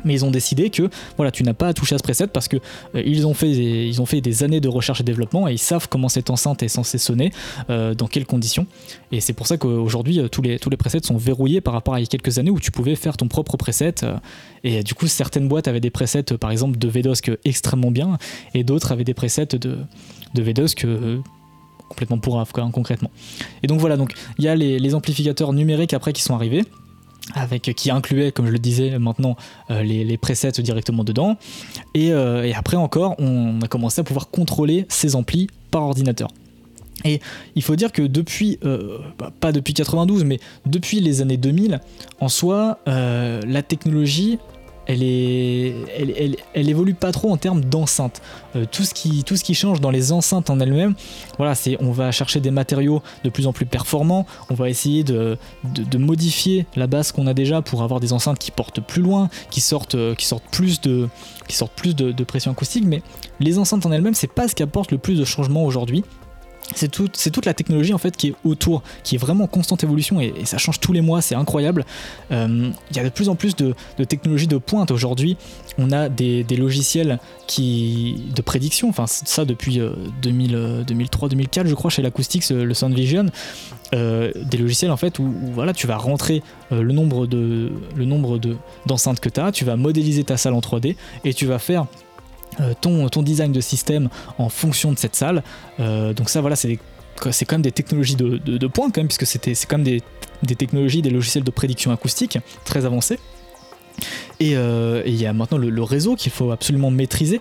[0.05, 2.47] mais ils ont décidé que voilà, tu n'as pas à toucher à ce preset parce
[2.47, 2.57] que
[2.95, 6.29] euh, ils, ont fait des, années de recherche et développement et ils savent comment cette
[6.29, 7.31] enceinte est censée sonner,
[7.69, 8.67] euh, dans quelles conditions.
[9.11, 11.95] Et c'est pour ça qu'aujourd'hui, euh, tous les, tous les presets sont verrouillés par rapport
[11.95, 13.95] à il y a quelques années où tu pouvais faire ton propre preset.
[14.63, 18.17] et du coup, certaines boîtes avaient des presets, par exemple, de VDOSC extrêmement bien
[18.53, 19.79] et d'autres avaient des presets de,
[20.33, 21.21] de
[21.89, 23.11] complètement pourraves, quoi, concrètement.
[23.63, 26.63] Et donc voilà, donc il y a les amplificateurs numériques après qui sont arrivés
[27.33, 29.35] avec qui incluait, comme je le disais maintenant,
[29.71, 31.37] euh, les, presets directement dedans.
[31.97, 36.29] Euh, et, après encore, on a commencé à pouvoir contrôler ces amplis par ordinateur.
[37.03, 37.19] Et
[37.55, 41.81] il faut dire que depuis, euh, bah, pas depuis 92, mais depuis les années 2000,
[42.19, 44.39] en soi, la technologie
[44.87, 48.21] elle, est, évolue pas trop en termes d'enceinte.
[48.55, 50.95] Euh, tout, ce qui, change dans les enceintes en elles-mêmes,
[51.37, 55.03] voilà, c'est on va chercher des matériaux de plus en plus performants, on va essayer
[55.03, 55.37] de,
[55.97, 59.61] modifier la base qu'on a déjà pour avoir des enceintes qui portent plus loin, qui
[59.61, 60.15] sortent, euh,
[60.51, 61.07] plus, de,
[61.93, 63.01] de, de pression acoustique, mais
[63.39, 66.03] les enceintes en elles-mêmes, c'est pas ce qui apporte le plus de changements aujourd'hui
[66.73, 70.19] c'est toute la technologie en fait qui est autour, qui est vraiment en constante évolution
[70.21, 71.85] et, ça change tous les mois, c'est incroyable.
[72.31, 73.75] Euh, il y a de plus en plus de,
[74.07, 75.37] technologies de pointe aujourd'hui.
[75.77, 79.79] On a des, logiciels qui de prédiction, enfin ça depuis
[80.23, 83.25] 2003-2004 euh, je crois chez l'Acoustics, le Sound Vision.
[83.93, 86.41] Euh, des logiciels en fait où, voilà tu vas rentrer
[86.71, 87.27] le nombre
[88.85, 91.85] d'enceintes que tu as, tu vas modéliser ta salle en 3D et tu vas faire
[91.85, 91.85] euh,
[92.81, 95.43] ton, ton design de système en fonction de cette salle.
[95.79, 96.79] Euh, donc ça voilà, c'est
[97.31, 100.01] c'est quand même des technologies de, de, pointe quand même, puisque c'est quand même des,
[100.43, 103.19] des, technologies, des logiciels de prédiction acoustique très avancés.
[104.41, 107.39] Et il y a maintenant le, réseau qu'il faut absolument maîtriser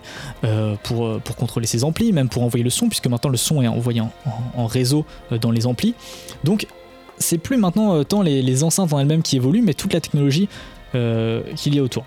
[0.83, 3.67] pour, pour contrôler ses amplis, même pour envoyer le son, puisque maintenant le son est
[3.67, 5.05] envoyé en, réseau
[5.41, 5.93] dans les amplis.
[6.45, 6.67] Donc
[7.17, 10.47] c'est plus maintenant tant les, les enceintes en elles-mêmes qui évoluent, mais toute la technologie
[10.93, 12.05] qu'il y a autour.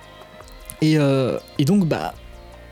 [0.81, 2.15] Et, et donc, bah,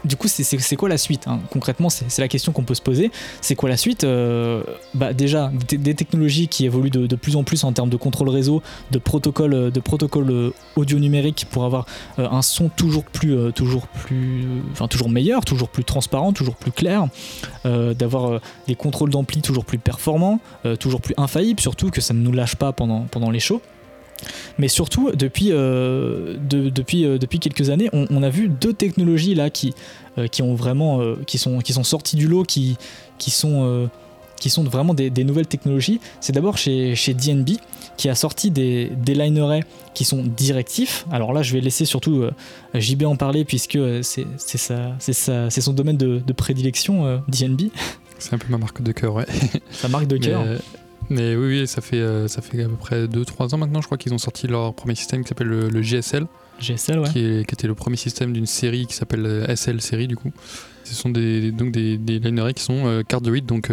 [0.07, 1.40] du coup, c'est quoi la suite hein?
[1.50, 3.11] Concrètement, c'est la question qu'on peut se poser.
[3.40, 4.04] C'est quoi la suite?
[4.04, 4.62] Euh,
[4.94, 8.62] bah, Déjà, des, technologies qui évoluent de, plus en plus en termes de contrôle réseau,
[8.90, 11.86] de protocole, de protocole euh, audio numérique pour avoir
[12.18, 16.72] euh, un son toujours plus, toujours plus, enfin toujours meilleur, toujours plus transparent, toujours plus
[16.72, 17.07] clair,
[17.64, 20.40] d'avoir des contrôles d'ampli toujours plus performants,
[20.78, 23.61] toujours plus infaillibles, surtout que ça ne nous lâche pas pendant les shows.
[24.58, 29.50] Mais surtout, depuis, euh, depuis, euh, depuis quelques années, on, a vu deux technologies là
[29.50, 29.74] qui,
[30.18, 32.76] euh, qui ont vraiment, qui sont, qui sont sorties du lot, qui,
[33.18, 33.88] qui sont,
[34.40, 36.00] qui sont vraiment des, nouvelles technologies.
[36.20, 37.50] C'est d'abord chez, chez DNB
[37.96, 39.64] qui a sorti des, des linerets
[39.94, 41.06] qui sont directifs.
[41.10, 42.24] Alors là, je vais laisser surtout
[42.74, 47.70] JB en parler puisque c'est c'est son domaine de, de prédilection, DNB.
[48.18, 49.26] C'est un peu ma marque de cœur, ouais.
[49.70, 50.42] Sa marque de cœur.
[50.44, 50.56] Mais
[51.11, 53.98] oui, oui ça, fait, euh, ça fait à peu près 2-3 ans maintenant, je crois
[53.98, 56.26] qu'ils ont sorti leur premier système qui s'appelle le, GSL.
[56.61, 57.09] GSL, ouais.
[57.11, 60.32] Qui, était le premier système d'une série qui s'appelle euh, SL série, du coup.
[60.84, 63.70] Ce sont des, donc des, des linerets qui sont euh, cardioïdes, donc,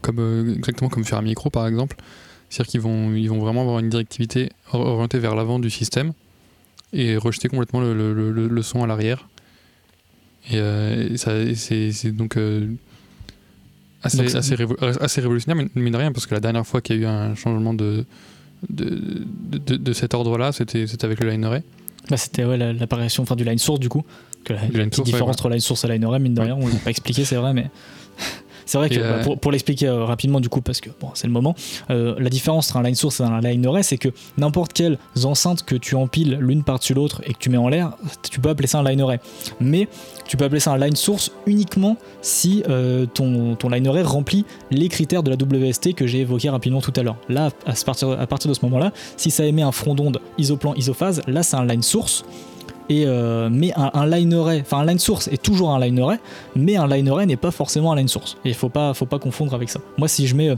[0.00, 1.96] comme, exactement comme faire un micro par exemple.
[2.48, 6.12] C'est-à-dire qu'ils vont, ils vont vraiment avoir une directivité orientée vers l'avant du système
[6.92, 9.28] et rejeter complètement le, le, le son à l'arrière.
[10.50, 12.36] Et, c'est donc
[14.02, 17.02] assez, assez, révolutionnaire, mais mine de rien, parce que la dernière fois qu'il y a
[17.02, 18.04] eu un changement de,
[18.68, 21.62] de, de, cet ordre-là, c'était avec le line array.
[22.10, 24.04] Bah, c'était ouais, l'apparition du line source, du coup.
[24.44, 26.90] Que la, différence entre line source et line array, mine de rien, on l'a pas
[26.90, 27.70] expliqué, c'est vrai, mais.
[28.66, 31.26] C'est vrai que bah, euh, pour, l'expliquer euh, rapidement du coup parce que bon, c'est
[31.26, 31.54] le moment,
[31.90, 34.08] euh, la différence entre un line source et un line array c'est que
[34.38, 37.92] n'importe quelle enceinte que tu empiles l'une par-dessus l'autre et que tu mets en l'air,
[38.30, 39.20] tu peux appeler ça un line array.
[39.60, 39.88] Mais
[40.26, 42.62] tu peux appeler ça un line source uniquement si
[43.14, 46.92] ton, ton line array remplit les critères de la WST que j'ai évoqué rapidement tout
[46.96, 47.16] à l'heure.
[47.28, 50.74] Là, à partir, à partir de ce moment-là, si ça émet un front d'onde isoplan
[50.74, 52.24] isophase, là c'est un line source.
[53.06, 56.18] Euh, mais un, line array, enfin un line source est toujours un line array,
[56.56, 58.36] mais un line array n'est pas forcément un line source.
[58.44, 59.80] Et il faut pas, faut pas confondre avec ça.
[59.98, 60.54] Moi, si je mets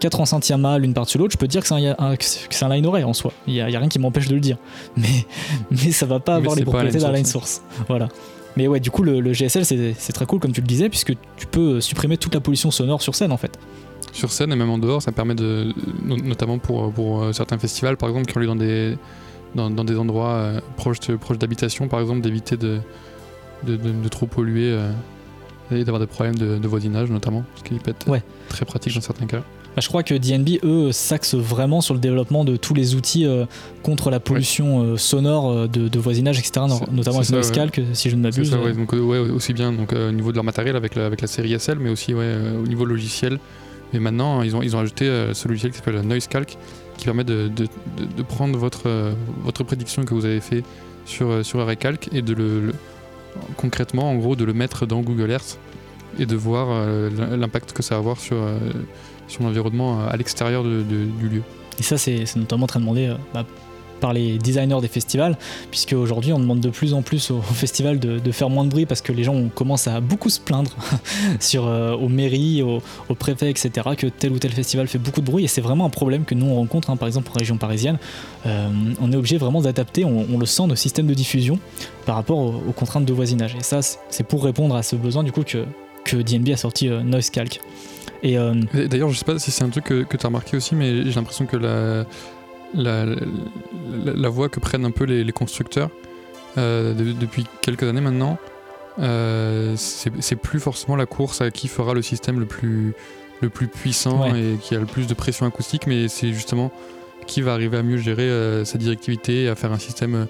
[0.00, 3.12] 4 enceintes Yamaha l'une par-dessus l'autre, je peux dire que c'est un, line array en
[3.12, 3.32] soi.
[3.46, 4.56] Il n'y a, rien qui m'empêche de le dire.
[4.96, 5.26] Mais,
[5.70, 7.62] mais ça va pas avoir les propriétés d'un line source.
[7.88, 8.08] Voilà.
[8.56, 11.46] Mais ouais, du coup, le, GSL, c'est très cool, comme tu le disais, puisque tu
[11.46, 13.58] peux supprimer toute la pollution sonore sur scène, en fait.
[14.12, 17.98] Sur scène et même en dehors, ça permet de, notamment pour, pour euh, certains festivals,
[17.98, 18.96] par exemple, qui ont lieu dans des,
[19.56, 22.80] dans, des endroits euh, proches, proches d'habitation, par exemple, d'éviter de,
[23.64, 24.92] de, trop polluer euh,
[25.70, 28.06] et d'avoir des problèmes de, voisinage, notamment, ce qui peut être
[28.48, 29.42] très pratique dans certains cas.
[29.74, 33.26] Bah, je crois que DNB, eux, s'axent vraiment sur le développement de tous les outils
[33.26, 33.44] euh,
[33.82, 38.54] contre la pollution sonore de, voisinage, etc., notamment avec Noisecalc, si je ne m'abuse.
[38.54, 38.72] Ouais.
[38.72, 41.58] Donc, ouais, aussi bien donc, au niveau de leur matériel avec la, avec la série
[41.58, 43.38] SL, mais aussi ouais, au niveau logiciel.
[43.92, 46.58] Et maintenant, ils ont, ils ont ajouté ce logiciel qui s'appelle Noisecalc,
[46.96, 50.64] qui permet de, de, prendre votre, euh, votre prédiction que vous avez fait
[51.04, 52.72] sur, euh, sur Recalc et de le,
[53.56, 55.58] concrètement, en gros, de le mettre dans Google Earth
[56.18, 58.38] et de voir euh, l'impact que ça va avoir sur,
[59.28, 61.42] sur l'environnement à l'extérieur du lieu.
[61.78, 63.44] Et ça, c'est notamment très demandé bah,
[64.00, 65.36] par les designers des festivals,
[65.70, 68.86] puisque aujourd'hui on demande de plus en plus aux, festivals de, faire moins de bruit
[68.86, 70.70] parce que les gens commencent à beaucoup se plaindre
[71.40, 72.80] sur, euh, aux mairies, aux,
[73.14, 75.90] préfets, etc., que tel ou tel festival fait beaucoup de bruit et c'est vraiment un
[75.90, 77.98] problème que nous on rencontre, hein, par exemple en région parisienne.
[78.46, 78.68] Euh,
[79.00, 81.58] on est obligé vraiment d'adapter, on, le sent, nos systèmes de diffusion
[82.04, 83.56] par rapport aux, contraintes de voisinage.
[83.58, 85.64] Et ça, c'est pour répondre à ce besoin du coup que,
[86.04, 87.60] que DNB a sorti euh, Noise Calc.
[88.22, 88.36] Et
[88.74, 91.12] D'ailleurs, je sais pas si c'est un truc que tu as remarqué aussi, mais j'ai
[91.12, 92.06] l'impression que la,
[92.76, 93.06] la,
[94.04, 95.90] la, voie que prennent un peu les, constructeurs
[96.58, 98.38] euh, depuis quelques années maintenant.
[98.98, 102.94] Euh, c'est plus forcément la course à qui fera le système le plus,
[103.40, 106.70] le plus puissant et qui a le plus de pression acoustique, mais c'est justement
[107.26, 110.26] qui va arriver à mieux gérer euh, sa directivité, à faire un système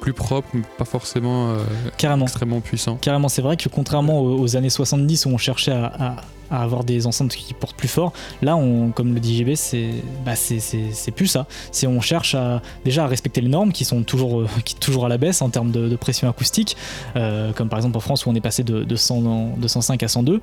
[0.00, 1.54] plus propre, mais pas forcément
[1.98, 2.96] extrêmement puissant.
[2.96, 6.16] Carrément, c'est vrai que contrairement aux, années 70 où on cherchait à,
[6.50, 8.12] avoir des enceintes qui portent plus fort,
[8.42, 9.90] là, on, comme le dit c'est
[10.24, 11.46] bah c'est plus ça.
[11.72, 15.06] C'est on cherche à, déjà à respecter les normes qui sont toujours, euh, qui, toujours
[15.06, 16.76] à la baisse en termes de, pression acoustique,
[17.16, 20.40] euh, comme par exemple en France où on est passé de, de, 105 à 102,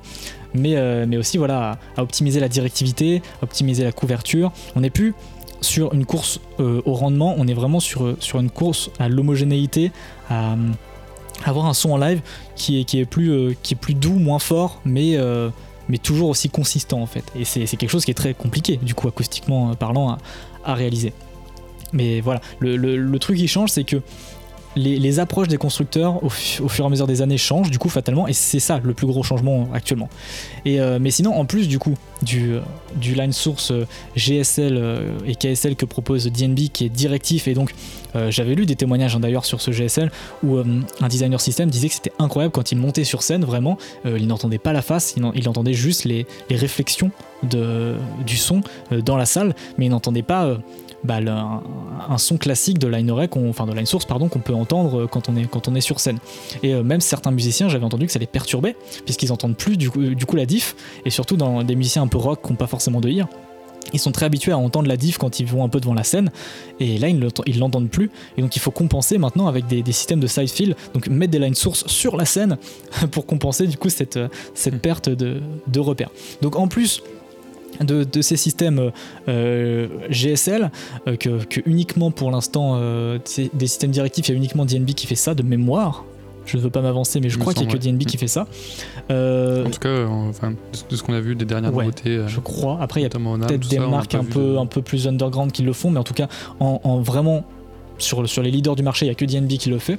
[0.54, 4.52] mais, euh, mais aussi voilà, à, optimiser la directivité, optimiser la couverture.
[4.74, 5.14] On n'est plus
[5.60, 9.08] sur une course euh, au rendement, on est vraiment sur, euh, sur une course à
[9.08, 9.90] l'homogénéité,
[10.30, 10.56] à,
[11.44, 12.20] avoir un son en live
[12.54, 15.18] qui est, qui est, plus, euh, qui est plus doux, moins fort, mais,
[15.88, 17.24] mais toujours aussi consistant en fait.
[17.38, 20.16] Et c'est quelque chose qui est très compliqué, du coup, acoustiquement parlant,
[20.64, 21.12] à, réaliser.
[21.92, 24.02] mais voilà, le- le truc qui change, c'est que
[24.76, 27.78] les, approches des constructeurs au, fu- au fur et à mesure des années changent, du
[27.78, 30.08] coup, fatalement, et c'est ça le plus gros changement actuellement.
[30.64, 32.60] Et, euh, mais sinon, en plus du coup du, euh,
[33.14, 33.86] line source euh,
[34.16, 34.80] GSL
[35.26, 37.74] et KSL que propose DNB, qui est directif, et donc
[38.30, 40.10] j'avais lu des témoignages hein, d'ailleurs sur ce GSL
[40.42, 43.76] où un designer system disait que c'était incroyable quand il montait sur scène, vraiment,
[44.06, 47.10] il n'entendait pas la face, il, en- il entendait juste les, réflexions
[47.42, 48.62] du son
[49.04, 50.56] dans la salle, mais il n'entendait pas
[51.04, 51.62] bah, le- un,
[52.08, 55.28] un son classique de line enfin de line source pardon qu'on peut entendre euh, quand
[55.28, 56.18] on est quand on est sur scène.
[56.62, 59.90] Et euh, même certains musiciens j'avais entendu que ça les perturbait puisqu'ils entendent plus du
[59.90, 60.74] coup, du coup la diff.
[61.04, 63.28] Et surtout dans des musiciens un peu rock qui n'ont pas forcément de ear
[63.92, 66.02] ils sont très habitués à entendre la diff quand ils vont un peu devant la
[66.02, 66.32] scène.
[66.80, 68.10] Et là ils l'entendent plus.
[68.36, 70.74] Et donc il faut compenser maintenant avec des, des systèmes de side fill.
[70.92, 72.58] Donc mettre des line sources sur la scène
[73.12, 76.10] pour compenser du coup cette, euh, cette perte de, de repères.
[76.42, 77.00] Donc en plus
[77.84, 78.90] de, de ces systèmes
[79.28, 80.70] euh, GSL
[81.08, 83.18] euh, que, que uniquement pour l'instant euh,
[83.54, 86.04] des systèmes directifs il y a uniquement DNB qui fait ça de mémoire.
[86.44, 87.82] Je ne veux pas m'avancer mais je Il crois qu'il n'y a que.
[87.82, 88.46] DNB qui fait ça.
[89.10, 90.52] Euh, En tout cas, euh, enfin,
[90.90, 92.78] de, ce qu'on a vu des dernières Ouais, nouveautés, euh, je crois.
[92.80, 95.62] Après il y a peut-être des marques un peu, de- un peu plus underground qui
[95.62, 96.28] le font, mais en tout cas,
[96.60, 97.44] en, en vraiment
[97.98, 99.98] sur, sur les leaders du marché, il n'y a que DNB qui le fait.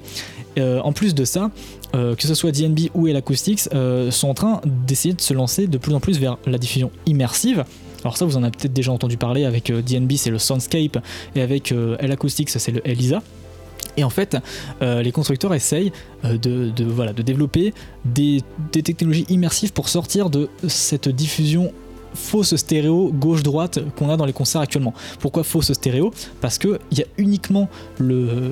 [0.57, 1.51] Euh, en plus de ça,
[1.95, 5.33] euh, que ce soit DNB ou El Acoustics, euh, sont en train d'essayer de se
[5.33, 7.63] lancer de plus en plus vers la diffusion immersive.
[8.03, 10.97] Alors ça, vous en avez peut-être déjà entendu parler avec euh, DNB, c'est le Soundscape,
[11.35, 13.21] et avec euh, El Acoustics, c'est le Elisa.
[13.99, 14.37] Et en fait,
[14.79, 15.91] les constructeurs essayent
[16.23, 16.37] de,
[16.69, 17.73] de, voilà, de développer
[18.05, 21.73] des, des technologies immersives pour sortir de cette diffusion
[22.17, 24.93] fausse stéréo gauche-droite qu'on a dans les concerts actuellement.
[25.19, 26.11] Pourquoi fausse stéréo?
[26.41, 27.69] Parce qu'il y a uniquement
[27.99, 28.51] le,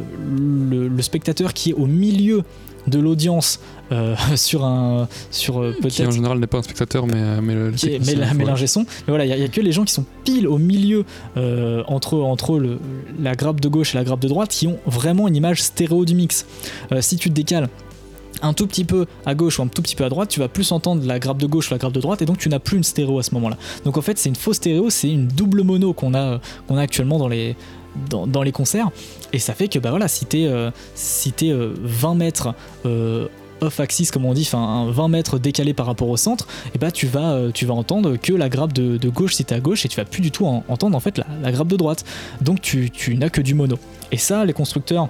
[0.70, 2.44] le, le spectateur qui est au milieu
[2.88, 3.60] de l'audience
[3.92, 7.56] euh, sur un sur euh, Qui en général n'est pas un spectateur, mais, euh, mais
[7.56, 8.82] le, qui est- mais technicien, la- faut- mais l'ingé son.
[8.82, 10.60] Mais voilà, il y a- il y, a que les gens qui sont pile au
[10.60, 11.04] milieu
[11.36, 12.78] euh, entre, entre le-
[13.20, 16.06] la grappe de gauche et la grappe de droite qui ont vraiment une image stéréo
[16.06, 16.46] du mix.
[17.02, 17.70] Si tu te décales
[18.42, 20.48] un tout petit peu à gauche ou un tout petit peu à droite, tu vas
[20.48, 22.60] plus entendre la grappe de gauche ou la grappe de droite et donc tu n'as
[22.60, 23.58] plus une stéréo à ce moment-là.
[23.84, 26.82] Donc en fait, c'est une fausse stéréo, c'est une double mono qu'on a, qu'on a
[26.82, 27.56] actuellement dans les,
[28.10, 28.90] dans, les concerts
[29.34, 32.54] et ça fait que bah voilà, si t'es euh, si t'es, euh, 20 mètres
[32.86, 33.28] euh,
[33.62, 36.78] off axis comme on dit, enfin un 20 mètres décalé par rapport au centre, et
[36.78, 39.60] bah tu vas, euh, tu vas entendre que la grappe de, gauche si t'es à
[39.60, 41.78] gauche et tu vas plus du tout en- entendre en fait la, la grappe de
[41.78, 42.04] droite.
[42.42, 43.78] Donc tu, tu n'as que du mono.
[44.12, 45.08] Et ça, les constructeurs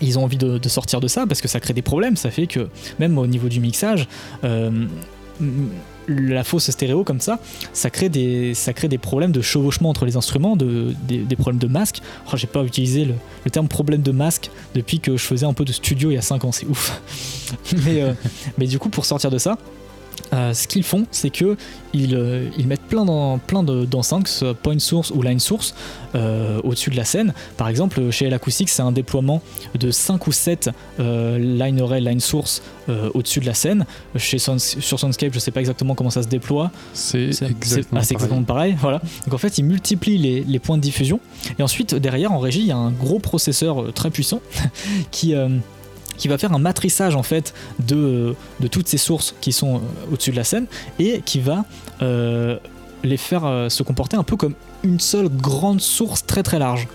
[0.00, 2.16] ils ont envie de, sortir de ça parce que ça crée des problèmes.
[2.16, 2.68] Ça fait que
[2.98, 4.08] même au niveau du mixage,
[4.44, 4.86] euh,
[6.08, 7.38] la fausse stéréo comme ça,
[7.72, 11.58] ça crée des, ça crée des problèmes de chevauchement entre les instruments, de, des, problèmes
[11.58, 12.00] de masque.
[12.32, 15.64] Oh, J'ai pas utilisé le, terme problème de masque depuis que je faisais un peu
[15.64, 17.00] de studio il y a 5 ans, c'est ouf.
[17.88, 18.14] euh,
[18.58, 19.58] mais du coup, pour sortir de ça,
[20.32, 21.56] euh, ce qu'ils font, c'est que
[21.92, 25.22] ils, euh, ils mettent plein, d'en- plein de- d'enceintes, que ce soit point source ou
[25.22, 25.74] line source,
[26.14, 27.32] euh, au-dessus de la scène.
[27.56, 29.40] Par exemple, chez l'Acoustique, c'est un déploiement
[29.78, 30.70] de 5 ou 7
[31.00, 32.62] euh, line array, line source
[33.14, 33.84] au-dessus de la scène.
[34.16, 36.70] Chez Sound- sur Soundscape, je sais pas exactement comment ça se déploie.
[36.92, 38.76] C'est exactement, ah, exactement pareil.
[38.80, 39.00] Voilà.
[39.24, 41.18] Donc en fait, ils multiplient les, les points de diffusion.
[41.58, 44.40] Et ensuite, derrière, en régie, il y a un gros processeur très puissant
[45.10, 45.34] qui,
[46.16, 47.54] qui va faire un matrissage en fait
[47.86, 50.66] de, de toutes ces sources qui sont euh, au-dessus de la scène
[50.98, 51.64] et qui va
[52.02, 52.58] euh,
[53.04, 56.88] les faire euh, se comporter un peu comme une seule grande source très très large.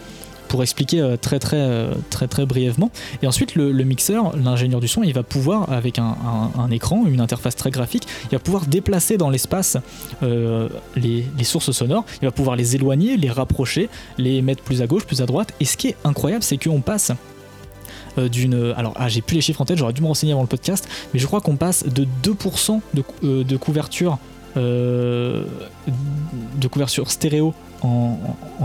[0.47, 2.91] Pour expliquer très très très très brièvement.
[3.21, 6.17] Et ensuite le, mixeur l'ingénieur du son il va pouvoir avec un,
[6.71, 9.77] écran une interface très graphique il va pouvoir déplacer dans l'espace
[10.21, 12.03] les, les sources sonores.
[12.21, 15.53] Il va pouvoir les éloigner les rapprocher les mettre plus à gauche plus à droite.
[15.61, 17.13] Et ce qui est incroyable c'est qu'on passe
[18.17, 20.47] d'une alors ah, j'ai plus les chiffres en tête j'aurais dû me renseigner avant le
[20.47, 24.17] podcast mais je crois qu'on passe de 2% de, cou- euh, de couverture
[24.57, 25.45] euh,
[26.59, 28.17] de couverture stéréo en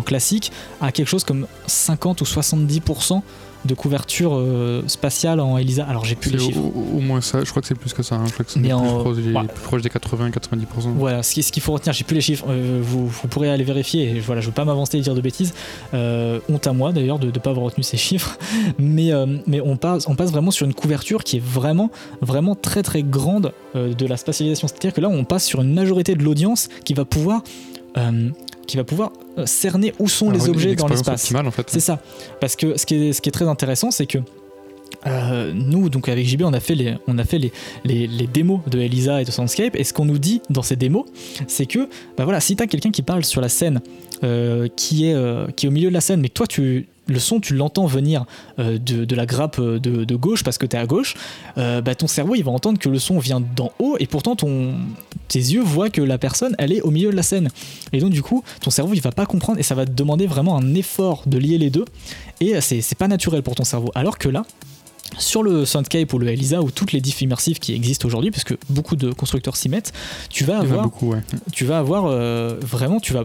[0.04, 3.22] classique à quelque chose comme 50 ou 70%
[3.66, 5.84] de couverture euh, spatiale en ELISA.
[5.84, 6.60] Alors j'ai plus les chiffres.
[6.60, 8.14] au- au moins ça, je crois que c'est plus que ça.
[8.16, 8.24] hein.
[8.26, 9.32] Je crois que c'est plus, en- proche ouais.
[9.32, 10.92] plus proche des 80-90%.
[10.96, 13.50] Voilà, ce qui- ce qu'il faut retenir, j'ai plus les chiffres, euh, vous, vous pourrez
[13.50, 15.52] aller vérifier, et voilà, je veux pas m'avancer et dire de bêtises,
[15.94, 18.38] Euh, honte à moi d'ailleurs de ne pas avoir retenu ces chiffres,
[18.78, 19.10] mais,
[19.46, 21.90] mais on, passe, on passe vraiment sur une couverture qui est vraiment,
[22.20, 26.14] vraiment très très grande de la spatialisation, c'est-à-dire que là on passe sur une majorité
[26.14, 27.42] de l'audience qui va pouvoir,
[27.96, 28.30] euh,
[28.66, 31.32] qui va pouvoir euh, cerner où sont Alors, les objets dans l'espace.
[31.34, 31.66] en fait.
[31.68, 32.00] C'est ça.
[32.40, 34.18] Parce que ce qui est, ce qui est très intéressant, c'est que
[35.06, 37.52] euh, nous, donc avec JB, on a fait les, on a fait les,
[37.84, 39.76] les, les démos de Elisa et de Soundscape.
[39.76, 41.04] Et ce qu'on nous dit dans ces démos,
[41.46, 43.80] c'est que bah voilà, si tu as quelqu'un qui parle sur la scène,
[44.24, 46.88] euh, qui, est, euh, qui est au milieu de la scène, mais que toi tu
[47.06, 48.24] le son, tu l'entends venir
[48.58, 51.14] euh, de, la grappe euh, de, gauche parce que tu es à gauche,
[51.58, 54.36] euh, bah, ton cerveau il va entendre que le son vient d'en haut et pourtant
[54.36, 54.74] ton,
[55.28, 57.48] tes yeux voient que la personne elle est au milieu de la scène.
[57.92, 60.26] Et donc du coup, ton cerveau il va pas comprendre et ça va te demander
[60.26, 61.84] vraiment un effort de lier les deux
[62.40, 63.90] et c'est pas naturel pour ton cerveau.
[63.94, 64.44] Alors que là,
[65.18, 68.44] sur le Soundscape ou le Elisa ou toutes les diffs immersives qui existent aujourd'hui, parce
[68.44, 69.92] que beaucoup de constructeurs s'y mettent,
[70.28, 70.90] tu vas avoir,
[71.52, 72.08] tu vas avoir
[72.60, 73.24] vraiment, tu vas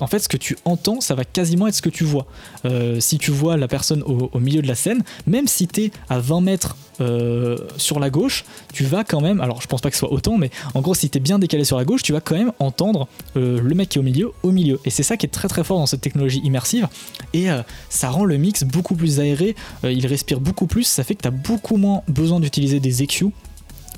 [0.00, 2.26] en fait, ce que tu entends, ça va quasiment être ce que tu vois.
[2.64, 5.90] Euh, si tu vois la personne au, milieu de la scène, même si tu es
[6.08, 9.90] à 20 mètres euh, sur la gauche, tu vas quand même, alors je pense pas
[9.90, 12.02] que ce soit autant, mais en gros, si tu es bien décalé sur la gauche,
[12.02, 14.80] tu vas quand même entendre euh, le mec qui est au milieu, au milieu.
[14.84, 16.88] Et c'est ça qui est très très fort dans cette technologie immersive.
[17.32, 17.46] Et
[17.88, 21.28] ça rend le mix beaucoup plus aéré, il respire beaucoup plus, ça fait que tu
[21.28, 23.32] as beaucoup moins besoin d'utiliser des EQ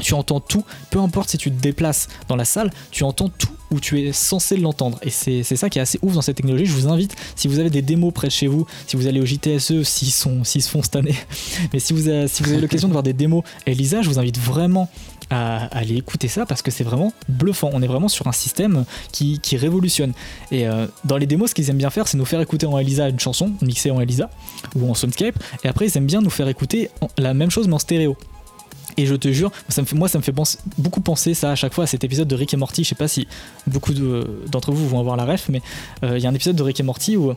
[0.01, 3.49] tu entends tout, peu importe si tu te déplaces dans la salle, tu entends tout
[3.71, 4.99] où tu es censé l'entendre.
[5.03, 6.67] Et c'est ça qui est assez ouf dans cette technologie.
[6.67, 9.21] Je vous invite, si vous avez des démos près de chez vous, si vous allez
[9.21, 11.15] au JTSE, s'ils se font cette année,
[11.73, 12.29] mais si vous, avez,
[12.61, 14.89] l'occasion de voir des démos Elisa, je vous invite vraiment
[15.31, 17.71] à, aller écouter ça parce que c'est vraiment bluffant.
[17.73, 20.13] On est vraiment sur un système qui, révolutionne.
[20.53, 22.79] Et euh, dans les démos, ce qu'ils aiment bien faire, c'est nous faire écouter en
[22.79, 24.31] Elisa une chanson, mixée en Elisa
[24.77, 27.75] ou en Soundscape, et après ils aiment bien nous faire écouter la même chose mais
[27.75, 28.17] en stéréo.
[28.97, 30.35] Et je te jure, ça me fait, moi, ça me fait
[30.79, 32.85] beaucoup penser ça à chaque fois à cet épisode de Rick et Morty.
[32.85, 33.27] Je sais pas si
[33.67, 35.61] beaucoup d'entre vous vont avoir la ref, mais
[36.03, 37.35] euh, il y a un épisode de Rick et Morty où,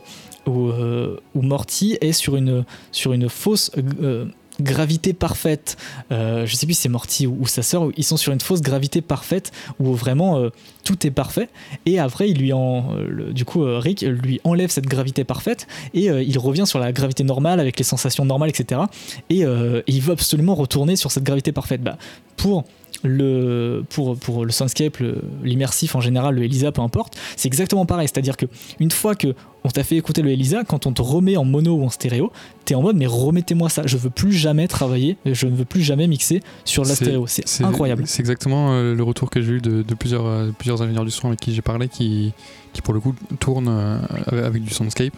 [0.48, 3.70] euh, Morty est sur une, sur une fausse
[4.02, 4.26] euh,
[4.60, 5.76] gravité parfaite.
[6.12, 8.62] Euh, je sais plus si c'est Morty ou, sa sœur, ils sont sur une fausse
[8.62, 10.50] gravité parfaite où vraiment euh,
[10.84, 11.48] tout est parfait.
[11.86, 16.06] Et après, il lui en, euh, du coup, Rick lui enlève cette gravité parfaite et
[16.06, 18.82] il revient sur la gravité normale avec les sensations normales, etc.
[19.28, 19.44] Et,
[19.86, 21.82] il veut absolument retourner sur cette gravité parfaite.
[21.82, 21.96] Bah,
[22.36, 22.64] pour
[23.02, 24.98] le, pour, pour le soundscape,
[25.42, 28.08] l'immersif en général, le Elisa, peu importe, c'est exactement pareil.
[28.08, 28.46] C'est-à-dire que
[28.78, 31.74] une fois que on t'a fait écouter le Elisa, quand on te remet en mono
[31.74, 32.32] ou en stéréo,
[32.64, 35.82] t'es en mode mais remettez-moi ça, je veux plus jamais travailler, je ne veux plus
[35.82, 37.26] jamais mixer sur la stéréo.
[37.26, 38.04] C'est incroyable.
[38.06, 41.28] C'est exactement euh, le retour que j'ai eu de, plusieurs, euh, plusieurs ingénieurs du son
[41.28, 42.32] avec qui j'ai parlé qui,
[42.72, 43.98] qui pour le coup tournent euh,
[44.32, 45.14] avec du soundscape.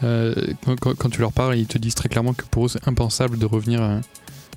[0.00, 3.46] quand, tu leur parles, ils te disent très clairement que pour eux c'est impensable de
[3.46, 4.00] revenir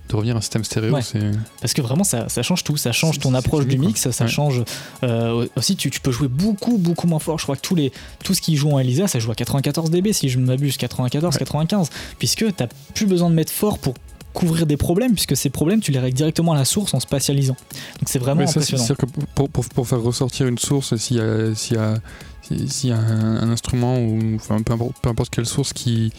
[0.10, 0.98] de revenir à un système stéréo.
[1.02, 1.20] c'est
[1.62, 2.78] Parce que vraiment, ça, ça, change tout.
[2.78, 4.10] Ça change ton approche du mix.
[4.10, 4.64] Ça, change.
[5.04, 7.40] Euh, aussi, tu, tu, peux jouer beaucoup, beaucoup moins fort.
[7.40, 7.92] Je crois que tous les,
[8.24, 10.78] tout ce qui joue en Elisa, ça joue à 94 dB, si je ne m'abuse,
[10.78, 11.90] 94, 95.
[12.20, 13.96] Puisque tu n'as plus besoin de mettre fort pour
[14.34, 17.56] couvrir des problèmes, puisque ces problèmes, tu les règles directement à la source en spatialisant.
[18.00, 18.84] Donc c'est vraiment impressionnant.
[18.84, 21.96] C'est-à-dire que pour, pour, pour, faire ressortir une source, s'il y a, s'il y a,
[22.42, 26.12] s'il y a un, instrument ou enfin, peu, importe, peu importe quelle source qui,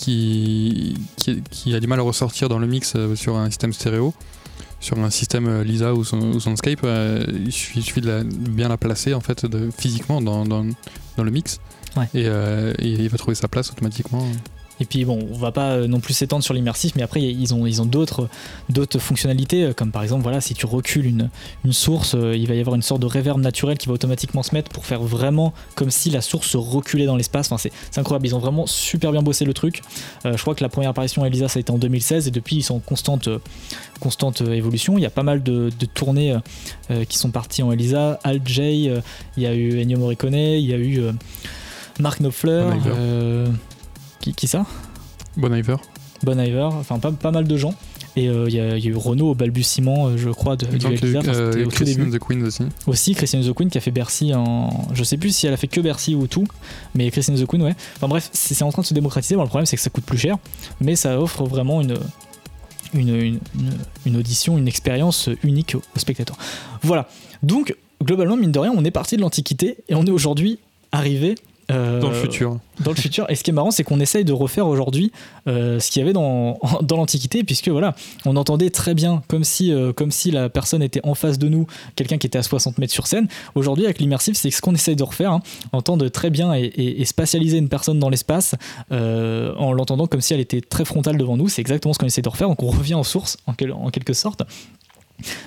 [0.00, 0.96] qui,
[1.50, 4.14] qui, a du mal à ressortir dans le mix euh, sur un système stéréo,
[4.80, 9.12] sur un système euh, Lisa ou, son, Soundscape, euh, il suffit, de, bien la placer
[9.12, 10.64] en fait de, physiquement dans, dans,
[11.18, 11.60] le mix
[12.14, 12.28] et, et,
[12.78, 14.26] il va trouver sa place automatiquement.
[14.80, 17.54] Et puis bon, on va pas euh, non plus s'étendre sur l'immersif, mais après ils
[17.54, 18.28] ont, ils ont d'autres,
[18.70, 21.28] d'autres fonctionnalités, euh, comme par exemple voilà, si tu recules une,
[21.64, 24.42] une source, euh, il va y avoir une sorte de reverb naturel qui va automatiquement
[24.42, 27.52] se mettre pour faire vraiment comme si la source se reculait dans l'espace.
[27.52, 29.82] Enfin, c'est, incroyable, ils ont vraiment super bien bossé le truc.
[30.24, 32.56] je crois que la première apparition à Elisa ça a été en 2016 et depuis
[32.56, 33.28] ils sont en constante,
[34.00, 34.96] constante évolution.
[34.96, 36.36] Il y a pas mal de, de tournées
[37.08, 38.18] qui sont parties en Elisa.
[38.24, 38.90] Al J,
[39.36, 41.02] il y a eu Ennio Morricone, il y a eu
[41.98, 42.64] Mark Knopfler.
[44.20, 44.66] Qui, ça
[45.36, 45.76] Bon Iver.
[46.22, 47.74] Bon Iver, enfin pas, pas mal de gens.
[48.16, 51.20] Et euh, il y, a eu Renault au balbutiement, euh, je crois, de, du Elisa.
[51.26, 52.64] Euh, The Queen aussi.
[52.86, 54.88] Aussi, Christine The Queen qui a fait Bercy en.
[54.92, 56.46] Je sais plus si elle a fait que Bercy ou tout,
[56.94, 57.74] mais Christine The Queen, ouais.
[57.96, 59.36] Enfin bref, c'est en train de se démocratiser.
[59.36, 60.38] Bon, le problème, c'est que ça coûte plus cher,
[60.80, 61.96] mais ça offre vraiment une.
[62.92, 63.38] Une,
[64.04, 66.36] une, audition, une expérience unique aux spectateurs.
[66.82, 67.08] Voilà.
[67.44, 70.58] Donc, globalement, mine de rien, on est parti de l'Antiquité et on est aujourd'hui
[70.90, 71.36] arrivé
[71.70, 72.58] dans le futur.
[72.80, 73.26] Dans le futur.
[73.30, 75.12] Et ce qui est marrant, c'est qu'on essaye de refaire aujourd'hui
[75.46, 77.94] euh, ce qu'il y avait dans, dans l'Antiquité, puisque voilà,
[78.24, 81.48] on entendait très bien, comme si, euh, comme si la personne était en face de
[81.48, 81.66] nous,
[81.96, 83.28] quelqu'un qui était à 60 mètres sur scène.
[83.54, 85.42] Aujourd'hui, avec l'immersif, c'est ce qu'on essaye de refaire, hein,
[85.72, 88.54] entendre très bien et, spatialiser une personne dans l'espace
[88.92, 91.48] euh, en l'entendant comme si elle était très frontale devant nous.
[91.48, 92.48] C'est exactement ce qu'on essaie de refaire.
[92.48, 94.42] Donc on revient en source, en, en quelque sorte.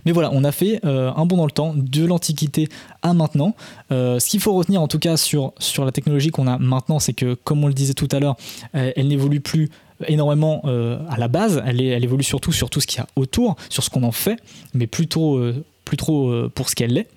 [0.06, 2.70] Mais voilà, on a fait euh, un bond dans le temps, de l'Antiquité
[3.02, 3.56] à maintenant.
[3.91, 7.00] Euh, ce qu'il faut retenir en tout cas sur, sur la technologie qu'on a maintenant,
[7.00, 8.36] c'est que comme on le disait tout à l'heure,
[8.76, 9.70] euh, elle n'évolue plus
[10.08, 10.64] énormément
[11.08, 13.84] à la base, elle, elle, évolue surtout sur tout ce qu'il y a autour, sur
[13.84, 14.38] ce qu'on en fait,
[14.74, 15.40] mais plutôt,
[15.86, 17.08] plus trop pour ce qu'elle est.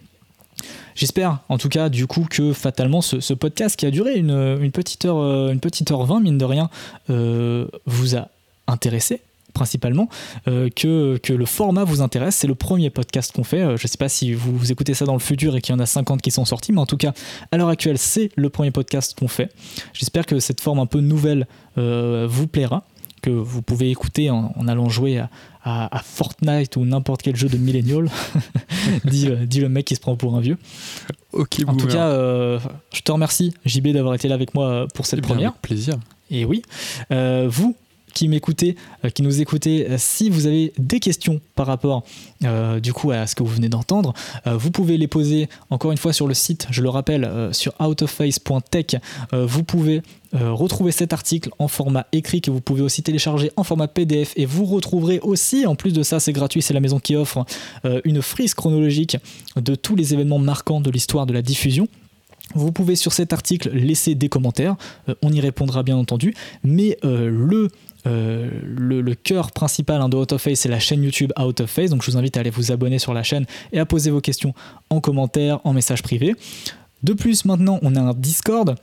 [0.95, 4.71] J'espère en tout cas du coup que fatalement ce, podcast qui a duré une, une,
[4.71, 6.71] petite heure, une petite heure 20 mine de rien
[7.09, 8.29] vous a
[8.69, 9.21] intéressé
[9.57, 10.09] principalement,
[10.47, 12.37] que, que le format vous intéresse.
[12.37, 13.61] C'est le premier podcast qu'on fait.
[13.61, 15.77] je ne sais pas si vous, vous, écoutez ça dans le futur et qu'il y
[15.77, 17.13] en a 50 qui sont sortis, mais en tout cas,
[17.51, 19.51] à l'heure actuelle, c'est le premier podcast qu'on fait.
[19.93, 21.47] J'espère que cette forme un peu nouvelle
[21.77, 22.85] vous plaira
[23.23, 25.21] que vous pouvez écouter en, allant jouer
[25.65, 28.09] à, Fortnite ou n'importe quel jeu de millénial,
[29.05, 30.59] dit, dit, le mec qui se prend pour un vieux.
[31.33, 32.59] Ok, en tout cas, euh,
[32.95, 35.51] je te remercie, JB, d'avoir été là avec moi pour cette eh première.
[35.51, 35.95] Avec plaisir.
[36.31, 36.63] Et oui,
[37.11, 37.77] euh, vous,
[38.17, 42.03] qui m'écoutez, euh, qui nous écoutez, euh, si vous avez des questions par rapport
[42.45, 44.15] euh, du coup à ce que vous venez d'entendre,
[44.47, 48.97] vous pouvez les poser encore une fois sur le site, je le rappelle, sur outofface.tech.
[49.33, 50.03] vous pouvez
[50.33, 54.47] retrouver cet article en format écrit que vous pouvez aussi télécharger en format PDF et
[54.47, 57.45] vous retrouverez aussi, en plus de ça c'est gratuit, c'est la maison qui offre
[58.05, 59.17] une frise chronologique
[59.57, 61.89] de tous les événements marquants de l'histoire de la diffusion.
[62.55, 64.77] Vous pouvez sur cet article laisser des commentaires,
[65.23, 67.69] on y répondra bien entendu, mais le
[68.07, 71.71] euh, le, cœur principal hein, de Out of Face, c'est la chaîne YouTube Out of
[71.71, 71.91] Face.
[71.91, 74.21] Donc je vous invite à aller vous abonner sur la chaîne et à poser vos
[74.21, 74.55] questions
[74.91, 76.35] en commentaire, en message privé.
[77.03, 78.77] De plus, maintenant, on a un Discord.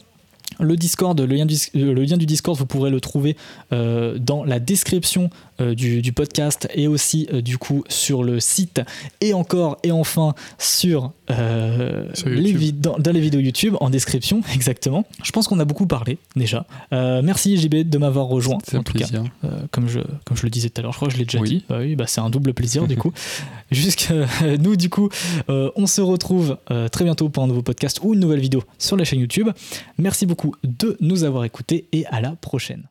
[0.60, 3.36] Le Discord, le lien, du, Discord, vous pourrez le trouver
[3.72, 5.30] euh, dans la description
[5.62, 8.82] euh, du, podcast et aussi euh, du coup sur le site
[9.22, 11.12] et encore et enfin sur,
[12.26, 15.06] les dans, les vidéos YouTube en description exactement.
[15.24, 16.66] Je pense qu'on a beaucoup parlé déjà.
[16.92, 19.08] merci JB de m'avoir rejoint en tout cas.
[19.72, 21.40] comme je comme je le disais tout à l'heure, je crois que je l'ai déjà
[21.40, 21.64] dit.
[21.70, 23.14] Bah oui, bah c'est un double plaisir du coup.
[23.72, 24.12] Jusque
[24.60, 25.10] nous du coup,
[25.48, 26.58] on se retrouve
[26.92, 29.50] très bientôt pour un nouveau podcast ou une nouvelle vidéo sur la chaîne YouTube.
[29.98, 32.84] Merci beaucoup de nous avoir écoutés et à la prochaine.